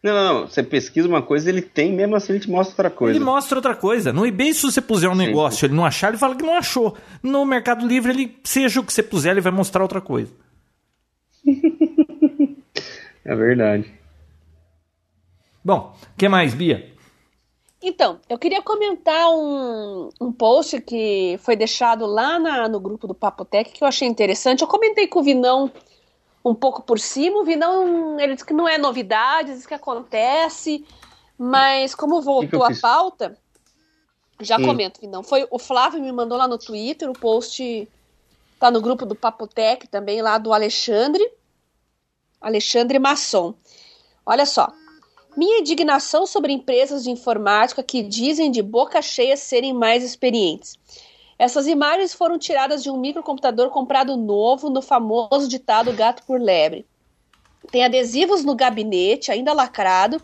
Não, 0.03 0.13
não, 0.13 0.33
não. 0.33 0.47
Você 0.47 0.61
pesquisa 0.61 1.07
uma 1.07 1.21
coisa, 1.21 1.49
ele 1.49 1.61
tem, 1.61 1.93
mesmo 1.93 2.15
assim 2.15 2.33
ele 2.33 2.41
te 2.41 2.51
mostra 2.51 2.73
outra 2.73 2.89
coisa. 2.89 3.17
Ele 3.17 3.23
mostra 3.23 3.57
outra 3.57 3.73
coisa. 3.73 4.11
No 4.11 4.25
eBay, 4.25 4.53
se 4.53 4.63
você 4.63 4.81
puser 4.81 5.09
um 5.09 5.15
negócio 5.15 5.61
sim. 5.61 5.67
ele 5.67 5.75
não 5.75 5.85
achar, 5.85 6.09
ele 6.09 6.17
fala 6.17 6.35
que 6.35 6.43
não 6.43 6.55
achou. 6.55 6.97
No 7.23 7.45
Mercado 7.45 7.87
Livre, 7.87 8.11
ele, 8.11 8.37
seja 8.43 8.81
o 8.81 8.83
que 8.83 8.91
você 8.91 9.01
puser, 9.01 9.31
ele 9.31 9.39
vai 9.39 9.53
mostrar 9.53 9.81
outra 9.81 10.01
coisa. 10.01 10.33
é 13.23 13.35
verdade. 13.35 13.89
Bom, 15.63 15.95
o 16.13 16.17
que 16.17 16.27
mais, 16.27 16.53
Bia? 16.53 16.91
Então, 17.81 18.19
eu 18.29 18.37
queria 18.37 18.61
comentar 18.61 19.29
um, 19.29 20.09
um 20.19 20.31
post 20.31 20.81
que 20.81 21.37
foi 21.41 21.55
deixado 21.55 22.05
lá 22.05 22.37
na, 22.37 22.67
no 22.67 22.79
grupo 22.79 23.07
do 23.07 23.13
Papotec 23.13 23.71
que 23.71 23.83
eu 23.83 23.87
achei 23.87 24.07
interessante. 24.07 24.61
Eu 24.61 24.67
comentei 24.67 25.07
com 25.07 25.19
o 25.19 25.23
Vinão 25.23 25.71
um 26.43 26.53
pouco 26.53 26.81
por 26.81 26.99
cima. 26.99 27.39
O 27.39 27.45
Vinão, 27.45 28.19
ele 28.19 28.33
disse 28.33 28.45
que 28.45 28.53
não 28.53 28.67
é 28.67 28.77
novidade, 28.77 29.53
diz 29.53 29.65
que 29.65 29.73
acontece, 29.73 30.85
mas 31.37 31.95
como 31.95 32.21
voltou 32.21 32.63
a 32.63 32.75
pauta, 32.81 33.37
já 34.41 34.57
hum. 34.57 34.65
comento, 34.65 34.99
Vinão. 34.99 35.23
Foi 35.23 35.47
o 35.49 35.57
Flávio 35.57 36.01
me 36.01 36.11
mandou 36.11 36.37
lá 36.37 36.47
no 36.47 36.57
Twitter, 36.57 37.09
o 37.09 37.13
post 37.13 37.87
tá 38.59 38.69
no 38.71 38.81
grupo 38.81 39.05
do 39.05 39.15
Papotec 39.15 39.87
também, 39.87 40.21
lá 40.21 40.37
do 40.37 40.53
Alexandre, 40.53 41.29
Alexandre 42.39 42.99
Masson. 42.99 43.53
Olha 44.25 44.45
só, 44.45 44.71
minha 45.35 45.59
indignação 45.59 46.25
sobre 46.25 46.53
empresas 46.53 47.03
de 47.03 47.11
informática 47.11 47.83
que 47.83 48.01
dizem 48.01 48.51
de 48.51 48.61
boca 48.61 49.01
cheia 49.01 49.35
serem 49.35 49.73
mais 49.73 50.03
experientes. 50.03 50.77
Essas 51.43 51.67
imagens 51.67 52.13
foram 52.13 52.39
tiradas 52.39 52.81
de 52.81 52.89
um 52.89 52.95
microcomputador 52.95 53.69
comprado 53.69 54.15
novo 54.15 54.69
no 54.69 54.81
famoso 54.81 55.45
ditado 55.45 55.91
gato 55.91 56.23
por 56.23 56.39
lebre. 56.39 56.85
Tem 57.69 57.83
adesivos 57.83 58.45
no 58.45 58.55
gabinete, 58.55 59.29
ainda 59.29 59.51
lacrado, 59.51 60.21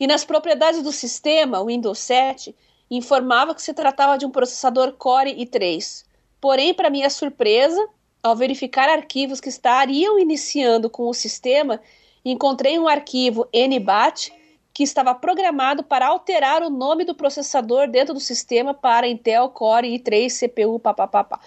e 0.00 0.06
nas 0.08 0.24
propriedades 0.24 0.82
do 0.82 0.90
sistema, 0.90 1.60
o 1.60 1.66
Windows 1.66 2.00
7, 2.00 2.56
informava 2.90 3.54
que 3.54 3.62
se 3.62 3.72
tratava 3.72 4.18
de 4.18 4.26
um 4.26 4.32
processador 4.32 4.94
Core 4.94 5.32
i3. 5.32 6.04
Porém, 6.40 6.74
para 6.74 6.90
minha 6.90 7.08
surpresa, 7.08 7.80
ao 8.20 8.34
verificar 8.34 8.88
arquivos 8.88 9.40
que 9.40 9.48
estariam 9.48 10.18
iniciando 10.18 10.90
com 10.90 11.08
o 11.08 11.14
sistema, 11.14 11.80
encontrei 12.24 12.76
um 12.80 12.88
arquivo 12.88 13.46
NBAT 13.54 14.32
que 14.74 14.82
estava 14.82 15.14
programado 15.14 15.82
para 15.82 16.08
alterar 16.08 16.62
o 16.62 16.70
nome 16.70 17.04
do 17.04 17.14
processador 17.14 17.88
dentro 17.88 18.14
do 18.14 18.20
sistema 18.20 18.72
para 18.72 19.08
Intel 19.08 19.48
Core 19.50 19.98
i3 19.98 20.30
CPU 20.30 20.78
papapá. 20.78 21.40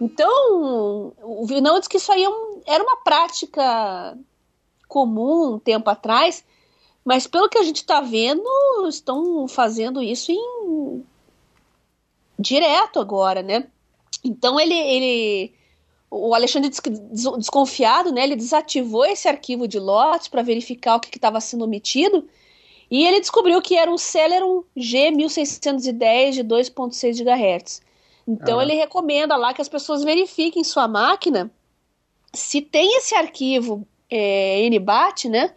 Então, 0.00 1.12
o 1.22 1.46
Vinão 1.46 1.78
disse 1.78 1.88
que 1.88 1.98
isso 1.98 2.10
aí 2.10 2.24
é 2.24 2.28
era 2.66 2.82
uma 2.82 2.96
prática 2.98 4.16
comum 4.88 5.54
um 5.54 5.58
tempo 5.58 5.88
atrás, 5.88 6.44
mas 7.04 7.26
pelo 7.26 7.48
que 7.48 7.58
a 7.58 7.62
gente 7.62 7.76
está 7.76 8.00
vendo, 8.00 8.44
estão 8.88 9.48
fazendo 9.48 10.02
isso 10.02 10.30
em 10.32 11.04
direto 12.38 13.00
agora, 13.00 13.42
né? 13.42 13.68
Então 14.24 14.58
ele, 14.58 14.74
ele 14.74 15.54
o 16.10 16.34
Alexandre 16.34 16.70
desconfiado, 17.10 18.12
né, 18.12 18.24
ele 18.24 18.36
desativou 18.36 19.04
esse 19.04 19.28
arquivo 19.28 19.66
de 19.66 19.78
lotes 19.78 20.28
para 20.28 20.42
verificar 20.42 20.96
o 20.96 21.00
que 21.00 21.16
estava 21.16 21.40
sendo 21.40 21.64
omitido 21.64 22.28
e 22.92 23.06
ele 23.06 23.20
descobriu 23.20 23.62
que 23.62 23.74
era 23.74 23.90
um 23.90 23.96
Celeron 23.96 24.64
G1610 24.76 26.32
de 26.32 26.44
2.6 26.44 27.24
GHz. 27.24 27.80
Então 28.28 28.58
ah. 28.58 28.62
ele 28.62 28.74
recomenda 28.74 29.34
lá 29.34 29.54
que 29.54 29.62
as 29.62 29.68
pessoas 29.68 30.04
verifiquem 30.04 30.62
sua 30.62 30.86
máquina 30.86 31.50
se 32.34 32.60
tem 32.60 32.98
esse 32.98 33.14
arquivo 33.14 33.88
é, 34.10 34.68
NBAT, 34.68 35.26
né, 35.30 35.54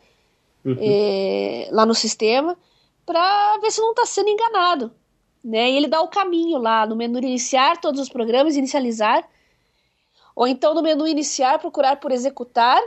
uhum. 0.64 0.78
é, 0.80 1.68
lá 1.72 1.86
no 1.86 1.94
sistema, 1.94 2.58
para 3.06 3.58
ver 3.60 3.70
se 3.70 3.82
não 3.82 3.92
está 3.92 4.06
sendo 4.06 4.30
enganado. 4.30 4.94
Né? 5.44 5.72
E 5.72 5.76
ele 5.76 5.88
dá 5.88 6.00
o 6.02 6.08
caminho 6.08 6.58
lá 6.58 6.86
no 6.86 6.96
menu 6.96 7.18
iniciar 7.20 7.82
todos 7.82 8.00
os 8.00 8.08
programas, 8.08 8.56
inicializar 8.56 9.28
ou 10.34 10.48
então 10.48 10.74
no 10.74 10.82
menu 10.82 11.06
iniciar, 11.06 11.60
procurar 11.60 11.98
por 11.98 12.12
executar. 12.12 12.82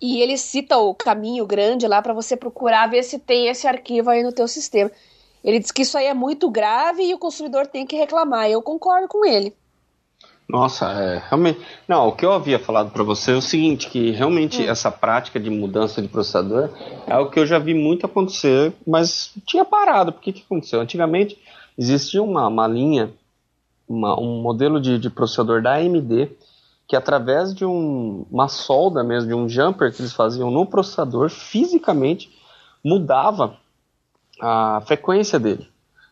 E 0.00 0.20
ele 0.20 0.36
cita 0.36 0.78
o 0.78 0.94
caminho 0.94 1.46
grande 1.46 1.86
lá 1.86 2.00
para 2.00 2.14
você 2.14 2.36
procurar 2.36 2.88
ver 2.88 3.02
se 3.02 3.18
tem 3.18 3.48
esse 3.48 3.66
arquivo 3.66 4.10
aí 4.10 4.22
no 4.22 4.32
teu 4.32 4.46
sistema. 4.46 4.90
Ele 5.42 5.58
diz 5.58 5.70
que 5.70 5.82
isso 5.82 5.96
aí 5.96 6.06
é 6.06 6.14
muito 6.14 6.50
grave 6.50 7.02
e 7.02 7.14
o 7.14 7.18
consumidor 7.18 7.66
tem 7.66 7.86
que 7.86 7.96
reclamar. 7.96 8.48
Eu 8.48 8.62
concordo 8.62 9.08
com 9.08 9.24
ele. 9.24 9.54
Nossa, 10.48 10.86
é, 10.92 11.22
realmente. 11.28 11.60
Não, 11.86 12.08
o 12.08 12.12
que 12.12 12.24
eu 12.24 12.32
havia 12.32 12.58
falado 12.58 12.90
para 12.90 13.02
você 13.02 13.32
é 13.32 13.34
o 13.34 13.42
seguinte, 13.42 13.90
que 13.90 14.12
realmente 14.12 14.62
hum. 14.62 14.68
essa 14.68 14.90
prática 14.90 15.38
de 15.38 15.50
mudança 15.50 16.00
de 16.00 16.08
processador 16.08 16.70
é 17.06 17.18
o 17.18 17.28
que 17.28 17.38
eu 17.38 17.46
já 17.46 17.58
vi 17.58 17.74
muito 17.74 18.06
acontecer, 18.06 18.72
mas 18.86 19.32
tinha 19.46 19.64
parado. 19.64 20.12
Por 20.12 20.22
que 20.22 20.32
que 20.32 20.42
aconteceu? 20.42 20.80
Antigamente 20.80 21.38
existia 21.76 22.22
uma, 22.22 22.48
uma 22.48 22.66
linha 22.66 23.12
uma, 23.88 24.18
um 24.20 24.42
modelo 24.42 24.80
de, 24.80 24.98
de, 24.98 25.08
processador 25.08 25.62
da 25.62 25.76
AMD 25.76 26.30
que 26.88 26.96
através 26.96 27.54
de 27.54 27.66
um, 27.66 28.24
uma 28.30 28.48
solda 28.48 29.04
mesmo, 29.04 29.28
de 29.28 29.34
um 29.34 29.46
jumper 29.46 29.92
que 29.92 30.00
eles 30.00 30.14
faziam 30.14 30.50
no 30.50 30.64
processador, 30.64 31.28
fisicamente 31.28 32.32
mudava 32.82 33.58
a 34.40 34.82
frequência 34.86 35.38
dele. 35.38 35.68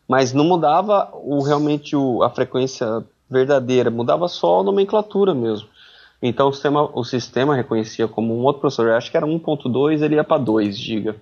Mas 0.07 0.33
não 0.33 0.45
mudava 0.45 1.09
o, 1.13 1.41
realmente 1.41 1.95
o, 1.95 2.21
a 2.21 2.29
frequência 2.29 3.03
verdadeira, 3.27 3.89
mudava 3.89 4.27
só 4.27 4.59
a 4.59 4.63
nomenclatura 4.63 5.33
mesmo. 5.33 5.67
Então 6.21 6.49
o 6.49 6.53
sistema, 6.53 6.89
o 6.93 7.03
sistema 7.03 7.55
reconhecia 7.55 8.07
como 8.07 8.37
um 8.37 8.43
outro 8.43 8.61
processador, 8.61 8.93
acho 8.93 9.09
que 9.09 9.17
era 9.17 9.25
1.2, 9.25 10.03
ele 10.03 10.15
ia 10.15 10.23
para 10.23 10.37
2 10.37 10.77
GB. 10.77 11.15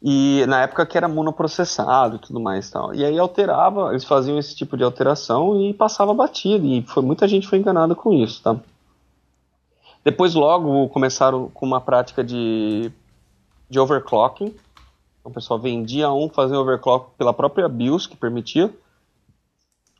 E 0.00 0.44
na 0.46 0.62
época 0.62 0.86
que 0.86 0.96
era 0.96 1.08
monoprocessado 1.08 2.16
e 2.16 2.18
tudo 2.20 2.38
mais 2.38 2.70
tal. 2.70 2.94
E 2.94 3.04
aí 3.04 3.18
alterava, 3.18 3.90
eles 3.90 4.04
faziam 4.04 4.38
esse 4.38 4.54
tipo 4.54 4.76
de 4.76 4.84
alteração 4.84 5.60
e 5.60 5.74
passava 5.74 6.14
batido. 6.14 6.66
E 6.66 6.82
foi, 6.82 7.02
muita 7.02 7.26
gente 7.26 7.48
foi 7.48 7.58
enganada 7.58 7.94
com 7.94 8.12
isso, 8.12 8.42
tá? 8.42 8.56
Depois 10.04 10.34
logo 10.34 10.88
começaram 10.88 11.48
com 11.48 11.66
uma 11.66 11.80
prática 11.80 12.22
de, 12.22 12.92
de 13.68 13.80
overclocking. 13.80 14.54
O 15.24 15.30
pessoal 15.30 15.58
vendia 15.58 16.10
um, 16.12 16.28
fazia 16.28 16.58
overclock 16.58 17.10
pela 17.18 17.34
própria 17.34 17.68
BIOS 17.68 18.06
que 18.06 18.16
permitia. 18.16 18.72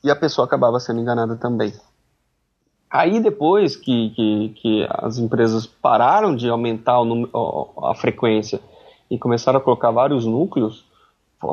E 0.03 0.11
a 0.11 0.16
pessoa 0.16 0.46
acabava 0.46 0.78
sendo 0.78 1.01
enganada 1.01 1.36
também. 1.36 1.74
Aí 2.88 3.20
depois 3.20 3.74
que, 3.74 4.11
que, 4.11 4.49
que 4.51 4.88
as 4.88 5.18
empresas 5.18 5.66
pararam 5.66 6.34
de 6.34 6.49
aumentar 6.49 7.01
o, 7.03 7.84
a 7.84 7.94
frequência 7.94 8.61
e 9.11 9.18
começaram 9.18 9.59
a 9.59 9.62
colocar 9.62 9.90
vários 9.90 10.24
núcleos, 10.24 10.84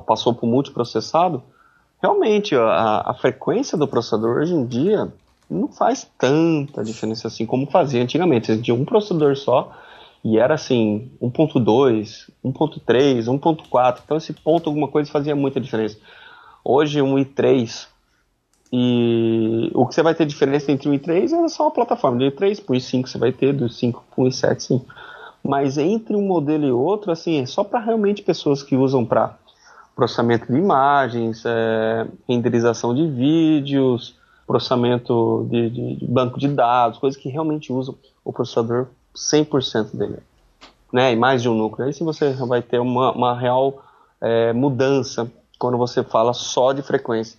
passou 0.05 0.33
para 0.33 0.45
o 0.45 0.49
multiprocessado, 0.49 1.43
realmente 2.01 2.55
a, 2.55 3.03
a, 3.05 3.13
frequência 3.13 3.77
do 3.77 3.87
processador 3.87 4.37
hoje 4.37 4.53
em 4.53 4.65
dia 4.65 5.11
não 5.49 5.67
faz 5.67 6.09
tanta 6.17 6.83
diferença 6.83 7.27
assim 7.27 7.45
como 7.45 7.69
fazia 7.69 8.01
antigamente. 8.01 8.47
Você 8.47 8.57
tinha 8.57 8.75
um 8.75 8.85
processador 8.85 9.35
só 9.35 9.71
E 10.23 10.39
era 10.39 10.55
assim, 10.55 11.11
1.2, 11.21 12.29
1.3, 12.43 13.25
1.4. 13.25 13.99
Então 14.03 14.17
esse 14.17 14.33
ponto 14.33 14.69
alguma 14.69 14.87
coisa 14.87 15.11
fazia 15.11 15.35
muita 15.35 15.61
diferença. 15.61 15.97
Hoje 16.63 17.01
um 17.01 17.15
i3 17.15 17.87
e 18.73 19.71
o 19.73 19.85
que 19.85 19.93
você 19.93 20.01
vai 20.01 20.15
ter 20.15 20.25
diferença 20.25 20.71
entre 20.71 20.89
um 20.89 20.93
i3 20.93 21.31
é 21.31 21.47
só 21.47 21.67
a 21.67 21.71
plataforma. 21.71 22.17
Do 22.17 22.25
i3 22.25 22.63
para 22.63 22.73
o 22.73 22.75
i5 22.75 23.07
você 23.07 23.17
vai 23.17 23.31
ter, 23.31 23.53
do 23.53 23.69
5 23.69 24.03
para 24.13 24.23
o 24.23 24.27
i7 24.27 24.59
sim. 24.59 24.85
Mas 25.45 25.77
entre 25.77 26.15
um 26.15 26.25
modelo 26.25 26.65
e 26.65 26.71
outro, 26.71 27.11
assim, 27.11 27.39
é 27.39 27.45
só 27.45 27.63
para 27.63 27.79
realmente 27.79 28.23
pessoas 28.23 28.63
que 28.63 28.75
usam 28.75 29.05
para 29.05 29.37
processamento 29.95 30.51
de 30.51 30.57
imagens, 30.57 31.43
é, 31.45 32.07
renderização 32.27 32.95
de 32.95 33.07
vídeos, 33.07 34.17
processamento 34.47 35.47
de, 35.49 35.69
de, 35.69 35.95
de, 35.97 36.07
banco 36.07 36.39
de 36.39 36.47
dados, 36.47 36.97
coisas 36.97 37.21
que 37.21 37.29
realmente 37.29 37.71
usam 37.71 37.95
o 38.23 38.33
processador 38.33 38.87
100% 39.15 39.95
dele. 39.95 40.17
Né? 40.91 41.13
E 41.13 41.15
mais 41.15 41.43
de 41.43 41.47
um 41.47 41.53
núcleo. 41.53 41.85
Aí 41.85 41.93
sim 41.93 42.03
você 42.03 42.33
vai 42.33 42.63
ter 42.63 42.79
uma, 42.79 43.11
uma 43.11 43.37
real 43.37 43.83
é, 44.19 44.51
mudança 44.51 45.31
quando 45.59 45.77
você 45.77 46.03
fala 46.03 46.33
só 46.33 46.73
de 46.73 46.81
frequência. 46.81 47.37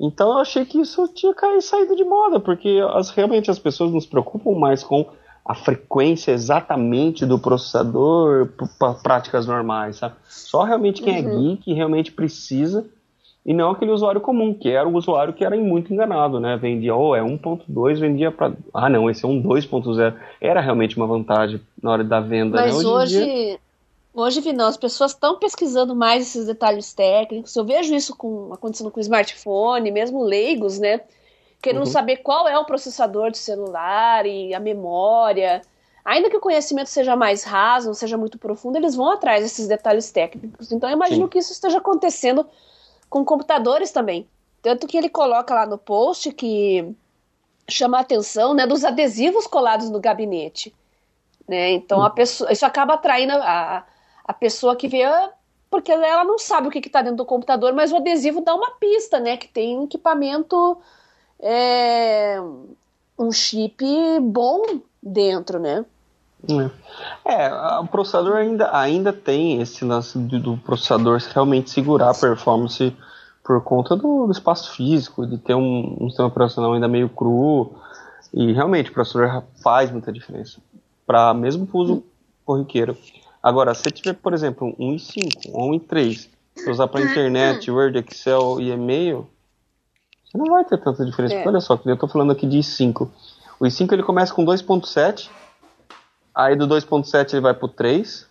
Então 0.00 0.32
eu 0.32 0.38
achei 0.38 0.64
que 0.66 0.80
isso 0.80 1.06
tinha 1.14 1.32
caído, 1.32 1.62
saído 1.62 1.94
de 1.94 2.04
moda, 2.04 2.40
porque 2.40 2.80
as, 2.90 3.10
realmente 3.10 3.52
as 3.52 3.58
pessoas 3.58 3.92
nos 3.92 4.04
preocupam 4.04 4.58
mais 4.58 4.82
com 4.82 5.06
a 5.46 5.54
frequência 5.54 6.32
exatamente 6.32 7.24
do 7.24 7.38
processador 7.38 8.48
para 8.78 8.94
práticas 8.94 9.46
normais, 9.46 9.96
sabe? 9.96 10.16
Só 10.28 10.64
realmente 10.64 11.02
quem 11.02 11.16
é 11.16 11.20
uhum. 11.20 11.32
é 11.32 11.56
geek 11.56 11.72
realmente 11.72 12.12
precisa 12.12 12.84
e 13.46 13.54
não 13.54 13.70
aquele 13.70 13.92
usuário 13.92 14.20
comum, 14.20 14.52
que 14.52 14.68
era 14.68 14.88
o 14.88 14.96
usuário 14.96 15.32
que 15.32 15.44
era 15.44 15.56
muito 15.56 15.94
enganado, 15.94 16.40
né? 16.40 16.56
Vendia, 16.56 16.96
oh, 16.96 17.14
é 17.14 17.20
1.2, 17.20 18.00
vendia 18.00 18.32
para, 18.32 18.52
ah, 18.74 18.90
não, 18.90 19.08
esse 19.08 19.24
é 19.24 19.28
um 19.28 19.40
2.0. 19.40 20.14
Era 20.40 20.60
realmente 20.60 20.96
uma 20.96 21.06
vantagem 21.06 21.60
na 21.80 21.92
hora 21.92 22.02
da 22.02 22.18
venda, 22.18 22.60
Mas 22.60 22.76
né? 22.76 22.90
hoje, 22.90 23.16
hoje, 23.16 23.60
hoje 24.12 24.40
Vinão, 24.40 24.66
as 24.66 24.76
pessoas 24.76 25.12
estão 25.12 25.38
pesquisando 25.38 25.94
mais 25.94 26.24
esses 26.24 26.46
detalhes 26.46 26.92
técnicos. 26.92 27.54
Eu 27.54 27.64
vejo 27.64 27.94
isso 27.94 28.16
com, 28.16 28.52
acontecendo 28.52 28.90
com 28.90 28.98
smartphone, 28.98 29.92
mesmo 29.92 30.24
leigos, 30.24 30.80
né? 30.80 31.02
Querendo 31.60 31.84
uhum. 31.84 31.90
saber 31.90 32.18
qual 32.18 32.46
é 32.46 32.58
o 32.58 32.64
processador 32.64 33.30
do 33.30 33.36
celular 33.36 34.26
e 34.26 34.54
a 34.54 34.60
memória. 34.60 35.62
Ainda 36.04 36.30
que 36.30 36.36
o 36.36 36.40
conhecimento 36.40 36.88
seja 36.88 37.16
mais 37.16 37.42
raso, 37.42 37.88
não 37.88 37.94
seja 37.94 38.16
muito 38.16 38.38
profundo, 38.38 38.76
eles 38.76 38.94
vão 38.94 39.10
atrás 39.10 39.42
desses 39.42 39.66
detalhes 39.66 40.10
técnicos. 40.12 40.70
Então 40.70 40.88
eu 40.88 40.94
imagino 40.94 41.24
Sim. 41.24 41.28
que 41.28 41.38
isso 41.38 41.52
esteja 41.52 41.78
acontecendo 41.78 42.46
com 43.10 43.24
computadores 43.24 43.90
também. 43.90 44.28
Tanto 44.62 44.86
que 44.86 44.96
ele 44.96 45.08
coloca 45.08 45.54
lá 45.54 45.66
no 45.66 45.78
post 45.78 46.32
que 46.32 46.94
chama 47.68 47.98
a 47.98 48.00
atenção 48.00 48.54
né, 48.54 48.66
dos 48.66 48.84
adesivos 48.84 49.46
colados 49.46 49.90
no 49.90 49.98
gabinete. 49.98 50.72
Né? 51.48 51.72
Então 51.72 52.02
a 52.02 52.10
pessoa, 52.10 52.52
isso 52.52 52.64
acaba 52.64 52.94
atraindo 52.94 53.32
a, 53.34 53.84
a 54.24 54.32
pessoa 54.32 54.76
que 54.76 54.88
vê 54.88 55.04
porque 55.68 55.90
ela 55.90 56.24
não 56.24 56.38
sabe 56.38 56.68
o 56.68 56.70
que 56.70 56.78
está 56.78 57.02
dentro 57.02 57.18
do 57.18 57.26
computador, 57.26 57.72
mas 57.72 57.92
o 57.92 57.96
adesivo 57.96 58.40
dá 58.40 58.54
uma 58.54 58.72
pista, 58.72 59.18
né? 59.18 59.36
Que 59.36 59.48
tem 59.48 59.76
um 59.76 59.84
equipamento 59.84 60.78
é, 61.40 62.38
um 63.18 63.32
chip 63.32 63.84
bom 64.20 64.80
dentro, 65.02 65.58
né? 65.58 65.84
É. 67.24 67.46
é, 67.46 67.78
o 67.80 67.86
processador 67.86 68.36
ainda, 68.36 68.76
ainda 68.76 69.12
tem 69.12 69.60
esse 69.60 69.84
lance 69.84 70.18
do, 70.18 70.38
do, 70.38 70.56
processador 70.58 71.20
realmente 71.32 71.70
segurar 71.70 72.10
a 72.10 72.14
performance 72.14 72.94
por 73.42 73.62
conta 73.62 73.96
do, 73.96 74.26
do 74.26 74.32
espaço 74.32 74.72
físico, 74.74 75.26
de 75.26 75.38
ter 75.38 75.54
um, 75.54 75.96
um, 76.00 76.08
sistema 76.08 76.28
operacional 76.28 76.74
ainda 76.74 76.88
meio 76.88 77.08
cru. 77.08 77.72
E 78.34 78.52
realmente 78.52 78.90
o 78.90 78.92
processador 78.92 79.42
faz 79.62 79.90
muita 79.90 80.12
diferença, 80.12 80.58
para 81.06 81.32
mesmo 81.32 81.66
para 81.66 81.78
uso 81.78 82.04
corriqueiro. 82.44 82.96
Agora, 83.42 83.74
se 83.74 83.90
tiver, 83.90 84.14
por 84.14 84.34
exemplo, 84.34 84.74
um 84.78 84.94
i5 84.96 85.50
ou 85.52 85.72
um 85.72 85.78
i3, 85.78 86.28
usar 86.68 86.88
para 86.88 87.02
internet, 87.02 87.70
Word, 87.70 87.98
Excel 87.98 88.60
e 88.60 88.70
e-mail, 88.70 89.28
não 90.36 90.46
vai 90.46 90.64
ter 90.64 90.78
tanta 90.78 91.04
diferença. 91.04 91.34
É. 91.34 91.36
Porque 91.38 91.48
olha 91.48 91.60
só, 91.60 91.80
eu 91.84 91.94
estou 91.94 92.08
falando 92.08 92.32
aqui 92.32 92.46
de 92.46 92.58
i5. 92.58 93.08
O 93.58 93.64
i5 93.64 93.92
ele 93.92 94.02
começa 94.02 94.34
com 94.34 94.44
2.7, 94.44 95.30
aí 96.34 96.56
do 96.56 96.66
2.7 96.66 97.34
ele 97.34 97.40
vai 97.40 97.54
pro 97.54 97.68
3, 97.68 98.26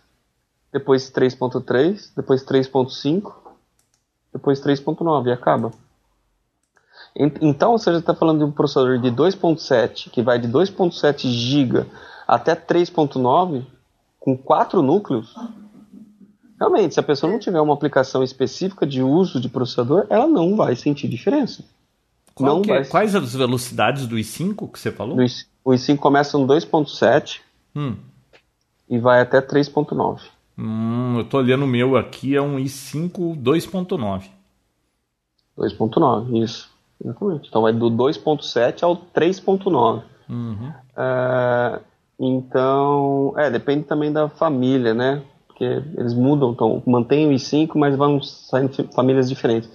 depois 0.72 1.10
3.3, 1.10 2.10
depois 2.14 2.44
3.5, 2.44 3.32
depois 4.32 4.60
3.9 4.60 5.26
e 5.26 5.32
acaba. 5.32 5.72
Então 7.40 7.78
você 7.78 7.92
já 7.92 7.98
está 7.98 8.14
falando 8.14 8.38
de 8.38 8.44
um 8.44 8.52
processador 8.52 8.98
de 8.98 9.10
2.7 9.10 10.10
que 10.10 10.22
vai 10.22 10.38
de 10.38 10.48
2.7 10.48 11.26
GB 11.28 11.86
até 12.28 12.54
3.9 12.54 13.64
com 14.20 14.36
quatro 14.36 14.82
núcleos. 14.82 15.34
Realmente, 16.58 16.94
se 16.94 17.00
a 17.00 17.02
pessoa 17.02 17.30
não 17.30 17.38
tiver 17.38 17.60
uma 17.60 17.74
aplicação 17.74 18.22
específica 18.22 18.86
de 18.86 19.02
uso 19.02 19.40
de 19.40 19.48
processador, 19.48 20.06
ela 20.10 20.26
não 20.26 20.56
vai 20.56 20.74
sentir 20.74 21.08
diferença. 21.08 21.64
Qual 22.36 22.62
é, 22.68 22.84
quais 22.84 23.14
as 23.14 23.34
velocidades 23.34 24.06
do 24.06 24.16
i5 24.16 24.70
que 24.70 24.78
você 24.78 24.92
falou? 24.92 25.16
o 25.64 25.70
i5 25.70 25.96
começa 25.96 26.36
no 26.36 26.46
2.7 26.46 27.40
hum. 27.74 27.96
e 28.88 28.98
vai 28.98 29.22
até 29.22 29.40
3.9. 29.40 30.20
Hum, 30.58 31.16
eu 31.16 31.24
tô 31.24 31.38
olhando 31.38 31.64
o 31.64 31.68
meu 31.68 31.96
aqui, 31.96 32.36
é 32.36 32.42
um 32.42 32.58
i5 32.58 33.42
2.9. 33.42 34.24
2.9, 35.58 36.42
isso. 36.44 36.70
Exatamente. 37.02 37.48
Então 37.48 37.62
vai 37.62 37.72
do 37.72 37.90
2.7 37.90 38.82
ao 38.82 38.96
3.9. 38.96 40.02
Uhum. 40.28 40.72
É, 40.94 41.80
então, 42.20 43.34
é, 43.38 43.50
depende 43.50 43.84
também 43.84 44.12
da 44.12 44.28
família, 44.28 44.92
né? 44.92 45.22
Porque 45.46 45.64
eles 45.64 46.12
mudam, 46.12 46.52
então 46.52 46.82
mantém 46.86 47.26
o 47.26 47.32
i5, 47.32 47.70
mas 47.76 47.96
vão 47.96 48.22
sair 48.22 48.68
famílias 48.94 49.26
diferentes. 49.26 49.70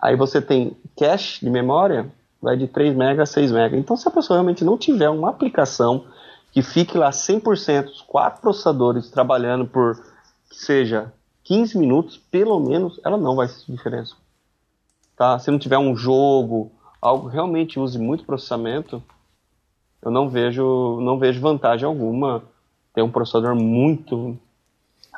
Aí 0.00 0.16
você 0.16 0.40
tem 0.40 0.76
cache 0.96 1.44
de 1.44 1.50
memória, 1.50 2.10
vai 2.40 2.56
de 2.56 2.68
3 2.68 2.94
MB 2.94 3.20
a 3.20 3.26
6 3.26 3.50
MB. 3.50 3.76
Então, 3.76 3.96
se 3.96 4.06
a 4.06 4.10
pessoa 4.10 4.36
realmente 4.36 4.64
não 4.64 4.78
tiver 4.78 5.08
uma 5.08 5.30
aplicação 5.30 6.04
que 6.52 6.62
fique 6.62 6.96
lá 6.96 7.10
100%, 7.10 7.86
os 7.86 8.00
quatro 8.00 8.40
processadores 8.40 9.10
trabalhando 9.10 9.66
por, 9.66 9.96
que 10.48 10.56
seja 10.56 11.12
15 11.44 11.78
minutos, 11.78 12.16
pelo 12.16 12.60
menos, 12.60 13.00
ela 13.04 13.16
não 13.16 13.36
vai 13.36 13.48
sentir 13.48 13.72
diferença. 13.72 14.14
Tá? 15.16 15.38
Se 15.38 15.50
não 15.50 15.58
tiver 15.58 15.78
um 15.78 15.96
jogo, 15.96 16.70
algo 17.00 17.28
que 17.28 17.34
realmente 17.34 17.80
use 17.80 17.98
muito 17.98 18.24
processamento, 18.24 19.02
eu 20.00 20.10
não 20.10 20.28
vejo, 20.28 21.00
não 21.00 21.18
vejo 21.18 21.40
vantagem 21.40 21.86
alguma 21.86 22.42
ter 22.94 23.02
um 23.02 23.10
processador 23.10 23.54
muito 23.54 24.38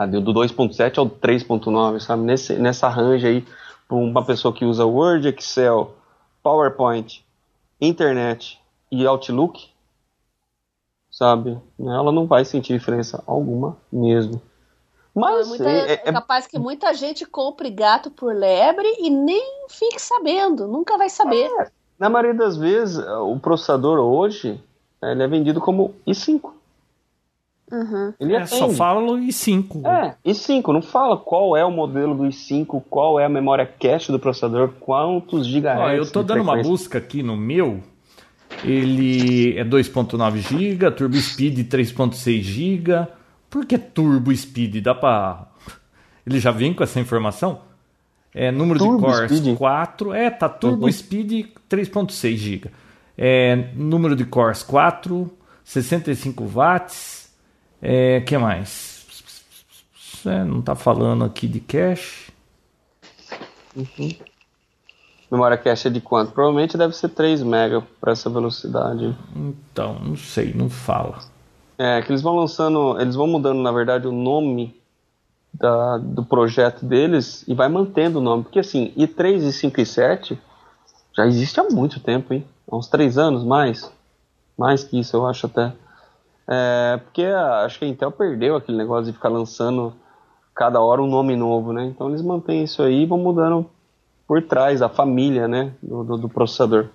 do 0.08 0.32
2.7 0.32 0.98
ao 0.98 1.08
3.9, 1.10 2.00
sabe? 2.00 2.22
Nesse, 2.22 2.54
nessa 2.54 2.88
range 2.88 3.26
aí, 3.26 3.44
uma 3.90 4.24
pessoa 4.24 4.54
que 4.54 4.64
usa 4.64 4.84
Word, 4.84 5.28
Excel, 5.28 5.94
PowerPoint, 6.42 7.24
internet 7.80 8.60
e 8.90 9.06
Outlook, 9.06 9.68
sabe? 11.10 11.58
Ela 11.78 12.12
não 12.12 12.26
vai 12.26 12.44
sentir 12.44 12.78
diferença 12.78 13.22
alguma 13.26 13.76
mesmo. 13.92 14.40
Mas 15.14 15.48
muita, 15.48 15.68
é, 15.68 15.92
é, 15.92 16.02
é, 16.04 16.12
capaz 16.12 16.46
que 16.46 16.58
muita 16.58 16.94
gente 16.94 17.26
compre 17.26 17.68
gato 17.70 18.10
por 18.10 18.34
lebre 18.34 18.88
e 18.98 19.10
nem 19.10 19.66
fique 19.68 20.00
sabendo, 20.00 20.68
nunca 20.68 20.96
vai 20.96 21.10
saber. 21.10 21.50
É, 21.60 21.70
na 21.98 22.08
maioria 22.08 22.34
das 22.34 22.56
vezes, 22.56 22.98
o 22.98 23.38
processador 23.38 23.98
hoje 23.98 24.62
ele 25.02 25.22
é 25.22 25.26
vendido 25.26 25.60
como 25.60 25.94
i5. 26.06 26.52
Uhum. 27.70 28.12
Ele 28.18 28.34
é, 28.34 28.46
só 28.46 28.68
fala 28.70 29.00
o 29.12 29.18
i5. 29.18 29.86
É, 29.86 30.14
i5, 30.28 30.72
não 30.72 30.82
fala 30.82 31.16
qual 31.16 31.56
é 31.56 31.64
o 31.64 31.70
modelo 31.70 32.14
do 32.14 32.24
i5, 32.24 32.82
qual 32.90 33.20
é 33.20 33.24
a 33.24 33.28
memória 33.28 33.64
cache 33.64 34.10
do 34.10 34.18
processador, 34.18 34.70
quantos 34.80 35.46
gigahertz. 35.46 35.84
Ó, 35.84 35.90
eu 35.92 36.02
estou 36.02 36.22
dando 36.24 36.42
uma 36.42 36.60
busca 36.60 36.98
aqui 36.98 37.22
no 37.22 37.36
meu. 37.36 37.80
Ele 38.64 39.56
é 39.56 39.64
2.9 39.64 40.36
GB, 40.38 40.90
Turbo 40.90 41.16
Speed 41.16 41.72
3.6 41.72 42.42
GB. 42.42 43.06
Por 43.48 43.64
que 43.64 43.78
Turbo 43.78 44.34
Speed? 44.34 44.82
Dá 44.82 44.94
para 44.94 45.46
Ele 46.26 46.40
já 46.40 46.50
vem 46.50 46.74
com 46.74 46.82
essa 46.82 47.00
informação? 47.00 47.60
É 48.34 48.50
número 48.50 48.78
Turbo 48.78 48.98
de 48.98 49.12
cores 49.12 49.38
Speed? 49.38 49.56
4. 49.56 50.14
É, 50.14 50.30
tá 50.30 50.48
Turbo 50.48 50.86
uhum. 50.86 50.92
Speed 50.92 51.46
3.6 51.70 52.36
GB. 52.36 52.70
É, 53.16 53.68
número 53.74 54.16
de 54.16 54.24
cores 54.24 54.62
4, 54.62 55.30
65 55.64 56.44
watts. 56.44 57.29
É, 57.82 58.20
que 58.20 58.36
mais? 58.36 59.06
É, 60.26 60.44
não 60.44 60.60
está 60.60 60.74
falando 60.74 61.24
aqui 61.24 61.48
de 61.48 61.60
cache. 61.60 62.30
Uhum. 63.74 64.10
Memória 65.30 65.56
cache 65.56 65.88
é 65.88 65.90
de 65.90 66.00
quanto? 66.00 66.32
Provavelmente 66.32 66.76
deve 66.76 66.94
ser 66.94 67.08
3 67.10 67.42
MB 67.42 67.84
para 68.00 68.12
essa 68.12 68.28
velocidade. 68.28 69.16
Então, 69.34 69.98
não 70.00 70.16
sei, 70.16 70.52
não 70.52 70.68
fala. 70.68 71.20
É, 71.78 72.02
que 72.02 72.10
eles 72.10 72.20
vão 72.20 72.36
lançando, 72.36 73.00
eles 73.00 73.14
vão 73.14 73.26
mudando, 73.26 73.60
na 73.62 73.72
verdade, 73.72 74.06
o 74.06 74.12
nome 74.12 74.74
da, 75.54 75.98
do 75.98 76.24
projeto 76.24 76.84
deles 76.84 77.44
e 77.46 77.54
vai 77.54 77.68
mantendo 77.68 78.18
o 78.18 78.22
nome. 78.22 78.42
Porque 78.42 78.58
assim, 78.58 78.92
i3, 78.96 79.38
i5 79.38 79.78
e 79.78 79.86
7 79.86 80.38
já 81.16 81.26
existe 81.26 81.58
há 81.60 81.64
muito 81.64 82.00
tempo, 82.00 82.34
hein? 82.34 82.44
Há 82.70 82.76
uns 82.76 82.88
3 82.88 83.16
anos 83.16 83.44
mais. 83.44 83.90
Mais 84.58 84.84
que 84.84 84.98
isso, 84.98 85.16
eu 85.16 85.26
acho 85.26 85.46
até. 85.46 85.72
É, 86.52 86.96
porque 86.96 87.22
acho 87.22 87.78
que 87.78 87.84
a 87.84 87.88
Intel 87.88 88.10
perdeu 88.10 88.56
aquele 88.56 88.76
negócio 88.76 89.04
de 89.04 89.12
ficar 89.12 89.28
lançando 89.28 89.94
cada 90.52 90.80
hora 90.80 91.00
um 91.00 91.06
nome 91.06 91.36
novo, 91.36 91.72
né? 91.72 91.86
Então 91.86 92.08
eles 92.08 92.22
mantêm 92.22 92.64
isso 92.64 92.82
aí 92.82 93.02
e 93.02 93.06
vão 93.06 93.18
mudando 93.18 93.70
por 94.26 94.42
trás, 94.42 94.82
a 94.82 94.88
família, 94.88 95.46
né, 95.46 95.72
do, 95.82 96.04
do, 96.04 96.18
do 96.18 96.28
processador. 96.28 96.88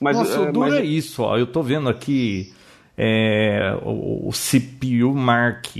Mas, 0.00 0.16
Nossa, 0.16 0.32
é, 0.32 0.40
o 0.40 0.52
duro 0.52 0.70
mas... 0.70 0.74
é 0.74 0.84
isso, 0.84 1.22
ó. 1.22 1.36
Eu 1.36 1.46
tô 1.46 1.62
vendo 1.62 1.88
aqui 1.88 2.52
é, 2.96 3.76
o, 3.82 4.28
o, 4.28 4.30
CPU 4.32 5.14
Mark, 5.14 5.76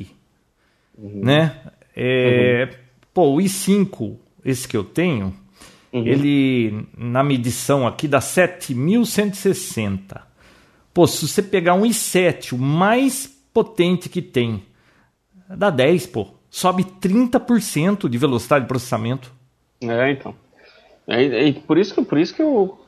uhum. 0.97 1.21
né? 1.25 1.57
É, 1.95 2.65
uhum. 2.65 2.79
Pô, 3.15 3.35
o 3.35 3.39
i5, 3.39 4.17
esse 4.45 4.67
que 4.67 4.77
eu 4.77 4.85
tenho, 4.85 5.35
uhum. 5.93 6.07
ele 6.07 6.87
na 6.97 7.25
medição 7.25 7.87
aqui 7.87 8.07
dá 8.07 8.21
7160. 8.21 10.28
Pô, 10.93 11.07
se 11.07 11.27
você 11.27 11.43
pegar 11.43 11.75
um 11.75 11.83
i7, 11.83 12.53
o 12.53 12.59
mais 12.59 13.27
potente 13.53 14.09
que 14.09 14.23
tem, 14.23 14.63
dá 15.49 15.71
10, 15.71 16.07
pô. 16.07 16.29
Sobe 16.51 16.85
30% 16.85 18.09
de 18.09 18.19
velocidade 18.19 18.65
de 18.65 18.69
processamento. 18.69 19.33
É, 19.81 20.11
então. 20.11 20.35
É, 21.07 21.49
é, 21.49 21.53
por, 21.53 21.79
isso 21.79 21.95
que, 21.95 22.03
por 22.03 22.19
isso 22.19 22.35
que 22.35 22.43
eu, 22.43 22.79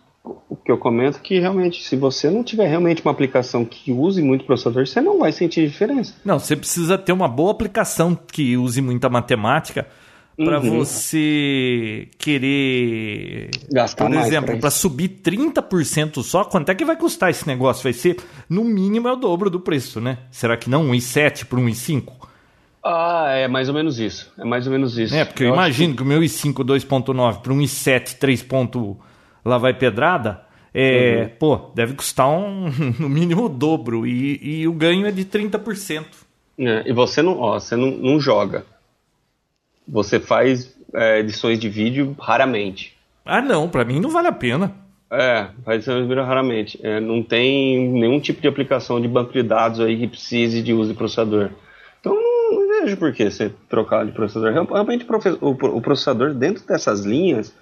que 0.64 0.70
eu 0.70 0.78
comento 0.78 1.20
que 1.20 1.38
realmente, 1.38 1.82
se 1.82 1.96
você 1.96 2.30
não 2.30 2.42
tiver 2.44 2.66
realmente 2.66 3.02
uma 3.02 3.10
aplicação 3.10 3.64
que 3.64 3.92
use 3.92 4.22
muito 4.22 4.44
processador, 4.44 4.86
você 4.86 5.00
não 5.00 5.18
vai 5.18 5.32
sentir 5.32 5.66
diferença. 5.66 6.14
Não, 6.24 6.38
você 6.38 6.56
precisa 6.56 6.98
ter 6.98 7.12
uma 7.12 7.28
boa 7.28 7.50
aplicação 7.50 8.14
que 8.14 8.56
use 8.56 8.80
muita 8.80 9.08
matemática 9.08 9.86
para 10.44 10.60
uhum. 10.60 10.78
você 10.78 12.08
querer 12.18 13.50
gastar 13.70 14.06
por 14.06 14.14
exemplo 14.16 14.58
para 14.58 14.70
subir 14.70 15.20
30% 15.22 16.22
só 16.22 16.44
quanto 16.44 16.70
é 16.70 16.74
que 16.74 16.84
vai 16.84 16.96
custar 16.96 17.30
esse 17.30 17.46
negócio 17.46 17.82
vai 17.82 17.92
ser 17.92 18.16
no 18.48 18.64
mínimo 18.64 19.08
é 19.08 19.12
o 19.12 19.16
dobro 19.16 19.50
do 19.50 19.60
preço 19.60 20.00
né 20.00 20.18
será 20.30 20.56
que 20.56 20.70
não 20.70 20.86
um 20.86 20.92
i7 20.92 21.44
para 21.44 21.58
um 21.58 21.66
i5 21.66 22.30
ah, 22.82 23.26
é 23.28 23.46
mais 23.46 23.68
ou 23.68 23.74
menos 23.74 23.98
isso. 23.98 24.32
É 24.38 24.44
mais 24.44 24.66
ou 24.66 24.72
menos 24.72 24.96
isso. 24.96 25.14
É, 25.14 25.24
porque 25.24 25.44
eu, 25.44 25.48
eu 25.48 25.54
imagino 25.54 25.92
que... 25.92 25.98
que... 25.98 26.02
o 26.02 26.06
meu 26.06 26.20
i5 26.20 26.54
2.9 26.64 27.40
para 27.42 27.52
um 27.52 27.58
i7 27.58 28.16
3. 28.18 28.46
lá 29.44 29.58
vai 29.58 29.74
pedrada, 29.74 30.40
é, 30.72 31.22
uhum. 31.22 31.28
pô, 31.38 31.70
deve 31.74 31.94
custar 31.94 32.28
um, 32.28 32.70
no 32.98 33.08
mínimo 33.08 33.44
o 33.44 33.48
dobro. 33.48 34.06
E, 34.06 34.60
e 34.60 34.68
o 34.68 34.72
ganho 34.72 35.06
é 35.06 35.10
de 35.10 35.24
30%. 35.24 36.04
É, 36.58 36.88
e 36.88 36.92
você 36.92 37.22
não, 37.22 37.38
ó, 37.38 37.58
você 37.58 37.76
não, 37.76 37.90
não 37.90 38.20
joga. 38.20 38.64
Você 39.90 40.20
faz 40.20 40.74
é, 40.94 41.18
edições 41.18 41.58
de 41.58 41.68
vídeo 41.68 42.16
raramente. 42.18 42.96
Ah, 43.24 43.42
não, 43.42 43.68
para 43.68 43.84
mim 43.84 44.00
não 44.00 44.10
vale 44.10 44.28
a 44.28 44.32
pena. 44.32 44.72
É, 45.12 45.48
faz 45.64 45.78
edições 45.78 46.02
de 46.02 46.08
vídeo 46.08 46.24
raramente. 46.24 46.78
É, 46.82 47.00
não 47.00 47.22
tem 47.22 47.88
nenhum 47.88 48.20
tipo 48.20 48.40
de 48.40 48.48
aplicação 48.48 49.00
de 49.00 49.08
banco 49.08 49.32
de 49.32 49.42
dados 49.42 49.80
aí 49.80 49.98
que 49.98 50.06
precise 50.06 50.62
de 50.62 50.72
uso 50.72 50.90
de 50.90 50.96
processador. 50.96 51.50
Então 52.00 52.14
não 52.14 52.82
vejo 52.82 52.96
por 52.96 53.12
que 53.12 53.28
você 53.28 53.52
trocar 53.68 54.06
de 54.06 54.12
processador. 54.12 54.52
Realmente 54.52 55.06
o 55.40 55.80
processador 55.80 56.32
dentro 56.34 56.66
dessas 56.66 57.00
linhas, 57.00 57.52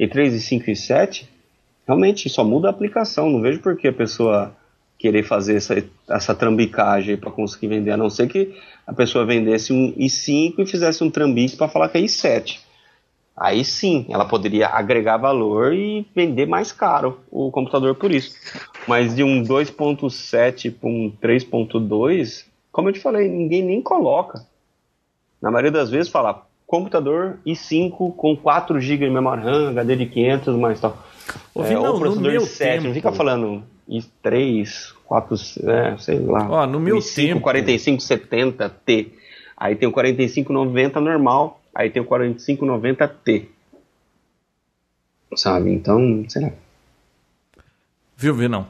e 0.00 0.08
3, 0.08 0.32
e 0.34 0.40
5 0.40 0.70
e 0.70 0.76
7, 0.76 1.28
realmente 1.86 2.26
só 2.30 2.42
muda 2.42 2.68
a 2.68 2.70
aplicação. 2.70 3.28
Não 3.28 3.42
vejo 3.42 3.60
por 3.60 3.76
que 3.76 3.86
a 3.86 3.92
pessoa 3.92 4.56
querer 4.98 5.22
fazer 5.24 5.56
essa, 5.56 5.84
essa 6.08 6.34
trambicagem 6.34 7.18
para 7.18 7.30
conseguir 7.30 7.68
vender, 7.68 7.90
a 7.90 7.98
não 7.98 8.08
ser 8.08 8.26
que 8.26 8.54
a 8.90 8.92
pessoa 8.92 9.24
vendesse 9.24 9.72
um 9.72 9.92
i5 9.92 10.54
e 10.58 10.66
fizesse 10.66 11.04
um 11.04 11.08
trambique 11.08 11.56
para 11.56 11.68
falar 11.68 11.88
que 11.88 11.96
é 11.96 12.00
i7. 12.00 12.58
Aí 13.36 13.64
sim, 13.64 14.04
ela 14.08 14.24
poderia 14.24 14.66
agregar 14.66 15.16
valor 15.16 15.72
e 15.72 16.04
vender 16.12 16.44
mais 16.44 16.72
caro 16.72 17.20
o 17.30 17.52
computador 17.52 17.94
por 17.94 18.10
isso. 18.10 18.34
Mas 18.88 19.14
de 19.14 19.22
um 19.22 19.44
2.7 19.44 20.74
para 20.74 20.88
um 20.88 21.12
3.2, 21.22 22.46
como 22.72 22.88
eu 22.88 22.92
te 22.92 22.98
falei, 22.98 23.28
ninguém 23.28 23.62
nem 23.62 23.80
coloca. 23.80 24.44
Na 25.40 25.52
maioria 25.52 25.70
das 25.70 25.88
vezes 25.88 26.10
fala 26.10 26.44
computador 26.66 27.38
i5 27.46 28.16
com 28.16 28.36
4 28.36 28.80
GB 28.80 29.06
de 29.06 29.12
memória 29.12 29.44
RAM, 29.44 29.70
HD 29.70 29.94
de 29.94 30.06
500, 30.06 30.56
mais 30.56 30.80
tal. 30.80 30.98
Ô, 31.54 31.62
é, 31.62 31.78
ou 31.78 31.96
processador 31.96 32.32
i7, 32.32 32.58
tempo... 32.58 32.84
não 32.88 32.92
fica 32.92 33.12
falando 33.12 33.62
i3, 33.90 34.94
4, 35.04 35.36
é, 35.68 35.96
sei 35.98 36.20
lá. 36.20 36.48
Ó, 36.48 36.66
no 36.66 36.78
meu 36.78 36.98
i5 36.98 37.14
tempo... 37.14 37.46
4570T. 37.46 39.08
Aí 39.56 39.74
tem 39.74 39.88
o 39.88 39.92
4590 39.92 41.00
normal, 41.00 41.60
aí 41.74 41.90
tem 41.90 42.00
o 42.00 42.06
4590T. 42.06 43.46
Sabe? 45.34 45.70
Então, 45.72 46.24
será? 46.28 46.52
Viu, 48.16 48.34
viu 48.34 48.48
não? 48.48 48.66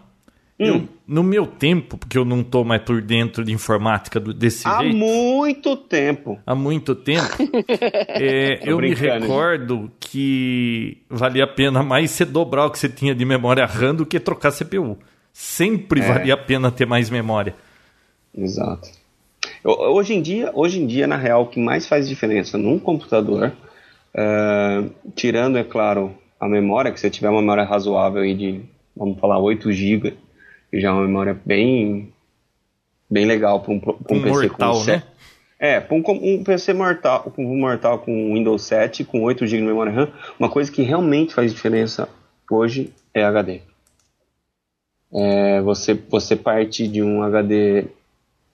Eu, 0.59 0.75
hum. 0.77 0.89
no 1.09 1.23
meu 1.23 1.47
tempo, 1.47 1.97
porque 1.97 2.19
eu 2.19 2.25
não 2.25 2.41
estou 2.41 2.65
mais 2.65 2.83
por 2.83 3.01
dentro 3.01 3.43
de 3.43 3.51
informática 3.51 4.21
desse 4.21 4.69
Há 4.69 4.83
jeito. 4.83 4.95
Há 4.95 4.99
muito 4.99 5.77
tempo. 5.77 6.39
Há 6.47 6.55
muito 6.55 6.95
tempo. 6.95 7.35
é, 8.09 8.61
eu 8.63 8.77
me 8.77 8.93
recordo 8.93 9.91
que 9.99 10.99
valia 11.09 11.45
a 11.45 11.47
pena 11.47 11.83
mais 11.83 12.11
você 12.11 12.27
dobrar 12.27 12.67
o 12.67 12.71
que 12.71 12.79
você 12.79 12.91
tinha 12.91 13.15
de 13.15 13.25
memória 13.25 13.65
RAM 13.65 13.95
do 13.95 14.05
que 14.05 14.21
trocar 14.21 14.53
CPU. 14.53 14.99
Sempre 15.33 16.01
é. 16.01 16.07
valia 16.07 16.35
a 16.35 16.37
pena 16.37 16.71
ter 16.71 16.87
mais 16.87 17.11
memória. 17.11 17.55
Exato. 18.37 18.89
Hoje 19.65 20.15
em 20.15 20.23
dia, 20.23 20.51
hoje 20.55 20.81
em 20.81 20.87
dia, 20.87 21.07
na 21.07 21.17
real, 21.17 21.43
o 21.43 21.47
que 21.47 21.61
mais 21.61 21.87
faz 21.87 22.09
diferença 22.09 22.57
num 22.57 22.79
computador, 22.79 23.53
uh, 24.15 24.91
tirando, 25.15 25.59
é 25.59 25.65
claro, 25.65 26.15
a 26.39 26.49
memória, 26.49 26.91
que 26.91 26.99
você 26.99 27.11
tiver 27.11 27.29
uma 27.29 27.41
memória 27.41 27.65
razoável 27.65 28.23
aí 28.23 28.35
de, 28.35 28.63
vamos 28.97 29.21
falar, 29.21 29.39
8 29.39 29.71
GB, 29.71 30.17
que 30.71 30.81
já 30.81 30.89
é 30.89 30.93
uma 30.93 31.07
memória 31.07 31.39
bem 31.45 32.13
bem 33.11 33.27
legal 33.27 33.61
para 33.61 33.73
um, 33.73 33.81
pra 33.81 33.93
um, 33.93 33.97
um 33.97 34.23
PC 34.23 34.29
mortal, 34.29 34.73
com 34.73 34.81
7. 34.81 34.97
Né? 34.97 35.03
É, 35.59 35.81
para 35.81 35.95
um, 35.95 36.03
um, 36.09 36.45
PC 36.45 36.73
mortal, 36.73 37.33
um 37.37 37.59
mortal 37.59 37.99
com 37.99 38.33
Windows 38.33 38.63
7, 38.63 39.05
com 39.05 39.23
8 39.23 39.47
GB 39.47 39.61
de 39.61 39.69
memória 39.69 39.93
RAM, 39.93 40.09
uma 40.39 40.49
coisa 40.49 40.71
que 40.71 40.83
realmente 40.83 41.35
faz 41.35 41.53
diferença 41.53 42.09
hoje 42.51 42.95
é 43.13 43.23
HD. 43.23 43.61
É, 45.13 45.61
você, 45.61 45.95
você 46.09 46.37
parte 46.37 46.87
de 46.87 47.03
um 47.03 47.23
HD 47.23 47.87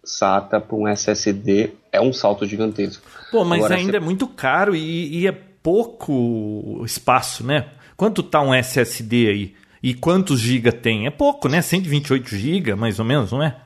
SATA 0.02 0.60
para 0.60 0.76
um 0.76 0.88
SSD 0.88 1.72
é 1.92 2.00
um 2.00 2.12
salto 2.12 2.46
gigantesco. 2.46 3.02
Pô, 3.30 3.44
mas 3.44 3.58
Agora, 3.58 3.74
ainda 3.74 3.92
você... 3.92 3.96
é 3.96 4.00
muito 4.00 4.26
caro 4.26 4.74
e, 4.74 5.20
e, 5.20 5.26
é 5.26 5.32
pouco 5.32 6.82
espaço, 6.84 7.44
né? 7.44 7.66
Quanto 7.96 8.22
tá 8.22 8.40
um 8.40 8.54
SSD 8.54 9.28
aí? 9.28 9.54
E 9.82 9.94
quantos 9.94 10.40
giga 10.40 10.72
tem? 10.72 11.06
É 11.06 11.10
pouco, 11.10 11.48
né? 11.48 11.60
128 11.60 12.34
giga, 12.34 12.76
mais 12.76 12.98
ou 12.98 13.04
menos, 13.04 13.32
não 13.32 13.42
é? 13.42 13.56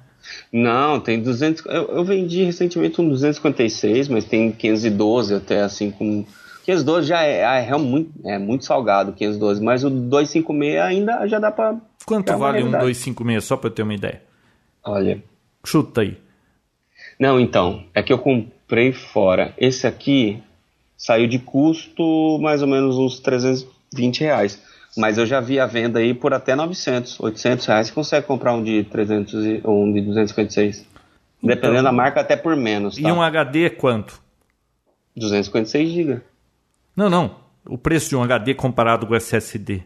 Não, 0.52 1.00
tem 1.00 1.20
200. 1.20 1.64
Eu, 1.66 1.88
eu 1.88 2.04
vendi 2.04 2.44
recentemente 2.44 3.00
um 3.00 3.08
256, 3.08 4.08
mas 4.08 4.24
tem 4.24 4.50
512 4.52 5.34
até 5.34 5.62
assim 5.62 5.90
com 5.90 6.24
512 6.70 7.08
já 7.08 7.22
é, 7.24 7.40
é, 7.40 7.68
é, 7.68 7.76
muito, 7.76 8.12
é 8.24 8.38
muito 8.38 8.64
salgado, 8.64 9.12
512, 9.12 9.62
mas 9.62 9.84
o 9.84 9.90
256 9.90 10.78
ainda 10.80 11.26
já 11.26 11.38
dá 11.38 11.50
para 11.50 11.76
Quanto 12.06 12.36
vale 12.36 12.62
um 12.62 12.70
256 12.70 13.44
só 13.44 13.56
para 13.56 13.68
eu 13.68 13.74
ter 13.74 13.82
uma 13.82 13.94
ideia? 13.94 14.22
Olha, 14.84 15.22
chuta 15.64 16.02
aí. 16.02 16.16
Não, 17.18 17.38
então, 17.38 17.84
é 17.94 18.02
que 18.02 18.12
eu 18.12 18.18
comprei 18.18 18.92
fora. 18.92 19.52
Esse 19.58 19.86
aqui 19.86 20.42
saiu 20.96 21.26
de 21.26 21.38
custo 21.38 22.38
mais 22.40 22.62
ou 22.62 22.68
menos 22.68 22.96
uns 22.96 23.20
320 23.20 24.20
reais. 24.20 24.62
Mas 24.96 25.18
eu 25.18 25.26
já 25.26 25.40
vi 25.40 25.60
a 25.60 25.66
venda 25.66 26.00
aí 26.00 26.14
por 26.14 26.34
até 26.34 26.56
900, 26.56 27.20
800 27.20 27.66
reais. 27.66 27.86
Você 27.88 27.92
consegue 27.92 28.26
comprar 28.26 28.54
um 28.54 28.62
de 28.62 28.84
300 28.84 29.64
ou 29.64 29.84
um 29.84 29.92
de 29.92 30.00
256. 30.00 30.86
Dependendo 31.42 31.72
então, 31.74 31.84
da 31.84 31.92
marca, 31.92 32.20
até 32.20 32.36
por 32.36 32.56
menos. 32.56 32.96
Tá? 32.96 33.08
E 33.08 33.12
um 33.12 33.22
HD 33.22 33.66
é 33.66 33.70
quanto? 33.70 34.20
256 35.16 35.90
GB. 35.90 36.20
Não, 36.96 37.08
não. 37.08 37.36
O 37.66 37.78
preço 37.78 38.08
de 38.08 38.16
um 38.16 38.22
HD 38.22 38.54
comparado 38.54 39.06
com 39.06 39.12
o 39.12 39.16
SSD. 39.16 39.82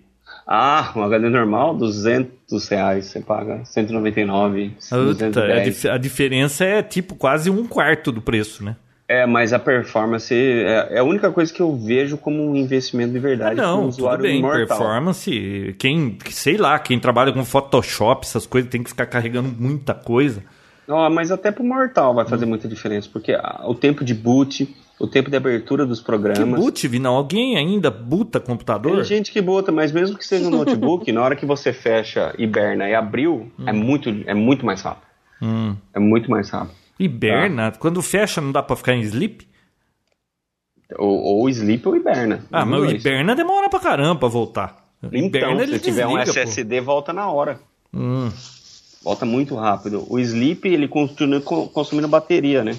Ah, 0.46 0.92
um 0.96 1.02
HD 1.02 1.28
normal, 1.28 1.74
200 1.74 2.68
reais 2.68 3.06
você 3.06 3.20
paga, 3.20 3.64
199, 3.64 4.76
Uta, 4.92 5.90
a, 5.90 5.94
a 5.94 5.98
diferença 5.98 6.64
é 6.64 6.82
tipo 6.82 7.14
quase 7.14 7.48
um 7.48 7.66
quarto 7.66 8.12
do 8.12 8.20
preço, 8.20 8.62
né? 8.62 8.76
É, 9.06 9.26
mas 9.26 9.52
a 9.52 9.58
performance 9.58 10.34
é, 10.34 10.88
é, 10.92 10.98
a 10.98 11.04
única 11.04 11.30
coisa 11.30 11.52
que 11.52 11.60
eu 11.60 11.76
vejo 11.76 12.16
como 12.16 12.42
um 12.42 12.56
investimento 12.56 13.12
de 13.12 13.18
verdade. 13.18 13.60
Ah, 13.60 13.62
não, 13.62 13.90
tudo 13.90 14.16
bem, 14.18 14.40
mortal. 14.40 14.66
performance. 14.66 15.76
Quem, 15.78 16.18
sei 16.30 16.56
lá, 16.56 16.78
quem 16.78 16.98
trabalha 16.98 17.30
com 17.30 17.44
Photoshop, 17.44 18.26
essas 18.26 18.46
coisas, 18.46 18.70
tem 18.70 18.82
que 18.82 18.88
ficar 18.88 19.06
carregando 19.06 19.54
muita 19.58 19.92
coisa. 19.92 20.42
Não, 20.88 21.08
mas 21.10 21.30
até 21.30 21.50
pro 21.50 21.64
mortal 21.64 22.14
vai 22.14 22.26
fazer 22.26 22.46
hum. 22.46 22.50
muita 22.50 22.66
diferença, 22.66 23.08
porque 23.12 23.36
o 23.64 23.74
tempo 23.74 24.04
de 24.04 24.14
boot, 24.14 24.74
o 24.98 25.06
tempo 25.06 25.30
de 25.30 25.36
abertura 25.36 25.84
dos 25.84 26.00
programas. 26.00 26.38
Que 26.38 26.44
boot, 26.44 26.88
Vinão? 26.88 27.14
Alguém 27.14 27.56
ainda 27.56 27.90
buta 27.90 28.38
computador? 28.38 28.96
Tem 28.96 29.04
gente 29.04 29.32
que 29.32 29.40
buta, 29.40 29.72
mas 29.72 29.92
mesmo 29.92 30.16
que 30.16 30.24
seja 30.24 30.46
um 30.46 30.50
notebook, 30.50 31.10
na 31.12 31.22
hora 31.22 31.36
que 31.36 31.44
você 31.44 31.72
fecha 31.72 32.34
hiberna 32.38 32.88
e 32.88 32.94
abriu, 32.94 33.50
é 33.58 33.62
hum. 33.62 33.68
é, 33.68 33.72
muito, 33.72 34.08
é 34.26 34.34
muito 34.34 34.64
mais 34.64 34.82
rápido. 34.82 35.06
Hum. 35.42 35.76
É 35.92 35.98
muito 35.98 36.30
mais 36.30 36.48
rápido. 36.50 36.74
Hiberna? 36.98 37.72
Tá. 37.72 37.78
Quando 37.78 38.00
fecha, 38.00 38.40
não 38.40 38.52
dá 38.52 38.62
pra 38.62 38.76
ficar 38.76 38.94
em 38.94 39.00
sleep? 39.00 39.46
Ou, 40.96 41.40
ou 41.40 41.48
sleep 41.48 41.86
ou 41.88 41.96
hiberna. 41.96 42.44
Ah, 42.52 42.64
mas 42.64 42.80
o 42.80 42.86
hiberna 42.86 43.34
demora 43.34 43.68
pra 43.68 43.80
caramba 43.80 44.20
pra 44.20 44.28
voltar. 44.28 44.84
Então, 45.02 45.18
hiberna, 45.18 45.66
se 45.66 45.80
tiver 45.80 46.06
um 46.06 46.18
SSD, 46.18 46.78
pô. 46.78 46.84
volta 46.84 47.12
na 47.12 47.28
hora. 47.28 47.58
Hum. 47.92 48.30
volta 49.02 49.26
muito 49.26 49.54
rápido. 49.54 50.06
O 50.08 50.18
sleep, 50.18 50.66
ele 50.68 50.88
continua 50.88 51.40
consumindo 51.40 52.08
bateria, 52.08 52.62
né? 52.62 52.78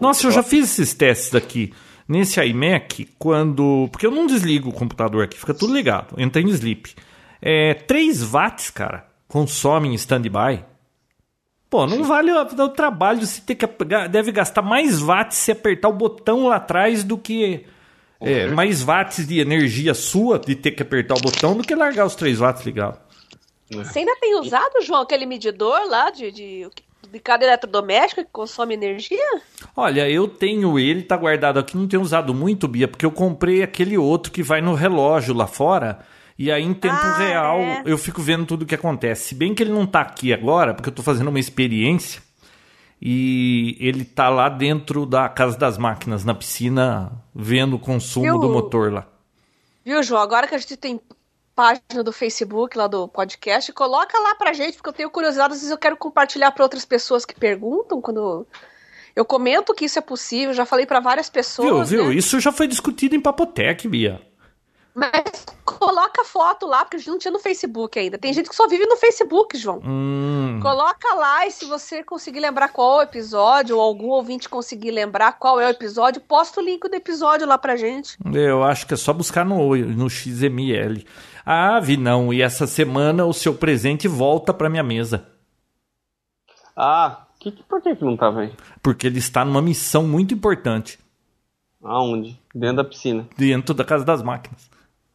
Nossa, 0.00 0.26
eu 0.26 0.30
já 0.30 0.42
fiz 0.42 0.64
esses 0.70 0.94
testes 0.94 1.34
aqui. 1.34 1.72
Nesse 2.08 2.40
iMac, 2.40 3.08
quando. 3.18 3.88
Porque 3.92 4.06
eu 4.06 4.10
não 4.10 4.26
desligo 4.26 4.70
o 4.70 4.72
computador 4.72 5.24
aqui, 5.24 5.38
fica 5.38 5.54
tudo 5.54 5.72
ligado. 5.72 6.20
Entra 6.20 6.42
em 6.42 6.48
sleep. 6.48 6.94
É, 7.40 7.74
3 7.74 8.22
watts, 8.22 8.70
cara, 8.70 9.06
consome 9.28 9.88
em 9.88 9.94
standby. 9.94 10.64
Pô, 11.68 11.86
não 11.86 12.02
vale 12.02 12.32
o, 12.32 12.42
o 12.42 12.68
trabalho 12.68 13.24
você 13.24 13.40
ter 13.40 13.54
que. 13.54 13.64
Deve 14.08 14.32
gastar 14.32 14.60
mais 14.60 15.00
watts 15.00 15.38
se 15.38 15.52
apertar 15.52 15.88
o 15.88 15.92
botão 15.92 16.48
lá 16.48 16.56
atrás 16.56 17.04
do 17.04 17.16
que. 17.16 17.64
É, 18.20 18.48
mais 18.48 18.82
watts 18.82 19.26
de 19.26 19.38
energia 19.38 19.94
sua 19.94 20.38
de 20.38 20.54
ter 20.54 20.72
que 20.72 20.82
apertar 20.82 21.14
o 21.14 21.20
botão 21.20 21.56
do 21.56 21.62
que 21.62 21.74
largar 21.74 22.04
os 22.04 22.14
3 22.14 22.38
watts 22.38 22.66
ligados. 22.66 22.98
Você 23.70 24.00
ainda 24.00 24.16
tem 24.20 24.38
usado, 24.38 24.82
João, 24.82 25.02
aquele 25.02 25.24
medidor 25.24 25.88
lá 25.88 26.10
de, 26.10 26.32
de, 26.32 26.68
de 27.08 27.18
cada 27.18 27.44
eletrodoméstico 27.44 28.24
que 28.24 28.30
consome 28.30 28.74
energia? 28.74 29.40
Olha, 29.76 30.08
eu 30.08 30.28
tenho 30.28 30.78
ele, 30.78 31.02
tá 31.02 31.16
guardado 31.16 31.58
aqui, 31.58 31.76
não 31.76 31.88
tenho 31.88 32.02
usado 32.02 32.34
muito, 32.34 32.68
Bia, 32.68 32.88
porque 32.88 33.06
eu 33.06 33.12
comprei 33.12 33.62
aquele 33.62 33.96
outro 33.96 34.32
que 34.32 34.42
vai 34.42 34.60
no 34.60 34.74
relógio 34.74 35.34
lá 35.34 35.46
fora. 35.46 36.00
E 36.38 36.50
aí, 36.50 36.62
em 36.62 36.72
tempo 36.72 36.94
ah, 36.94 37.18
real, 37.18 37.58
é. 37.58 37.82
eu 37.84 37.98
fico 37.98 38.22
vendo 38.22 38.46
tudo 38.46 38.62
o 38.62 38.66
que 38.66 38.74
acontece. 38.74 39.28
Se 39.28 39.34
bem 39.34 39.54
que 39.54 39.62
ele 39.62 39.72
não 39.72 39.86
tá 39.86 40.00
aqui 40.00 40.32
agora, 40.32 40.72
porque 40.72 40.88
eu 40.88 40.94
tô 40.94 41.02
fazendo 41.02 41.28
uma 41.28 41.38
experiência. 41.38 42.22
E 43.02 43.76
ele 43.78 44.04
tá 44.04 44.28
lá 44.28 44.48
dentro 44.48 45.06
da 45.06 45.28
Casa 45.28 45.58
das 45.58 45.78
Máquinas, 45.78 46.24
na 46.24 46.34
piscina, 46.34 47.12
vendo 47.34 47.76
o 47.76 47.78
consumo 47.78 48.24
Viu? 48.24 48.38
do 48.38 48.48
motor 48.50 48.92
lá. 48.92 49.06
Viu, 49.84 50.02
João? 50.02 50.22
Agora 50.22 50.46
que 50.46 50.54
a 50.54 50.58
gente 50.58 50.76
tem 50.76 51.00
página 51.60 52.02
do 52.02 52.10
Facebook 52.10 52.78
lá 52.78 52.86
do 52.86 53.06
podcast, 53.06 53.70
coloca 53.74 54.18
lá 54.18 54.34
pra 54.34 54.54
gente, 54.54 54.76
porque 54.76 54.88
eu 54.88 54.94
tenho 54.94 55.10
curiosidade, 55.10 55.52
às 55.52 55.58
vezes 55.58 55.70
eu 55.70 55.76
quero 55.76 55.94
compartilhar 55.94 56.50
para 56.52 56.64
outras 56.64 56.86
pessoas 56.86 57.26
que 57.26 57.34
perguntam 57.34 58.00
quando 58.00 58.46
eu 59.14 59.26
comento 59.26 59.74
que 59.74 59.84
isso 59.84 59.98
é 59.98 60.02
possível, 60.02 60.54
já 60.54 60.64
falei 60.64 60.86
para 60.86 61.00
várias 61.00 61.28
pessoas. 61.28 61.90
Viu, 61.90 62.04
viu? 62.04 62.08
Né? 62.08 62.14
Isso 62.14 62.40
já 62.40 62.50
foi 62.50 62.66
discutido 62.66 63.14
em 63.14 63.20
Papotec, 63.20 63.86
Bia. 63.86 64.22
Mas 64.94 65.44
coloca 65.64 66.24
foto 66.24 66.66
lá, 66.66 66.84
porque 66.84 66.96
a 66.96 66.98
gente 66.98 67.10
não 67.10 67.18
tinha 67.18 67.30
no 67.30 67.38
Facebook 67.38 67.98
ainda. 67.98 68.16
Tem 68.16 68.32
gente 68.32 68.48
que 68.48 68.56
só 68.56 68.66
vive 68.66 68.86
no 68.86 68.96
Facebook, 68.96 69.56
João. 69.56 69.80
Hum. 69.84 70.58
Coloca 70.62 71.14
lá 71.14 71.46
e 71.46 71.50
se 71.50 71.66
você 71.66 72.02
conseguir 72.02 72.40
lembrar 72.40 72.68
qual 72.68 72.96
é 72.96 72.98
o 73.00 73.02
episódio, 73.02 73.76
ou 73.76 73.82
algum 73.82 74.08
ouvinte 74.08 74.48
conseguir 74.48 74.90
lembrar 74.90 75.32
qual 75.32 75.60
é 75.60 75.66
o 75.66 75.70
episódio, 75.70 76.22
posta 76.22 76.60
o 76.60 76.64
link 76.64 76.88
do 76.88 76.94
episódio 76.94 77.46
lá 77.46 77.58
pra 77.58 77.76
gente. 77.76 78.16
Eu 78.32 78.64
acho 78.64 78.86
que 78.86 78.94
é 78.94 78.96
só 78.96 79.12
buscar 79.12 79.44
no, 79.44 79.76
no 79.76 80.08
XML. 80.08 81.04
Ah, 81.52 81.80
vi 81.80 81.96
não. 81.96 82.32
E 82.32 82.42
essa 82.42 82.64
semana 82.64 83.26
o 83.26 83.32
seu 83.32 83.52
presente 83.52 84.06
volta 84.06 84.54
pra 84.54 84.70
minha 84.70 84.84
mesa. 84.84 85.26
Ah, 86.76 87.26
que, 87.40 87.50
por 87.50 87.82
que, 87.82 87.96
que 87.96 88.04
não 88.04 88.16
tá, 88.16 88.30
velho? 88.30 88.54
Porque 88.80 89.08
ele 89.08 89.18
está 89.18 89.44
numa 89.44 89.60
missão 89.60 90.06
muito 90.06 90.32
importante. 90.32 90.96
Aonde? 91.82 92.40
Dentro 92.54 92.76
da 92.76 92.84
piscina. 92.84 93.26
Dentro 93.36 93.74
da 93.74 93.84
casa 93.84 94.04
das 94.04 94.22
máquinas. 94.22 94.70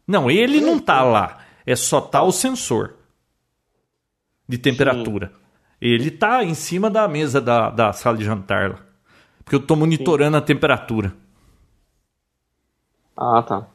Não, 0.06 0.30
ele 0.30 0.60
não 0.60 0.78
tá 0.78 1.04
lá. 1.04 1.38
É 1.66 1.74
só 1.74 2.02
tá 2.02 2.22
o 2.22 2.34
sensor 2.34 2.96
de 4.46 4.58
temperatura. 4.58 5.28
Sim. 5.28 5.34
Ele 5.80 6.12
tá 6.12 6.44
em 6.44 6.54
cima 6.54 6.90
da 6.90 7.08
mesa 7.08 7.40
da, 7.40 7.70
da 7.70 7.94
sala 7.94 8.18
de 8.18 8.26
jantar 8.26 8.72
lá. 8.72 8.80
Porque 9.42 9.56
eu 9.56 9.66
tô 9.66 9.74
monitorando 9.78 10.36
Sim. 10.36 10.44
a 10.44 10.46
temperatura. 10.46 11.14
Ah, 13.16 13.42
tá. 13.42 13.68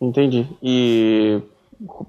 Entendi. 0.00 0.44
E 0.60 1.40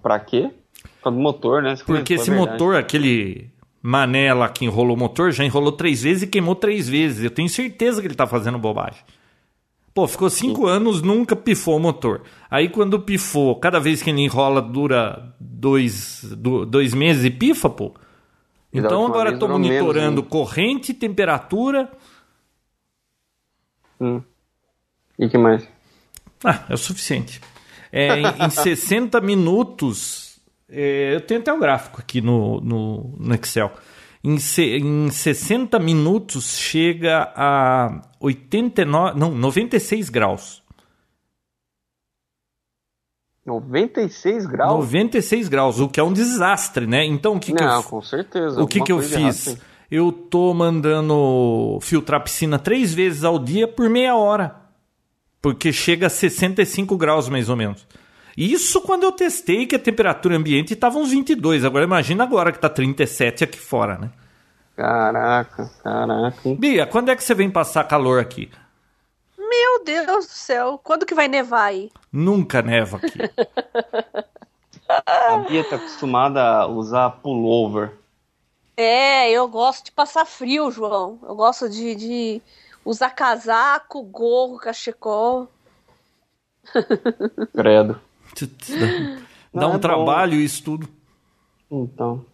pra 0.02 0.20
quê? 0.20 0.52
Por 0.82 1.04
causa 1.04 1.18
do 1.18 1.22
motor, 1.22 1.62
né? 1.62 1.76
Porque 1.86 2.14
esse 2.14 2.32
motor, 2.32 2.76
aquele 2.76 3.50
mané 3.82 4.34
lá 4.34 4.50
que 4.50 4.66
enrolou 4.66 4.96
o 4.96 5.00
motor, 5.00 5.32
já 5.32 5.44
enrolou 5.44 5.72
três 5.72 6.04
vezes 6.04 6.24
e 6.24 6.28
queimou 6.28 6.56
três 6.56 6.88
vezes. 6.88 7.24
Eu 7.24 7.32
tenho 7.32 7.50
certeza 7.50 8.02
que 8.02 8.08
ele 8.08 8.16
tá 8.16 8.28
fazendo 8.28 8.58
bobagem. 8.58 9.04
Pô, 9.94 10.08
ficou 10.08 10.30
cinco 10.30 10.62
Sim. 10.62 10.70
anos, 10.70 11.02
nunca 11.02 11.36
pifou 11.36 11.78
o 11.78 11.80
motor. 11.80 12.22
Aí 12.50 12.70
quando 12.70 13.00
pifou, 13.00 13.56
cada 13.56 13.80
vez 13.80 14.02
que 14.02 14.10
ele 14.10 14.22
enrola 14.22 14.62
dura 14.62 15.34
dois, 15.40 16.24
dois 16.68 16.94
meses 16.94 17.26
e 17.26 17.32
pifa, 17.32 17.70
pô. 17.70 17.94
Então 18.72 19.06
agora 19.06 19.34
estou 19.34 19.50
monitorando 19.50 20.22
menos, 20.22 20.30
corrente, 20.30 20.94
temperatura. 20.94 21.92
Hum. 24.00 24.22
E 25.18 25.28
que 25.28 25.38
mais? 25.38 25.68
Ah, 26.44 26.64
é 26.70 26.74
o 26.74 26.78
suficiente. 26.78 27.42
É, 27.92 28.20
em, 28.20 28.46
em 28.46 28.50
60 28.50 29.20
minutos, 29.22 30.40
é, 30.70 31.16
eu 31.16 31.22
tenho 31.22 31.42
até 31.42 31.52
o 31.52 31.60
gráfico 31.60 32.00
aqui 32.00 32.22
no, 32.22 32.62
no, 32.62 33.16
no 33.18 33.36
Excel. 33.36 33.72
Em, 34.24 34.36
em 34.36 35.10
60 35.10 35.80
minutos 35.80 36.58
chega 36.58 37.32
a 37.36 38.02
89, 38.20 39.18
não, 39.20 39.34
96 39.34 40.10
graus. 40.10 40.62
96 43.46 44.46
graus? 44.46 44.74
96 44.74 45.48
graus, 45.48 45.80
o 45.80 45.90
que 45.90 46.00
é 46.00 46.04
um 46.04 46.14
desastre, 46.14 46.86
né? 46.86 47.04
Então 47.06 47.38
o 47.38 47.40
que, 47.40 47.54
que 47.54 47.64
Não, 47.64 47.78
eu, 47.78 47.84
com 47.84 48.02
certeza. 48.02 48.62
O 48.62 48.68
que, 48.68 48.82
que 48.82 48.92
eu 48.92 49.02
fiz? 49.02 49.58
Eu 49.90 50.12
tô 50.12 50.54
mandando 50.54 51.80
filtrar 51.82 52.22
a 52.22 52.24
piscina 52.24 52.60
três 52.60 52.94
vezes 52.94 53.24
ao 53.24 53.40
dia 53.40 53.68
por 53.68 53.90
meia 53.90 54.16
hora. 54.16 54.59
Porque 55.42 55.72
chega 55.72 56.08
a 56.08 56.10
65 56.10 56.98
graus 56.98 57.30
mais 57.30 57.50
ou 57.50 57.56
menos. 57.56 57.86
Isso 58.38 58.82
quando 58.82 59.04
eu 59.04 59.12
testei 59.12 59.66
que 59.66 59.76
a 59.76 59.80
temperatura 59.80 60.36
ambiente 60.36 60.74
estava 60.74 60.98
uns 60.98 61.12
22. 61.12 61.66
Agora 61.66 61.84
imagina 61.84 62.24
agora 62.24 62.52
que 62.52 62.58
está 62.58 62.70
37 62.70 63.44
aqui 63.44 63.60
fora, 63.60 63.98
né? 63.98 64.10
Caraca, 64.76 65.70
caraca. 65.84 66.56
Bia, 66.58 66.88
quando 66.88 67.10
é 67.10 67.16
que 67.16 67.24
você 67.24 67.36
vem 67.36 67.52
passar 67.52 67.84
calor 67.84 68.20
aqui? 68.20 68.50
Meu 69.38 69.84
Deus 69.84 70.26
do 70.26 70.32
céu, 70.32 70.80
quando 70.82 71.06
que 71.06 71.14
vai 71.14 71.28
nevar 71.28 71.66
aí? 71.66 71.92
Nunca 72.12 72.62
neva 72.62 72.98
aqui. 72.98 73.20
a 75.06 75.38
Bia 75.40 75.64
tá 75.66 75.76
acostumada 75.76 76.42
a 76.42 76.68
usar 76.68 77.10
pullover. 77.10 77.92
É, 78.78 79.30
eu 79.30 79.50
gosto 79.50 79.86
de 79.86 79.92
passar 79.92 80.26
frio, 80.26 80.72
João. 80.72 81.20
Eu 81.24 81.36
gosto 81.36 81.68
de, 81.68 81.96
de 81.96 82.42
usar 82.86 83.12
casaco, 83.12 84.02
gorro, 84.04 84.58
cachecol. 84.58 85.48
Credo. 87.56 88.00
Dá 89.54 89.62
Não 89.62 89.72
um 89.72 89.76
é 89.76 89.80
trabalho 89.80 90.34
bom. 90.38 90.40
isso 90.40 90.64
tudo. 90.64 90.88
Então. 91.72 92.26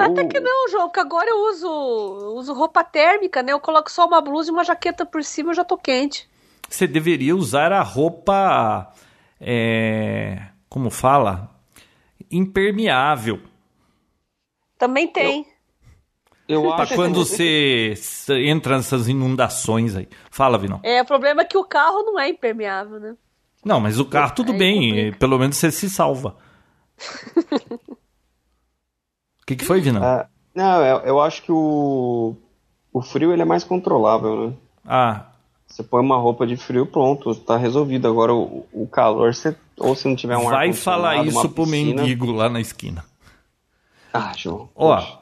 Até 0.00 0.26
que 0.26 0.38
não, 0.38 0.68
João, 0.68 0.90
que 0.90 1.00
agora 1.00 1.30
eu 1.30 1.48
uso, 1.48 2.34
uso 2.36 2.52
roupa 2.52 2.84
térmica, 2.84 3.42
né? 3.42 3.52
Eu 3.52 3.60
coloco 3.60 3.90
só 3.90 4.06
uma 4.06 4.20
blusa 4.20 4.50
e 4.50 4.52
uma 4.52 4.64
jaqueta 4.64 5.06
por 5.06 5.24
cima 5.24 5.52
e 5.52 5.54
já 5.54 5.64
tô 5.64 5.78
quente. 5.78 6.28
Você 6.68 6.86
deveria 6.86 7.34
usar 7.34 7.72
a 7.72 7.80
roupa. 7.82 8.92
É, 9.40 10.42
como 10.68 10.90
fala? 10.90 11.50
Impermeável. 12.30 13.40
Também 14.76 15.08
tem. 15.08 15.40
Eu, 15.40 15.46
eu 16.48 16.72
acho 16.72 16.86
pra 16.88 16.96
quando 16.96 17.24
você 17.24 17.94
entra 18.30 18.76
nessas 18.76 19.06
inundações 19.06 19.94
aí. 19.94 20.08
Fala, 20.30 20.56
Vinão. 20.56 20.80
É, 20.82 21.02
o 21.02 21.04
problema 21.04 21.42
é 21.42 21.44
que 21.44 21.58
o 21.58 21.64
carro 21.64 22.02
não 22.02 22.18
é 22.18 22.30
impermeável, 22.30 22.98
né? 22.98 23.14
Não, 23.62 23.78
mas 23.78 24.00
o 24.00 24.04
carro 24.06 24.34
tudo 24.34 24.52
é 24.54 24.56
bem, 24.56 25.12
pelo 25.12 25.38
menos 25.38 25.56
você 25.56 25.70
se 25.70 25.90
salva. 25.90 26.36
O 29.42 29.44
que, 29.46 29.56
que 29.56 29.64
foi, 29.64 29.80
Vinão? 29.82 30.02
É, 30.02 30.26
não, 30.54 30.84
eu, 30.84 30.98
eu, 31.00 31.20
acho 31.20 31.42
que 31.42 31.52
o, 31.52 32.34
o 32.92 33.02
frio 33.02 33.32
ele 33.32 33.42
é 33.42 33.44
mais 33.44 33.62
controlável, 33.62 34.48
né? 34.48 34.54
Ah. 34.86 35.26
Você 35.66 35.82
põe 35.82 36.00
uma 36.00 36.16
roupa 36.16 36.46
de 36.46 36.56
frio, 36.56 36.86
pronto, 36.86 37.34
tá 37.34 37.58
resolvido. 37.58 38.08
Agora 38.08 38.32
o, 38.32 38.66
o 38.72 38.86
calor, 38.86 39.34
você, 39.34 39.54
ou 39.76 39.94
se 39.94 40.08
não 40.08 40.16
tiver 40.16 40.38
um 40.38 40.48
Vai 40.48 40.72
falar 40.72 41.26
isso 41.26 41.48
pro 41.50 41.66
mendigo 41.66 42.32
lá 42.32 42.48
na 42.48 42.60
esquina. 42.60 43.04
Ah, 44.12 44.32
João. 44.34 44.70
Ó, 44.74 45.18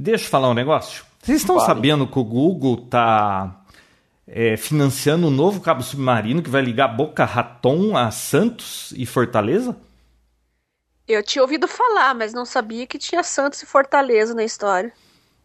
deixa 0.00 0.24
eu 0.24 0.30
falar 0.30 0.48
um 0.48 0.54
negócio. 0.54 1.04
Vocês 1.22 1.40
estão 1.42 1.60
sabendo 1.60 2.06
que 2.06 2.18
o 2.18 2.24
Google 2.24 2.78
tá 2.88 3.60
é, 4.26 4.56
financiando 4.56 5.26
um 5.26 5.30
novo 5.30 5.60
cabo 5.60 5.82
submarino 5.82 6.42
que 6.42 6.48
vai 6.48 6.62
ligar 6.62 6.88
Boca 6.88 7.24
Raton 7.24 7.96
a 7.96 8.10
Santos 8.10 8.92
e 8.96 9.04
Fortaleza? 9.04 9.76
Eu 11.06 11.22
tinha 11.22 11.42
ouvido 11.42 11.68
falar, 11.68 12.14
mas 12.14 12.32
não 12.32 12.44
sabia 12.44 12.86
que 12.86 12.98
tinha 12.98 13.22
Santos 13.22 13.62
e 13.62 13.66
Fortaleza 13.66 14.32
na 14.34 14.44
história. 14.44 14.92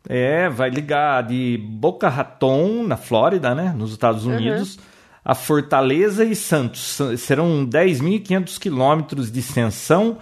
É, 0.07 0.47
vai 0.47 0.69
ligar 0.69 1.23
de 1.23 1.57
Boca 1.57 2.07
Raton, 2.07 2.83
na 2.83 2.95
Flórida, 2.95 3.55
né, 3.55 3.73
nos 3.75 3.91
Estados 3.91 4.25
uhum. 4.25 4.35
Unidos, 4.35 4.75
uhum. 4.75 4.83
a 5.25 5.35
Fortaleza 5.35 6.23
e 6.23 6.35
Santos. 6.35 6.99
Serão 7.17 7.65
10.500 7.65 8.59
quilômetros 8.59 9.31
de 9.31 9.39
extensão. 9.39 10.19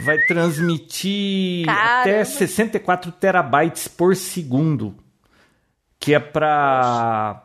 Vai 0.00 0.18
transmitir 0.26 1.66
Caramba. 1.66 2.00
até 2.00 2.24
64 2.24 3.12
terabytes 3.12 3.88
por 3.88 4.14
segundo 4.14 4.94
que 6.00 6.14
é 6.14 6.20
para 6.20 7.42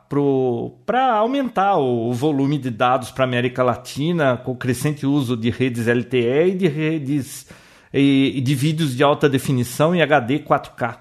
aumentar 1.15 1.77
o 1.77 2.13
volume 2.13 2.57
de 2.57 2.69
dados 2.69 3.09
para 3.11 3.23
a 3.23 3.27
América 3.27 3.63
Latina 3.63 4.37
com 4.37 4.51
o 4.51 4.55
crescente 4.55 5.05
uso 5.05 5.35
de 5.35 5.49
redes 5.49 5.87
LTE 5.87 6.49
e 6.49 6.55
de 6.55 6.67
redes 6.67 7.47
e, 7.91 8.33
e 8.35 8.41
de 8.41 8.55
vídeos 8.55 8.95
de 8.95 9.03
alta 9.03 9.27
definição 9.27 9.95
e 9.95 10.01
HD 10.01 10.39
4K. 10.39 10.97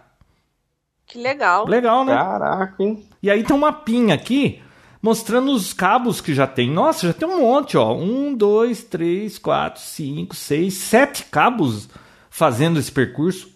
Que 1.07 1.19
legal. 1.19 1.67
Legal, 1.69 2.05
né? 2.05 2.15
Caraca, 2.15 2.83
hein? 2.83 3.05
E 3.23 3.31
aí 3.31 3.45
tem 3.45 3.55
um 3.55 3.61
mapinha 3.61 4.15
aqui 4.15 4.63
mostrando 5.03 5.53
os 5.53 5.73
cabos 5.73 6.21
que 6.21 6.33
já 6.33 6.47
tem. 6.47 6.71
Nossa, 6.71 7.09
já 7.09 7.13
tem 7.13 7.29
um 7.29 7.41
monte, 7.41 7.77
ó. 7.77 7.93
Um, 7.93 8.33
dois, 8.33 8.85
três, 8.85 9.37
quatro, 9.37 9.83
cinco, 9.83 10.37
seis, 10.37 10.75
sete 10.75 11.25
cabos 11.25 11.89
fazendo 12.31 12.79
esse 12.79 12.93
percurso. 12.93 13.51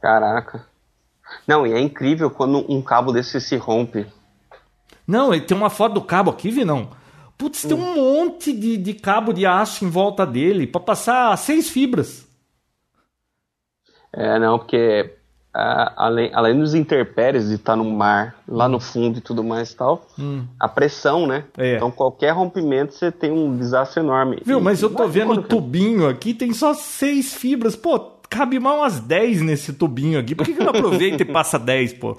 Caraca. 0.00 0.64
Não, 1.46 1.66
e 1.66 1.72
é 1.72 1.80
incrível 1.80 2.30
quando 2.30 2.64
um 2.72 2.80
cabo 2.80 3.12
desse 3.12 3.40
se 3.40 3.56
rompe. 3.56 4.06
Não, 5.06 5.34
ele 5.34 5.44
tem 5.44 5.56
uma 5.56 5.70
foto 5.70 5.94
do 5.94 6.02
cabo 6.02 6.30
aqui, 6.30 6.50
Vinão. 6.50 6.90
Putz, 7.36 7.62
tem 7.62 7.76
um 7.76 7.96
monte 7.96 8.52
de, 8.52 8.76
de 8.76 8.94
cabo 8.94 9.32
de 9.32 9.44
aço 9.44 9.84
em 9.84 9.90
volta 9.90 10.24
dele 10.24 10.66
para 10.66 10.80
passar 10.80 11.36
seis 11.36 11.68
fibras. 11.68 12.24
É, 14.12 14.38
não, 14.38 14.58
porque 14.58 15.16
além, 15.54 16.30
além 16.32 16.58
dos 16.58 16.74
interpéries 16.74 17.48
de 17.48 17.56
estar 17.56 17.76
no 17.76 17.84
mar, 17.84 18.36
lá 18.48 18.68
no 18.68 18.80
fundo 18.80 19.18
e 19.18 19.20
tudo 19.20 19.44
mais 19.44 19.70
e 19.72 19.76
tal, 19.76 20.06
a 20.58 20.68
pressão, 20.68 21.26
né? 21.26 21.44
É. 21.56 21.76
Então 21.76 21.90
qualquer 21.90 22.30
rompimento 22.30 22.94
você 22.94 23.12
tem 23.12 23.30
um 23.30 23.56
desastre 23.56 24.00
enorme. 24.00 24.42
Viu, 24.44 24.58
E- 24.58 24.62
mas 24.62 24.80
eu 24.82 24.90
tô 24.90 25.06
vendo 25.08 25.32
o 25.32 25.42
tubinho 25.42 26.08
aqui, 26.08 26.32
tem 26.32 26.52
só 26.52 26.72
seis 26.74 27.34
fibras. 27.34 27.76
Pô, 27.76 27.98
cabe 28.30 28.58
mal 28.58 28.78
umas 28.78 28.98
10 29.00 29.42
nesse 29.42 29.72
tubinho 29.74 30.18
aqui. 30.18 30.34
Por 30.34 30.46
que, 30.46 30.54
que 30.54 30.60
não 30.64 30.70
aproveita 30.70 31.22
e 31.22 31.26
passa 31.26 31.58
10, 31.58 31.92
pô? 31.94 32.16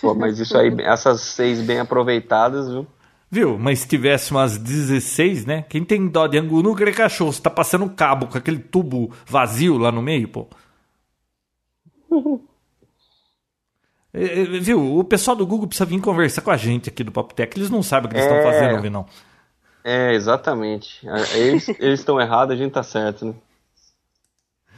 Pô, 0.00 0.14
mas 0.14 0.38
isso 0.38 0.56
aí, 0.56 0.72
essas 0.80 1.20
seis 1.22 1.60
bem 1.60 1.80
aproveitadas, 1.80 2.68
viu? 2.70 2.86
Viu? 3.30 3.58
Mas 3.58 3.80
se 3.80 3.88
tivesse 3.88 4.30
umas 4.30 4.58
16, 4.58 5.46
né? 5.46 5.64
Quem 5.68 5.82
tem 5.82 6.06
dó 6.06 6.26
de 6.26 6.38
angu 6.38 6.62
nunca 6.62 6.84
é 6.88 6.92
cachorro. 6.92 7.32
Você 7.32 7.40
tá 7.40 7.48
passando 7.48 7.86
um 7.86 7.88
cabo 7.88 8.26
com 8.26 8.36
aquele 8.36 8.58
tubo 8.58 9.10
vazio 9.26 9.78
lá 9.78 9.90
no 9.90 10.02
meio, 10.02 10.28
pô. 10.28 10.46
É, 14.14 14.42
é, 14.42 14.44
viu? 14.44 14.98
O 14.98 15.02
pessoal 15.04 15.34
do 15.34 15.46
Google 15.46 15.66
precisa 15.66 15.86
vir 15.86 15.98
conversar 15.98 16.42
com 16.42 16.50
a 16.50 16.56
gente 16.58 16.90
aqui 16.90 17.02
do 17.02 17.10
Papo 17.10 17.32
Tech. 17.32 17.56
Eles 17.58 17.70
não 17.70 17.82
sabem 17.82 18.08
o 18.08 18.10
que 18.10 18.16
eles 18.18 18.26
estão 18.30 18.36
É. 18.38 18.42
fazendo, 18.52 18.90
não. 18.90 19.06
É, 19.82 20.12
exatamente. 20.12 21.00
Eles 21.34 21.66
eles 21.80 22.00
estão 22.00 22.20
errados, 22.20 22.54
a 22.54 22.58
gente 22.58 22.72
tá 22.72 22.82
certo, 22.82 23.24
né? 23.24 23.34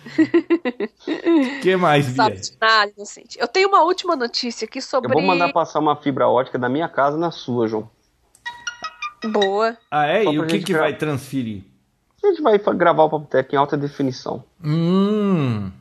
O 0.07 1.61
que 1.63 1.75
mais, 1.77 2.07
Bia? 2.07 2.15
Sabe 2.15 2.37
de 2.41 2.53
nada, 2.61 2.93
inocente. 2.97 3.37
Eu 3.41 3.49
tenho 3.49 3.69
uma 3.69 3.83
última 3.83 4.15
notícia 4.15 4.67
aqui 4.67 4.79
Eu 4.79 4.83
sobre. 4.83 5.13
vou 5.13 5.21
mandar 5.21 5.53
passar 5.53 5.81
uma 5.81 5.97
fibra 5.97 6.29
ótica 6.29 6.57
da 6.59 6.69
minha 6.69 6.89
casa 6.89 7.17
na 7.17 7.33
sua, 7.33 7.67
João. 7.67 7.91
Boa. 9.33 9.77
Ah, 9.91 10.07
é? 10.07 10.23
Só 10.25 10.33
E 10.33 10.39
o 10.39 10.47
que, 10.47 10.61
que 10.61 10.73
gra- 10.73 10.83
vai 10.83 10.97
transferir? 10.97 11.65
A 12.23 12.27
gente 12.29 12.41
vai 12.41 12.57
gravar 12.59 13.03
o 13.05 13.11
Papo 13.11 13.27
Tech 13.27 13.53
em 13.53 13.59
alta 13.59 13.77
definição. 13.77 14.45
Hum. 14.63 15.73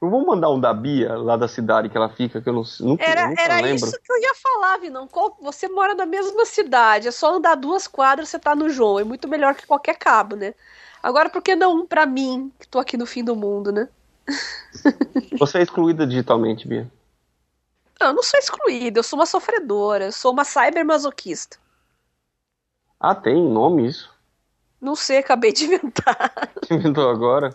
Eu 0.00 0.08
vou 0.08 0.24
mandar 0.24 0.50
um 0.50 0.58
da 0.58 0.72
Bia, 0.72 1.14
lá 1.18 1.36
da 1.36 1.46
cidade 1.46 1.90
que 1.90 1.96
ela 1.96 2.08
fica, 2.08 2.40
que 2.40 2.48
eu 2.48 2.54
não, 2.54 2.62
nunca, 2.80 3.04
Era, 3.04 3.28
nunca 3.28 3.42
era 3.42 3.60
lembro. 3.60 3.86
isso 3.86 4.00
que 4.00 4.10
eu 4.12 4.18
ia 4.18 4.34
falar, 4.34 4.78
Vinão. 4.78 5.06
Você 5.42 5.68
mora 5.68 5.94
na 5.94 6.06
mesma 6.06 6.46
cidade, 6.46 7.08
é 7.08 7.10
só 7.10 7.34
andar 7.34 7.54
duas 7.54 7.86
quadras, 7.86 8.30
você 8.30 8.38
tá 8.38 8.54
no 8.54 8.70
João. 8.70 8.98
É 8.98 9.04
muito 9.04 9.28
melhor 9.28 9.54
que 9.54 9.66
qualquer 9.66 9.96
cabo, 9.98 10.36
né? 10.36 10.54
Agora, 11.02 11.28
por 11.28 11.42
que 11.42 11.54
não 11.54 11.80
um 11.80 11.86
pra 11.86 12.06
mim, 12.06 12.50
que 12.58 12.66
tô 12.66 12.78
aqui 12.78 12.96
no 12.96 13.06
fim 13.06 13.22
do 13.22 13.36
mundo, 13.36 13.70
né? 13.72 13.88
Você 15.38 15.58
é 15.58 15.62
excluída 15.62 16.06
digitalmente, 16.06 16.66
Bia. 16.66 16.90
Não, 18.00 18.08
eu 18.08 18.14
não 18.14 18.22
sou 18.22 18.38
excluída, 18.38 18.98
eu 19.00 19.02
sou 19.02 19.18
uma 19.18 19.26
sofredora, 19.26 20.06
eu 20.06 20.12
sou 20.12 20.32
uma 20.32 20.44
cybermasoquista. 20.44 21.58
Ah, 22.98 23.14
tem 23.14 23.42
nome 23.42 23.86
isso? 23.88 24.10
Não 24.80 24.94
sei, 24.94 25.18
acabei 25.18 25.52
de 25.52 25.64
inventar. 25.66 26.32
Inventou 26.70 27.10
agora? 27.10 27.54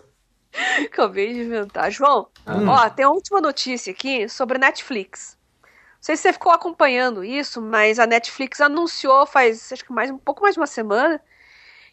acabei 0.85 1.33
de 1.33 1.41
inventar. 1.41 1.91
João, 1.91 2.27
Hum. 2.47 2.67
ó, 2.67 2.89
tem 2.89 3.05
uma 3.05 3.13
última 3.15 3.41
notícia 3.41 3.91
aqui 3.91 4.29
sobre 4.29 4.57
Netflix. 4.57 5.37
Não 5.63 5.69
sei 5.99 6.15
se 6.15 6.23
você 6.23 6.33
ficou 6.33 6.51
acompanhando 6.51 7.23
isso, 7.23 7.59
mas 7.61 7.97
a 7.97 8.05
Netflix 8.05 8.61
anunciou 8.61 9.25
faz 9.25 9.71
acho 9.73 9.83
que 9.83 9.91
mais 9.91 10.11
um 10.11 10.17
pouco 10.17 10.43
mais 10.43 10.53
de 10.53 10.59
uma 10.59 10.67
semana 10.67 11.19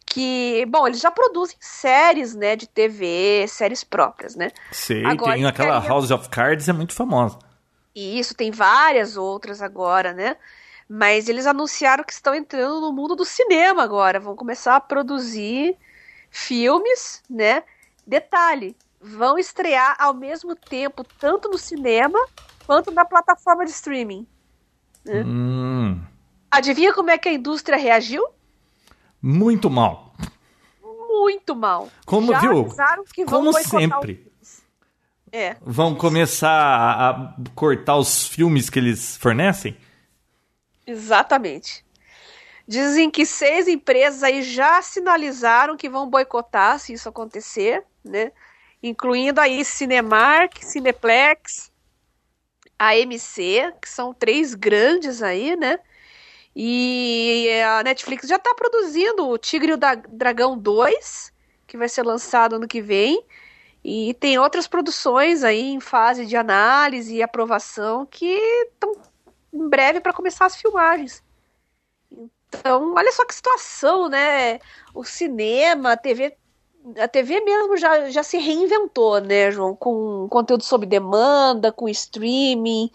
que, 0.04 0.66
bom, 0.68 0.86
eles 0.86 1.00
já 1.00 1.10
produzem 1.10 1.56
séries, 1.60 2.34
né, 2.34 2.54
de 2.56 2.66
TV, 2.68 3.46
séries 3.48 3.82
próprias, 3.82 4.34
né? 4.36 4.50
Sei, 4.70 5.04
Agora, 5.06 5.34
tem 5.34 5.46
aquela 5.46 5.78
House 5.80 6.10
of 6.10 6.28
Cards, 6.28 6.68
é 6.68 6.72
muito 6.72 6.92
famosa. 6.92 7.38
E 7.94 8.18
isso 8.18 8.34
tem 8.34 8.50
várias 8.50 9.16
outras 9.16 9.62
agora, 9.62 10.12
né? 10.12 10.36
Mas 10.88 11.28
eles 11.28 11.46
anunciaram 11.46 12.04
que 12.04 12.12
estão 12.12 12.34
entrando 12.34 12.80
no 12.80 12.92
mundo 12.92 13.16
do 13.16 13.24
cinema 13.24 13.82
agora, 13.82 14.20
vão 14.20 14.36
começar 14.36 14.76
a 14.76 14.80
produzir 14.80 15.76
filmes, 16.30 17.22
né? 17.30 17.62
Detalhe, 18.06 18.76
vão 19.00 19.38
estrear 19.38 19.96
ao 19.98 20.12
mesmo 20.14 20.54
tempo 20.56 21.04
tanto 21.18 21.48
no 21.48 21.58
cinema 21.58 22.18
quanto 22.66 22.90
na 22.90 23.04
plataforma 23.04 23.64
de 23.64 23.70
streaming. 23.70 24.26
É. 25.06 25.22
Hum, 25.24 26.00
Adivinha 26.50 26.92
como 26.92 27.10
é 27.10 27.18
que 27.18 27.28
a 27.28 27.32
indústria 27.32 27.76
reagiu? 27.78 28.24
muito 29.20 29.70
mal. 29.70 30.14
Muito 30.82 31.54
mal. 31.54 31.88
Como, 32.04 32.32
Já 32.32 32.40
viu? 32.40 32.66
Como 33.26 33.52
sempre. 33.52 34.30
os- 34.42 34.62
É. 35.30 35.56
Vão 35.62 35.94
começar 35.94 36.50
a 36.50 37.34
cortar 37.54 37.96
os 37.96 38.26
filmes 38.26 38.68
que 38.68 38.78
eles 38.78 39.16
fornecem? 39.16 39.76
Exatamente. 40.86 41.84
Dizem 42.72 43.10
que 43.10 43.26
seis 43.26 43.68
empresas 43.68 44.22
aí 44.22 44.42
já 44.42 44.80
sinalizaram 44.80 45.76
que 45.76 45.90
vão 45.90 46.08
boicotar 46.08 46.78
se 46.78 46.94
isso 46.94 47.06
acontecer, 47.06 47.84
né? 48.02 48.32
Incluindo 48.82 49.42
aí 49.42 49.62
Cinemark, 49.62 50.56
Cineplex, 50.64 51.70
AMC, 52.78 53.74
que 53.78 53.86
são 53.86 54.14
três 54.14 54.54
grandes 54.54 55.22
aí, 55.22 55.54
né? 55.54 55.80
E 56.56 57.46
a 57.62 57.82
Netflix 57.82 58.26
já 58.26 58.36
está 58.36 58.54
produzindo 58.54 59.28
o 59.28 59.36
Tigre 59.36 59.72
e 59.72 59.74
o 59.74 59.78
Dragão 60.08 60.56
2, 60.56 61.30
que 61.66 61.76
vai 61.76 61.90
ser 61.90 62.04
lançado 62.04 62.56
ano 62.56 62.66
que 62.66 62.80
vem. 62.80 63.22
E 63.84 64.14
tem 64.14 64.38
outras 64.38 64.66
produções 64.66 65.44
aí 65.44 65.60
em 65.60 65.78
fase 65.78 66.24
de 66.24 66.38
análise 66.38 67.16
e 67.16 67.22
aprovação 67.22 68.06
que 68.06 68.34
estão 68.72 68.94
em 69.52 69.68
breve 69.68 70.00
para 70.00 70.14
começar 70.14 70.46
as 70.46 70.56
filmagens. 70.56 71.22
Então, 72.54 72.94
olha 72.94 73.10
só 73.12 73.24
que 73.24 73.34
situação, 73.34 74.08
né? 74.08 74.60
O 74.94 75.04
cinema, 75.04 75.92
a 75.92 75.96
TV, 75.96 76.36
a 76.98 77.08
TV 77.08 77.40
mesmo 77.40 77.76
já, 77.76 78.10
já 78.10 78.22
se 78.22 78.36
reinventou, 78.38 79.20
né, 79.20 79.50
João? 79.50 79.74
Com 79.74 80.28
conteúdo 80.28 80.62
sob 80.62 80.84
demanda, 80.84 81.72
com 81.72 81.88
streaming, 81.88 82.90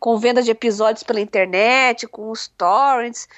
com 0.00 0.18
venda 0.18 0.42
de 0.42 0.50
episódios 0.50 1.04
pela 1.04 1.20
internet, 1.20 2.06
com 2.08 2.30
os 2.30 2.48
torrents. 2.48 3.28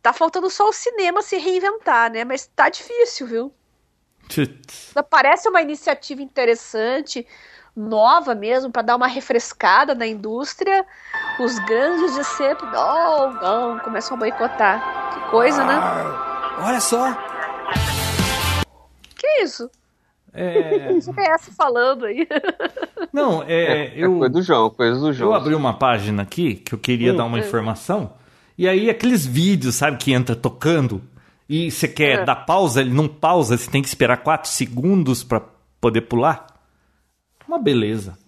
Tá 0.00 0.12
faltando 0.12 0.48
só 0.48 0.68
o 0.68 0.72
cinema 0.72 1.20
se 1.22 1.36
reinventar, 1.36 2.10
né? 2.10 2.24
Mas 2.24 2.46
tá 2.54 2.68
difícil, 2.68 3.26
viu? 3.26 3.52
Parece 5.10 5.48
uma 5.48 5.62
iniciativa 5.62 6.22
interessante, 6.22 7.26
nova 7.76 8.34
mesmo, 8.34 8.70
para 8.72 8.82
dar 8.82 8.96
uma 8.96 9.06
refrescada 9.06 9.94
na 9.94 10.06
indústria. 10.06 10.84
Os 11.38 11.58
grandes 11.60 12.14
de 12.14 12.24
sempre, 12.24 12.66
não, 12.70 13.32
não, 13.34 13.78
começam 13.80 14.16
a 14.16 14.20
boicotar. 14.20 15.12
Que 15.12 15.30
coisa, 15.30 15.62
né? 15.64 15.74
Olha 16.58 16.80
só, 16.80 17.12
Que 19.14 19.42
isso? 19.42 19.70
É, 20.32 20.88
CBS 21.00 21.50
falando 21.56 22.04
aí. 22.06 22.26
não, 23.12 23.42
é, 23.42 23.86
É 23.86 23.92
eu, 23.96 24.18
coisa 24.18 24.32
do 24.32 24.42
João, 24.42 24.70
coisa 24.70 24.98
do 25.00 25.12
João. 25.12 25.30
eu 25.30 25.36
abri 25.36 25.54
uma 25.54 25.74
página 25.74 26.22
aqui 26.22 26.56
que 26.56 26.74
eu 26.74 26.78
queria 26.78 27.12
Hum. 27.12 27.16
dar 27.16 27.24
uma 27.24 27.38
informação. 27.38 28.12
E 28.58 28.66
aí 28.68 28.88
aqueles 28.88 29.26
vídeos, 29.26 29.74
sabe, 29.74 29.98
que 29.98 30.12
entra 30.12 30.34
tocando 30.34 31.02
e 31.48 31.70
você 31.70 31.86
quer 31.86 32.20
É. 32.20 32.24
dar 32.24 32.36
pausa, 32.36 32.80
ele 32.80 32.92
não 32.92 33.06
pausa, 33.06 33.56
você 33.56 33.70
tem 33.70 33.82
que 33.82 33.88
esperar 33.88 34.18
4 34.18 34.50
segundos 34.50 35.22
pra 35.22 35.42
poder 35.80 36.02
pular. 36.02 36.46
Uma 37.46 37.58
beleza. 37.58 38.18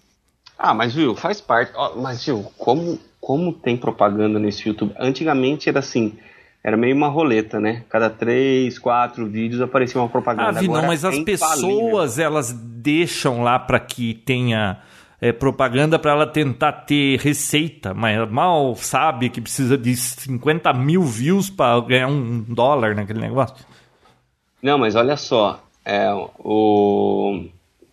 Ah, 0.58 0.74
mas 0.74 0.94
viu, 0.94 1.14
faz 1.14 1.40
parte. 1.40 1.72
Ó, 1.74 1.96
mas 1.96 2.24
viu, 2.24 2.44
como, 2.56 2.98
como 3.20 3.52
tem 3.52 3.76
propaganda 3.76 4.38
nesse 4.38 4.68
YouTube? 4.68 4.94
Antigamente 4.98 5.68
era 5.68 5.78
assim, 5.78 6.18
era 6.62 6.76
meio 6.76 6.96
uma 6.96 7.08
roleta, 7.08 7.60
né? 7.60 7.84
Cada 7.88 8.10
três, 8.10 8.78
quatro 8.78 9.26
vídeos 9.26 9.60
aparecia 9.60 10.00
uma 10.00 10.08
propaganda. 10.08 10.58
Ah, 10.58 10.60
Vi, 10.60 10.66
não, 10.66 10.74
Agora 10.74 10.88
mas 10.88 11.04
é 11.04 11.08
as 11.08 11.18
pessoas, 11.20 12.18
elas 12.18 12.52
deixam 12.52 13.42
lá 13.42 13.58
pra 13.58 13.78
que 13.78 14.14
tenha 14.14 14.78
é, 15.20 15.32
propaganda 15.32 15.98
pra 15.98 16.12
ela 16.12 16.26
tentar 16.26 16.72
ter 16.72 17.18
receita, 17.20 17.94
mas 17.94 18.28
mal 18.30 18.74
sabe 18.76 19.28
que 19.30 19.40
precisa 19.40 19.76
de 19.76 19.96
50 19.96 20.72
mil 20.72 21.02
views 21.02 21.50
pra 21.50 21.80
ganhar 21.80 22.08
um 22.08 22.40
dólar 22.40 22.94
naquele 22.94 23.20
negócio. 23.20 23.56
Não, 24.60 24.76
mas 24.76 24.96
olha 24.96 25.16
só, 25.16 25.62
é, 25.84 26.12
o 26.38 27.46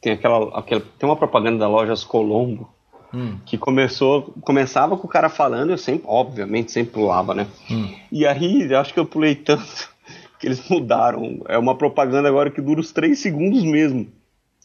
tem 0.06 0.14
aquela, 0.14 0.60
aquela 0.60 0.82
tem 0.99 1.10
uma 1.10 1.16
propaganda 1.16 1.58
da 1.58 1.68
Lojas 1.68 2.03
Colombo 2.03 2.70
Hum. 3.14 3.38
que 3.45 3.58
começou 3.58 4.34
começava 4.41 4.97
com 4.97 5.08
o 5.08 5.10
cara 5.10 5.30
falando, 5.30 5.70
eu 5.70 5.78
sempre, 5.78 6.03
obviamente, 6.06 6.72
sempre 6.72 6.93
pulava, 6.95 7.34
né? 7.34 7.47
Hum. 7.72 7.93
E 8.12 8.26
aí, 8.26 8.70
eu 8.70 8.78
acho 8.78 8.93
que 8.93 8.99
eu 8.99 9.06
pulei 9.06 9.36
tanto 9.36 9.89
que 10.38 10.45
eles 10.45 10.68
mudaram. 10.70 11.41
É 11.47 11.58
uma 11.58 11.76
propaganda 11.76 12.28
agora 12.28 12.51
que 12.51 12.60
dura 12.60 12.82
os 12.82 12.91
3 12.91 13.18
segundos 13.18 13.64
mesmo. 13.64 14.08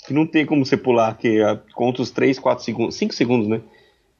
Que 0.04 0.12
não 0.12 0.26
tem 0.26 0.44
como 0.44 0.66
você 0.66 0.76
pular, 0.76 1.16
que 1.16 1.40
é, 1.40 1.60
conta 1.74 2.02
os 2.02 2.10
3, 2.10 2.40
4 2.40 2.64
segundos, 2.64 2.96
5 2.96 3.14
segundos, 3.14 3.46
né? 3.46 3.60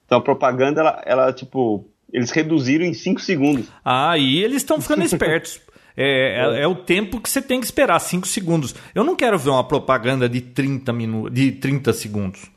Então 0.07 0.19
a 0.19 0.23
propaganda, 0.23 0.81
ela, 0.81 1.03
ela 1.05 1.33
tipo, 1.33 1.85
eles 2.13 2.31
reduziram 2.31 2.85
em 2.85 2.95
5 2.95 3.21
segundos. 3.21 3.67
Ah, 3.85 4.17
e 4.17 4.39
eles 4.39 4.59
estão 4.59 4.81
ficando 4.81 5.03
espertos. 5.05 5.61
É, 5.97 6.41
é, 6.41 6.63
é, 6.63 6.67
o 6.67 6.75
tempo 6.75 7.21
que 7.21 7.29
você 7.29 7.43
tem 7.43 7.61
que 7.61 7.67
esperar, 7.67 7.99
5 7.99 8.27
segundos. 8.27 8.75
Eu 8.95 9.05
não 9.05 9.17
quero 9.17 9.39
ver 9.39 9.51
uma 9.51 9.65
propaganda 9.65 10.29
de 10.29 10.41
30, 10.41 10.93
minu 10.93 11.29
de 11.29 11.53
30 11.53 11.93
segundos. 11.93 12.51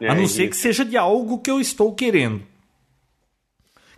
É, 0.00 0.08
a 0.08 0.14
não 0.14 0.26
ser 0.26 0.48
que 0.48 0.56
seja 0.56 0.84
de 0.84 0.96
algo 0.96 1.38
que 1.38 1.50
eu 1.50 1.60
estou 1.60 1.94
querendo. 1.94 2.42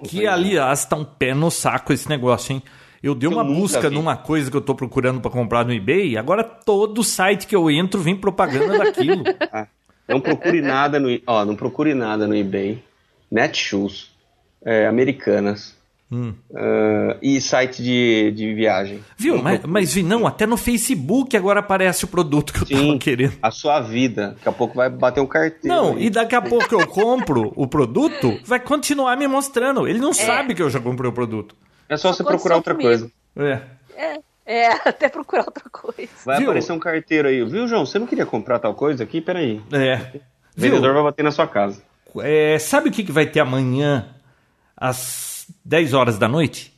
Que, 0.06 0.26
aliás, 0.26 0.80
está 0.80 0.96
um 0.96 1.04
pé 1.04 1.32
no 1.34 1.50
saco 1.50 1.92
esse 1.92 2.08
negócio, 2.08 2.52
hein? 2.52 2.62
Eu 3.02 3.14
dei 3.14 3.28
uma 3.28 3.44
busca 3.44 3.88
vi. 3.88 3.94
numa 3.94 4.16
coisa 4.16 4.50
que 4.50 4.56
eu 4.56 4.60
estou 4.60 4.74
procurando 4.74 5.20
para 5.20 5.30
comprar 5.30 5.64
no 5.64 5.72
eBay, 5.72 6.16
agora 6.16 6.42
todo 6.42 7.04
site 7.04 7.46
que 7.46 7.54
eu 7.54 7.70
entro 7.70 8.00
vem 8.00 8.16
propaganda 8.16 8.78
daquilo. 8.78 9.22
Ah, 9.52 9.66
não 10.08 10.20
procure 10.20 10.62
nada 10.62 10.98
no, 10.98 11.08
ó, 11.26 11.44
não 11.44 11.54
procure 11.54 11.94
nada 11.94 12.26
no 12.26 12.34
eBay. 12.34 12.82
Netshoes, 13.30 14.10
é, 14.64 14.86
Americanas, 14.86 15.76
Hum. 16.14 16.32
Uh, 16.48 17.18
e 17.20 17.40
site 17.40 17.82
de, 17.82 18.30
de 18.36 18.54
viagem. 18.54 19.00
Viu? 19.16 19.42
Mas, 19.42 19.64
mas 19.64 19.96
não, 19.96 20.28
até 20.28 20.46
no 20.46 20.56
Facebook 20.56 21.36
agora 21.36 21.58
aparece 21.58 22.04
o 22.04 22.08
produto 22.08 22.52
que 22.52 22.62
eu 22.62 22.66
Sim, 22.66 22.86
tava 22.86 22.98
querendo. 23.00 23.32
A 23.42 23.50
sua 23.50 23.80
vida. 23.80 24.28
Daqui 24.28 24.48
a 24.48 24.52
pouco 24.52 24.76
vai 24.76 24.88
bater 24.88 25.20
um 25.20 25.26
carteiro. 25.26 25.66
Não, 25.66 25.96
aí. 25.96 26.06
e 26.06 26.10
daqui 26.10 26.36
a 26.36 26.40
pouco 26.40 26.72
eu 26.72 26.86
compro 26.86 27.52
o 27.56 27.66
produto, 27.66 28.38
vai 28.44 28.60
continuar 28.60 29.16
me 29.16 29.26
mostrando. 29.26 29.88
Ele 29.88 29.98
não 29.98 30.10
é. 30.10 30.14
sabe 30.14 30.54
que 30.54 30.62
eu 30.62 30.70
já 30.70 30.78
comprei 30.78 31.10
o 31.10 31.12
produto. 31.12 31.56
É 31.88 31.96
só, 31.96 32.12
só 32.12 32.18
você 32.18 32.22
procurar 32.22 32.56
outra 32.56 32.74
comigo. 32.74 32.88
coisa. 32.88 33.10
É. 33.36 33.60
é. 33.96 34.20
É, 34.46 34.68
até 34.88 35.08
procurar 35.08 35.46
outra 35.46 35.68
coisa. 35.68 36.12
Vai 36.24 36.38
viu? 36.38 36.46
aparecer 36.46 36.72
um 36.72 36.78
carteiro 36.78 37.26
aí. 37.26 37.44
Viu, 37.44 37.66
João? 37.66 37.84
Você 37.84 37.98
não 37.98 38.06
queria 38.06 38.26
comprar 38.26 38.60
tal 38.60 38.74
coisa 38.74 39.02
aqui? 39.02 39.20
Peraí. 39.20 39.60
É. 39.72 40.20
O 40.56 40.60
vendedor 40.60 40.92
viu? 40.92 40.94
vai 40.94 41.02
bater 41.02 41.24
na 41.24 41.32
sua 41.32 41.48
casa. 41.48 41.82
É, 42.20 42.56
sabe 42.60 42.88
o 42.88 42.92
que, 42.92 43.02
que 43.02 43.10
vai 43.10 43.26
ter 43.26 43.40
amanhã 43.40 44.14
às 44.76 45.23
10 45.64 45.94
horas 45.94 46.18
da 46.18 46.28
noite? 46.28 46.72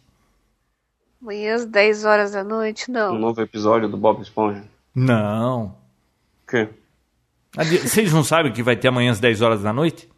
Amanhã 1.20 1.54
às 1.54 1.64
10 1.64 2.04
horas 2.04 2.32
da 2.32 2.44
noite, 2.44 2.90
não. 2.90 3.14
Um 3.14 3.18
novo 3.18 3.40
episódio 3.40 3.88
do 3.88 3.96
Bob 3.96 4.20
Esponja? 4.22 4.64
Não. 4.94 5.76
O 6.44 6.50
quê? 6.50 6.68
Vocês 7.82 8.12
não 8.12 8.22
sabem 8.22 8.52
o 8.52 8.54
que 8.54 8.62
vai 8.62 8.76
ter 8.76 8.88
amanhã 8.88 9.10
às 9.10 9.20
10 9.20 9.42
horas 9.42 9.62
da 9.62 9.72
noite? 9.72 10.08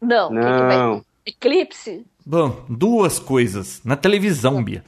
Não. 0.00 0.30
Não. 0.30 1.04
Que 1.24 1.32
que 1.32 1.48
Eclipse? 1.48 2.06
Bom, 2.24 2.64
duas 2.68 3.18
coisas. 3.18 3.80
Na 3.84 3.96
televisão, 3.96 4.62
Bia. 4.62 4.84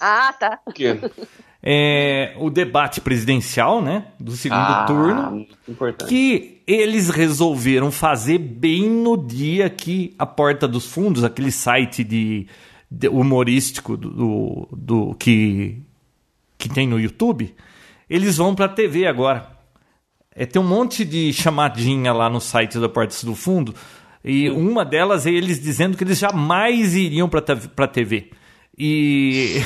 Ah, 0.00 0.32
tá. 0.32 0.58
O 0.66 0.72
quê? 0.72 0.98
É, 1.68 2.32
o 2.38 2.48
debate 2.48 3.00
presidencial, 3.00 3.82
né? 3.82 4.04
Do 4.20 4.36
segundo 4.36 4.60
ah, 4.60 4.84
turno. 4.86 5.44
Importante. 5.68 6.08
Que 6.08 6.62
eles 6.64 7.10
resolveram 7.10 7.90
fazer 7.90 8.38
bem 8.38 8.88
no 8.88 9.16
dia 9.16 9.68
que 9.68 10.14
a 10.16 10.24
Porta 10.24 10.68
dos 10.68 10.86
Fundos, 10.86 11.24
aquele 11.24 11.50
site 11.50 12.04
de, 12.04 12.46
de 12.88 13.08
humorístico 13.08 13.96
do, 13.96 14.10
do, 14.10 14.68
do, 14.70 15.14
que, 15.16 15.82
que 16.56 16.68
tem 16.68 16.86
no 16.86 17.00
YouTube, 17.00 17.52
eles 18.08 18.36
vão 18.36 18.54
para 18.54 18.66
a 18.66 18.68
TV 18.68 19.04
agora. 19.04 19.50
É, 20.32 20.46
tem 20.46 20.62
um 20.62 20.68
monte 20.68 21.04
de 21.04 21.32
chamadinha 21.32 22.12
lá 22.12 22.30
no 22.30 22.40
site 22.40 22.78
da 22.78 22.88
Porta 22.88 23.26
do 23.26 23.34
Fundo 23.34 23.74
e 24.24 24.48
uma 24.50 24.84
delas 24.84 25.26
é 25.26 25.32
eles 25.32 25.60
dizendo 25.60 25.96
que 25.96 26.04
eles 26.04 26.18
jamais 26.18 26.94
iriam 26.94 27.28
para 27.28 27.40
a 27.76 27.88
TV. 27.88 28.30
E, 28.78 29.62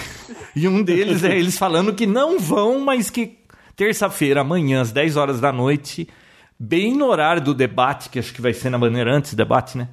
e 0.54 0.68
um 0.68 0.82
deles 0.82 1.24
é 1.24 1.36
eles 1.36 1.58
falando 1.58 1.94
que 1.94 2.06
não 2.06 2.38
vão, 2.38 2.80
mas 2.80 3.10
que 3.10 3.38
terça-feira, 3.74 4.42
amanhã, 4.42 4.82
às 4.82 4.92
10 4.92 5.16
horas 5.16 5.40
da 5.40 5.50
noite, 5.52 6.08
bem 6.58 6.94
no 6.94 7.06
horário 7.06 7.42
do 7.42 7.54
debate, 7.54 8.08
que 8.08 8.18
acho 8.18 8.32
que 8.32 8.40
vai 8.40 8.52
ser 8.52 8.70
na 8.70 8.78
Bandeirantes, 8.78 9.34
debate, 9.34 9.78
né? 9.78 9.88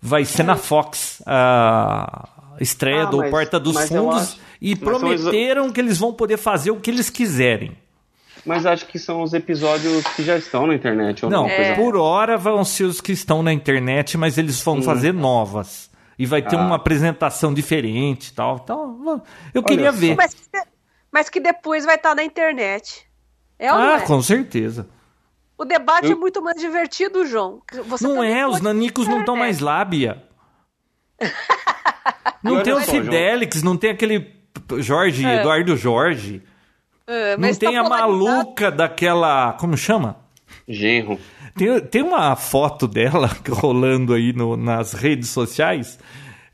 Vai 0.00 0.24
ser 0.24 0.44
na 0.44 0.56
Fox 0.56 1.22
a 1.26 2.28
estreia 2.60 3.02
ah, 3.02 3.06
do 3.06 3.18
mas, 3.18 3.30
Porta 3.30 3.58
dos 3.58 3.88
Fundos 3.88 4.38
e 4.60 4.76
prometeram 4.76 5.66
os... 5.66 5.72
que 5.72 5.80
eles 5.80 5.98
vão 5.98 6.12
poder 6.12 6.36
fazer 6.36 6.70
o 6.70 6.76
que 6.76 6.90
eles 6.90 7.10
quiserem. 7.10 7.72
Mas 8.44 8.64
acho 8.64 8.86
que 8.86 8.98
são 8.98 9.22
os 9.22 9.34
episódios 9.34 10.02
que 10.16 10.22
já 10.22 10.36
estão 10.36 10.66
na 10.66 10.74
internet. 10.74 11.26
Não, 11.26 11.46
é. 11.46 11.74
por 11.74 11.96
hora 11.96 12.38
vão 12.38 12.64
ser 12.64 12.84
os 12.84 13.00
que 13.00 13.12
estão 13.12 13.42
na 13.42 13.52
internet, 13.52 14.16
mas 14.16 14.38
eles 14.38 14.62
vão 14.62 14.78
hum. 14.78 14.82
fazer 14.82 15.12
novas. 15.12 15.89
E 16.20 16.26
vai 16.26 16.42
ter 16.42 16.56
ah. 16.56 16.58
uma 16.58 16.76
apresentação 16.76 17.54
diferente 17.54 18.26
e 18.26 18.34
tal. 18.34 18.60
Então, 18.62 19.22
eu 19.54 19.62
Olha 19.62 19.66
queria 19.66 19.90
ver. 19.90 20.14
Mas, 20.14 20.36
mas, 21.10 21.30
que 21.30 21.40
depois 21.40 21.86
vai 21.86 21.94
estar 21.94 22.14
na 22.14 22.22
internet. 22.22 23.06
É 23.58 23.70
ah, 23.70 23.96
é? 23.98 24.00
com 24.00 24.20
certeza. 24.20 24.86
O 25.56 25.64
debate 25.64 26.08
eu... 26.08 26.12
é 26.12 26.14
muito 26.14 26.42
mais 26.42 26.60
divertido, 26.60 27.24
João. 27.24 27.62
Você 27.86 28.06
não 28.06 28.22
é, 28.22 28.46
os 28.46 28.60
nanicos 28.60 29.08
não 29.08 29.20
estão 29.20 29.34
mais 29.34 29.60
lábia. 29.60 30.22
não 32.44 32.62
tem 32.62 32.74
o 32.74 32.82
Fidelix, 32.82 33.62
não 33.62 33.78
tem 33.78 33.88
aquele 33.88 34.44
Jorge, 34.76 35.24
é. 35.24 35.40
Eduardo 35.40 35.74
Jorge. 35.74 36.42
Uh, 37.08 37.40
não 37.40 37.54
tem 37.54 37.72
tá 37.72 37.80
a 37.80 37.88
maluca 37.88 38.70
daquela. 38.70 39.54
Como 39.54 39.74
chama? 39.74 40.18
Genro. 40.72 41.18
Tem, 41.56 41.80
tem 41.80 42.02
uma 42.02 42.36
foto 42.36 42.86
dela 42.86 43.30
rolando 43.50 44.14
aí 44.14 44.32
no, 44.32 44.56
nas 44.56 44.92
redes 44.92 45.30
sociais. 45.30 45.98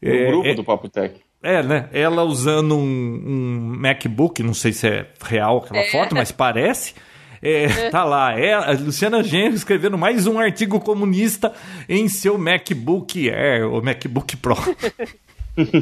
No 0.02 0.10
é, 0.10 0.26
grupo 0.26 0.48
é, 0.48 0.54
do 0.54 0.64
Papo 0.64 0.88
Tech. 0.88 1.14
É, 1.42 1.62
né? 1.62 1.88
Ela 1.92 2.24
usando 2.24 2.76
um, 2.76 2.82
um, 2.82 3.76
MacBook, 3.78 4.42
não 4.42 4.54
sei 4.54 4.72
se 4.72 4.88
é 4.88 5.06
real 5.22 5.58
aquela 5.58 5.80
é. 5.80 5.90
foto, 5.90 6.14
mas 6.14 6.32
parece. 6.32 6.94
É, 7.42 7.64
é, 7.64 7.90
tá 7.90 8.04
lá, 8.04 8.38
é 8.38 8.54
a 8.54 8.72
Luciana 8.72 9.22
Genro 9.22 9.54
escrevendo 9.54 9.96
mais 9.96 10.26
um 10.26 10.38
artigo 10.38 10.80
comunista 10.80 11.52
em 11.88 12.08
seu 12.08 12.38
MacBook 12.38 13.30
Air, 13.30 13.70
ou 13.70 13.82
MacBook 13.82 14.36
Pro. 14.38 14.56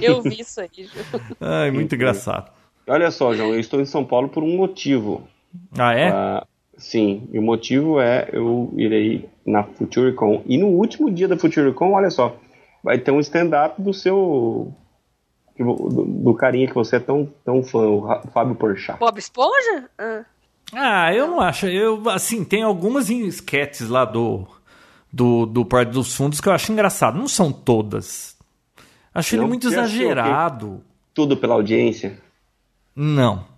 Eu 0.03 0.22
vi 0.22 0.41
isso 0.41 0.61
aí, 0.61 0.68
João. 0.76 1.24
Ai, 1.41 1.70
muito 1.70 1.95
engraçado. 1.95 2.51
Olha 2.87 3.11
só, 3.11 3.35
João, 3.35 3.53
eu 3.53 3.59
estou 3.59 3.80
em 3.80 3.85
São 3.85 4.05
Paulo 4.05 4.28
por 4.28 4.45
um 4.45 4.57
motivo. 4.57 5.26
Ah, 5.76 5.93
é? 5.95 6.11
Uh, 6.11 6.47
sim, 6.85 7.28
e 7.32 7.39
o 7.39 7.43
motivo 7.43 7.99
é 7.99 8.28
eu 8.32 8.72
irei 8.76 9.28
na 9.47 9.64
FutureCon. 9.64 10.43
E 10.47 10.59
no 10.59 10.66
último 10.66 11.11
dia 11.11 11.26
da 11.26 11.37
FutureCon, 11.37 11.93
olha 11.93 12.11
só, 12.11 12.37
vai 12.82 12.99
ter 12.99 13.11
um 13.11 13.20
stand-up 13.20 13.80
do 13.80 13.93
seu. 13.93 14.72
Do, 15.59 15.74
do, 15.74 16.35
carinha 16.35 16.66
que 16.66 16.74
você 16.74 16.97
é 16.97 17.01
tão, 17.01 17.32
tão 17.45 17.62
fã, 17.62 17.87
o 17.89 18.28
Fábio 18.32 18.57
Porchat. 18.57 18.99
Bob 18.99 19.18
Esponja? 19.18 19.89
Ah. 19.97 20.24
ah, 20.72 21.14
eu 21.14 21.28
não 21.28 21.41
acho. 21.41 21.66
Eu, 21.66 22.09
assim, 22.11 22.45
tem 22.45 22.62
algumas 22.62 23.09
sketches 23.09 23.89
lá 23.89 24.05
do, 24.05 24.47
do, 25.12 25.47
do 25.47 25.64
Porto 25.64 25.91
dos 25.91 26.14
Fundos 26.14 26.41
que 26.41 26.49
eu 26.49 26.53
acho 26.53 26.72
engraçado. 26.72 27.16
Não 27.16 27.28
são 27.28 27.53
todas. 27.53 28.37
Acho 29.14 29.37
ele 29.37 29.47
muito 29.47 29.68
exagerado. 29.68 30.82
Tudo 31.14 31.37
pela 31.37 31.55
audiência? 31.55 32.18
Não. 32.97 33.54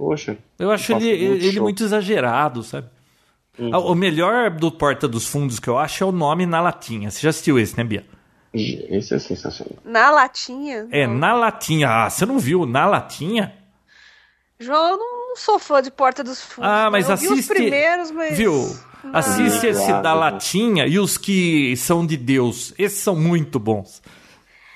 Poxa. 0.00 0.38
Eu 0.58 0.70
acho 0.70 0.94
ele, 0.94 1.10
ele 1.10 1.60
muito 1.60 1.84
exagerado, 1.84 2.62
sabe? 2.62 2.88
Uhum. 3.58 3.68
O 3.68 3.94
melhor 3.94 4.48
do 4.48 4.72
Porta 4.72 5.06
dos 5.06 5.26
Fundos 5.26 5.60
que 5.60 5.68
eu 5.68 5.78
acho 5.78 6.02
é 6.02 6.06
o 6.06 6.10
nome 6.10 6.46
na 6.46 6.58
latinha. 6.58 7.10
Você 7.10 7.20
já 7.20 7.28
assistiu 7.28 7.58
esse, 7.58 7.76
né, 7.76 7.84
Bia? 7.84 8.06
Esse 8.54 9.14
é 9.14 9.18
sensacional. 9.18 9.76
Na 9.84 10.10
latinha? 10.10 10.88
É, 10.90 11.06
não. 11.06 11.16
na 11.16 11.34
latinha. 11.34 11.86
Ah, 11.90 12.08
você 12.08 12.24
não 12.24 12.38
viu 12.38 12.64
na 12.64 12.86
latinha? 12.86 13.52
João, 14.58 14.92
eu 14.92 14.96
não 14.96 15.36
sou 15.36 15.58
fã 15.58 15.82
de 15.82 15.90
Porta 15.90 16.24
dos 16.24 16.40
Fundos. 16.40 16.70
Ah, 16.70 16.88
mas 16.90 17.06
eu 17.06 17.14
assiste. 17.14 17.32
os 17.34 17.46
primeiros, 17.46 18.10
mas. 18.10 18.38
Viu? 18.38 18.74
Assiste 19.12 19.66
esse 19.66 19.92
da 20.00 20.14
latinha 20.14 20.86
e 20.86 20.98
os 20.98 21.18
que 21.18 21.76
são 21.76 22.06
de 22.06 22.16
Deus. 22.16 22.72
Esses 22.78 23.00
são 23.00 23.14
muito 23.14 23.58
bons. 23.58 24.00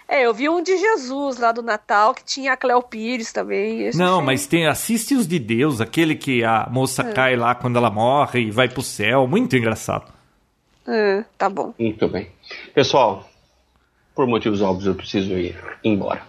É, 0.06 0.26
eu 0.26 0.34
vi 0.34 0.48
um 0.48 0.62
de 0.62 0.76
Jesus 0.76 1.38
lá 1.38 1.50
do 1.50 1.62
Natal, 1.62 2.14
que 2.14 2.24
tinha 2.24 2.52
a 2.52 2.56
Cleo 2.56 2.82
Pires 2.82 3.32
também. 3.32 3.90
Não, 3.94 4.20
mas 4.20 4.46
tem 4.46 4.66
assiste 4.66 5.14
os 5.14 5.26
de 5.26 5.38
Deus, 5.38 5.80
aquele 5.80 6.14
que 6.14 6.44
a 6.44 6.68
moça 6.70 7.02
é. 7.02 7.12
cai 7.12 7.36
lá 7.36 7.54
quando 7.54 7.76
ela 7.76 7.90
morre 7.90 8.40
e 8.40 8.50
vai 8.50 8.68
pro 8.68 8.82
céu. 8.82 9.26
Muito 9.26 9.56
engraçado. 9.56 10.12
É, 10.86 11.24
tá 11.38 11.48
bom. 11.48 11.72
Muito 11.78 12.06
bem. 12.08 12.30
Pessoal, 12.74 13.26
por 14.14 14.26
motivos 14.26 14.60
óbvios, 14.60 14.86
eu 14.86 14.94
preciso 14.94 15.32
ir 15.32 15.56
embora. 15.82 16.22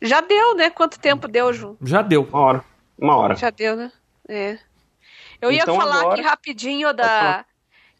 Já 0.00 0.20
deu, 0.20 0.54
né? 0.54 0.70
Quanto 0.70 0.98
tempo 0.98 1.26
deu, 1.26 1.52
Ju? 1.52 1.76
Já 1.82 2.02
deu. 2.02 2.22
Uma 2.22 2.40
hora. 2.40 2.64
Uma 2.96 3.16
hora. 3.16 3.34
Já 3.34 3.50
deu, 3.50 3.74
né? 3.74 3.90
É. 4.28 4.58
Eu 5.40 5.50
ia 5.50 5.62
então, 5.62 5.76
falar 5.76 6.00
agora... 6.00 6.14
aqui 6.14 6.22
rapidinho 6.22 6.92
da. 6.92 7.44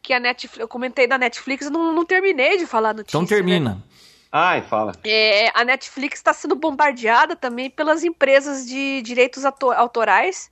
Que 0.01 0.13
a 0.13 0.21
Netflix. 0.21 0.61
Eu 0.61 0.69
comentei 0.69 1.09
da 1.09 1.19
Netflix, 1.19 1.69
não, 1.71 1.93
não 1.93 2.05
terminei 2.05 2.57
de 2.57 2.67
falar 2.67 2.95
notícia. 2.95 3.17
Então 3.17 3.27
termina. 3.27 3.71
Né? 3.75 3.83
Ai, 4.31 4.63
fala. 4.63 4.93
É, 5.05 5.51
a 5.55 5.65
Netflix 5.65 6.19
está 6.19 6.33
sendo 6.33 6.55
bombardeada 6.55 7.35
também 7.35 7.71
pelas 7.71 8.05
empresas 8.05 8.67
de 8.67 9.01
direitos 9.03 9.45
autorais, 9.45 10.51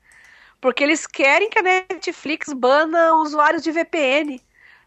porque 0.60 0.82
eles 0.82 1.06
querem 1.06 1.50
que 1.50 1.58
a 1.58 1.62
Netflix 1.62 2.52
bana 2.52 3.14
usuários 3.16 3.62
de 3.62 3.70
VPN. 3.70 4.40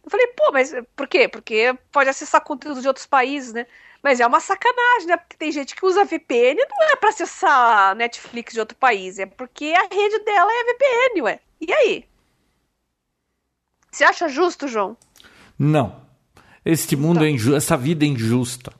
Eu 0.03 0.09
falei, 0.09 0.27
pô, 0.27 0.51
mas 0.51 0.73
por 0.95 1.07
quê? 1.07 1.27
Porque 1.27 1.75
pode 1.91 2.09
acessar 2.09 2.41
conteúdo 2.41 2.81
de 2.81 2.87
outros 2.87 3.05
países, 3.05 3.53
né? 3.53 3.67
Mas 4.01 4.19
é 4.19 4.25
uma 4.25 4.39
sacanagem, 4.39 5.07
né? 5.07 5.17
Porque 5.17 5.37
tem 5.37 5.51
gente 5.51 5.75
que 5.75 5.85
usa 5.85 6.05
VPN 6.05 6.55
não 6.55 6.87
é 6.89 6.95
para 6.95 7.09
acessar 7.09 7.95
Netflix 7.95 8.53
de 8.53 8.59
outro 8.59 8.77
país, 8.77 9.19
é 9.19 9.25
porque 9.25 9.73
a 9.75 9.93
rede 9.93 10.19
dela 10.23 10.49
é 10.51 10.63
VPN, 10.73 11.21
ué. 11.23 11.39
E 11.61 11.71
aí? 11.71 12.05
Você 13.91 14.03
acha 14.03 14.29
justo, 14.29 14.67
João? 14.67 14.95
Não. 15.57 16.07
Este 16.63 16.95
mundo 16.95 17.19
tá. 17.19 17.25
é 17.25 17.29
injusto, 17.29 17.57
essa 17.57 17.77
vida 17.77 18.05
é 18.05 18.07
injusta. 18.07 18.78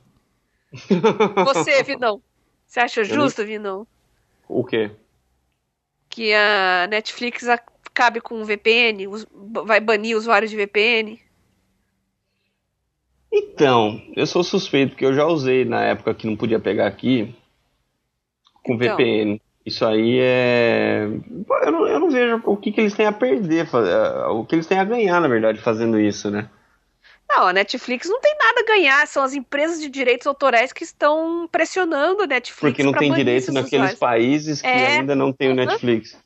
Você, 1.44 1.82
Vinão. 1.82 2.22
Você 2.66 2.80
acha 2.80 3.04
justo, 3.04 3.44
Vinão? 3.44 3.86
O 4.48 4.64
quê? 4.64 4.90
Que 6.08 6.32
a 6.34 6.86
Netflix 6.88 7.48
acabe 7.48 8.20
com 8.20 8.44
VPN, 8.44 9.06
vai 9.64 9.80
banir 9.80 10.16
usuários 10.16 10.50
de 10.50 10.56
VPN? 10.56 11.20
Então, 13.32 14.02
eu 14.16 14.26
sou 14.26 14.42
suspeito, 14.42 14.90
porque 14.90 15.04
eu 15.04 15.14
já 15.14 15.24
usei 15.26 15.64
na 15.64 15.82
época 15.82 16.14
que 16.14 16.26
não 16.26 16.36
podia 16.36 16.58
pegar 16.58 16.86
aqui 16.86 17.34
com 18.62 18.74
então. 18.74 18.96
VPN. 18.96 19.40
Isso 19.64 19.84
aí 19.84 20.18
é. 20.18 21.06
Eu 21.62 21.72
não, 21.72 21.86
eu 21.86 22.00
não 22.00 22.10
vejo 22.10 22.42
o 22.44 22.56
que, 22.56 22.72
que 22.72 22.80
eles 22.80 22.94
têm 22.94 23.06
a 23.06 23.12
perder, 23.12 23.68
é, 23.72 24.26
o 24.28 24.44
que 24.44 24.54
eles 24.54 24.66
têm 24.66 24.78
a 24.78 24.84
ganhar, 24.84 25.20
na 25.20 25.28
verdade, 25.28 25.60
fazendo 25.60 26.00
isso, 26.00 26.30
né? 26.30 26.48
Não, 27.30 27.46
a 27.46 27.52
Netflix 27.52 28.08
não 28.08 28.20
tem 28.20 28.36
nada 28.36 28.60
a 28.60 28.64
ganhar, 28.64 29.06
são 29.06 29.22
as 29.22 29.32
empresas 29.34 29.80
de 29.80 29.88
direitos 29.88 30.26
autorais 30.26 30.72
que 30.72 30.82
estão 30.82 31.48
pressionando 31.50 32.24
a 32.24 32.26
Netflix. 32.26 32.60
Porque 32.60 32.82
não 32.82 32.92
tem 32.92 33.12
direito 33.12 33.52
naqueles 33.52 33.92
usuários. 33.92 33.98
países 34.00 34.60
que 34.60 34.66
é. 34.66 34.98
ainda 34.98 35.14
não 35.14 35.32
tem 35.32 35.52
o 35.52 35.54
Netflix. 35.54 36.18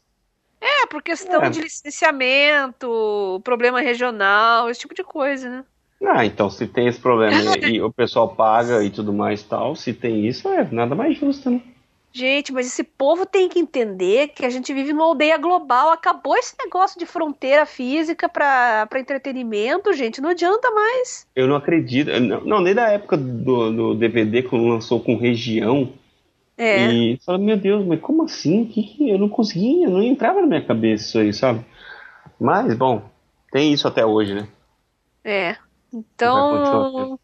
É, 0.59 0.87
por 0.87 1.03
questão 1.03 1.43
é. 1.43 1.51
de 1.51 1.61
licenciamento, 1.61 3.39
problema 3.45 3.83
regional, 3.83 4.71
esse 4.71 4.81
tipo 4.81 4.95
de 4.95 5.05
coisa, 5.05 5.51
né? 5.51 5.65
Ah, 6.03 6.25
então 6.25 6.49
se 6.49 6.67
tem 6.67 6.87
esse 6.87 6.99
problema 6.99 7.37
e, 7.61 7.77
e 7.77 7.83
o 7.83 7.93
pessoal 7.93 8.35
paga 8.35 8.83
e 8.83 8.89
tudo 8.89 9.13
mais 9.13 9.43
tal, 9.43 9.77
se 9.77 9.93
tem 9.93 10.27
isso, 10.27 10.49
é 10.49 10.67
nada 10.73 10.95
mais 10.95 11.19
justo, 11.19 11.51
né? 11.51 11.61
Gente, 12.17 12.53
mas 12.53 12.69
esse 12.69 12.85
povo 12.85 13.27
tem 13.27 13.49
que 13.49 13.59
entender 13.59 14.29
que 14.29 14.47
a 14.47 14.51
gente 14.51 14.73
vive 14.73 14.93
numa 14.93 15.05
aldeia 15.05 15.37
global. 15.37 15.91
Acabou 15.91 16.37
esse 16.37 16.55
negócio 16.65 16.97
de 16.97 17.05
fronteira 17.05 17.67
física 17.67 18.29
para 18.29 18.89
entretenimento, 18.97 19.93
gente. 19.93 20.21
Não 20.21 20.31
adianta 20.31 20.71
mais. 20.71 21.27
Eu 21.35 21.49
não 21.49 21.57
acredito. 21.57 22.09
Não, 22.21 22.41
não 22.43 22.61
nem 22.61 22.73
da 22.73 22.89
época 22.89 23.17
do, 23.17 23.73
do 23.73 23.95
DVD, 23.97 24.45
quando 24.45 24.69
lançou 24.69 25.01
com 25.01 25.17
região. 25.17 25.93
É. 26.57 26.87
E 26.87 27.19
fala, 27.27 27.37
meu 27.37 27.57
Deus, 27.57 27.85
mas 27.85 28.01
como 28.01 28.23
assim? 28.23 28.65
Que, 28.65 28.85
que 28.85 29.11
eu 29.11 29.19
não 29.19 29.29
conseguia, 29.29 29.91
não 29.91 30.01
entrava 30.01 30.41
na 30.41 30.47
minha 30.47 30.65
cabeça 30.65 31.05
isso 31.05 31.19
aí, 31.19 31.33
sabe? 31.33 31.67
Mas, 32.39 32.73
bom, 32.75 33.03
tem 33.51 33.73
isso 33.73 33.89
até 33.89 34.07
hoje, 34.07 34.35
né? 34.35 34.47
É. 35.25 35.57
Então. 35.93 37.19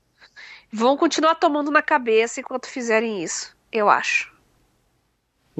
Vão 0.72 0.97
continuar 0.97 1.36
tomando 1.36 1.70
na 1.70 1.82
cabeça 1.82 2.41
enquanto 2.41 2.68
fizerem 2.68 3.22
isso, 3.22 3.57
eu 3.72 3.88
acho. 3.88 4.39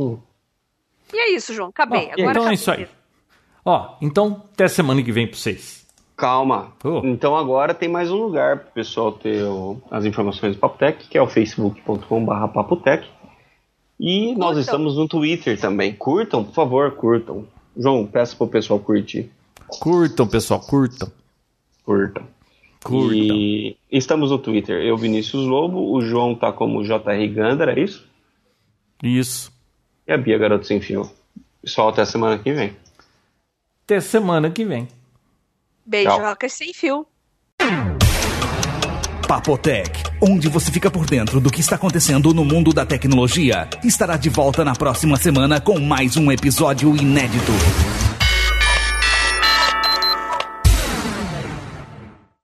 Hum. 0.01 0.19
E 1.13 1.19
é 1.19 1.35
isso, 1.35 1.53
João. 1.53 1.69
Acabei. 1.69 2.11
Agora 2.11 2.17
então 2.17 2.31
acabei. 2.31 2.51
é 2.51 2.55
isso 2.55 2.71
aí. 2.71 2.89
Ó, 3.65 3.97
então 4.01 4.45
até 4.53 4.67
semana 4.67 5.03
que 5.03 5.13
vem 5.13 5.27
pra 5.27 5.37
vocês. 5.37 5.87
Calma. 6.17 6.73
Oh. 6.83 7.03
Então 7.05 7.37
agora 7.37 7.75
tem 7.75 7.89
mais 7.89 8.11
um 8.11 8.17
lugar 8.17 8.61
pro 8.61 8.73
pessoal 8.73 9.13
ter 9.13 9.43
o, 9.45 9.81
as 9.91 10.05
informações 10.07 10.55
do 10.55 10.59
Papotec, 10.59 11.09
que 11.09 11.19
é 11.19 11.23
o 11.23 11.27
facebook.com.br 11.27 12.49
papotec. 12.53 13.07
E 13.99 14.29
curtam. 14.29 14.39
nós 14.39 14.59
estamos 14.59 14.97
no 14.97 15.07
Twitter 15.07 15.61
também. 15.61 15.93
Curtam, 15.93 16.45
por 16.45 16.55
favor, 16.55 16.91
curtam. 16.93 17.47
João, 17.77 18.07
peço 18.07 18.37
pro 18.37 18.49
pessoal 18.49 18.81
curtir. 18.81 19.31
Curtam, 19.69 20.27
pessoal, 20.27 20.61
curtam. 20.61 21.13
Curtam. 21.85 22.25
Curtam. 22.83 23.15
E 23.15 23.77
estamos 23.91 24.31
no 24.31 24.39
Twitter. 24.39 24.83
Eu, 24.83 24.97
Vinícius 24.97 25.47
Lobo, 25.47 25.93
o 25.93 26.01
João 26.01 26.35
tá 26.35 26.51
como 26.51 26.83
JR 26.83 27.29
Gandara, 27.35 27.79
é 27.79 27.81
isso? 27.83 28.09
Isso 29.03 29.60
e 30.11 30.13
a 30.13 30.19
Bia 30.19 30.37
Garoto 30.37 30.67
Sem 30.67 30.81
Fio. 30.81 31.09
Pessoal, 31.63 31.91
até 31.91 32.05
semana 32.05 32.37
que 32.37 32.53
vem. 32.53 32.77
Até 33.85 34.01
semana 34.01 34.51
que 34.51 34.65
vem. 34.65 34.89
Beijocas 35.87 36.53
sem 36.53 36.73
fio. 36.73 37.07
Papotec, 39.27 39.91
onde 40.21 40.49
você 40.49 40.71
fica 40.73 40.91
por 40.91 41.07
dentro 41.07 41.41
do 41.41 41.51
que 41.51 41.61
está 41.61 41.77
acontecendo 41.77 42.35
no 42.35 42.45
mundo 42.45 42.73
da 42.73 42.85
tecnologia, 42.85 43.69
estará 43.85 44.17
de 44.17 44.29
volta 44.29 44.65
na 44.65 44.75
próxima 44.75 45.17
semana 45.17 45.61
com 45.61 45.79
mais 45.79 46.17
um 46.17 46.31
episódio 46.33 46.97
inédito. 46.97 47.53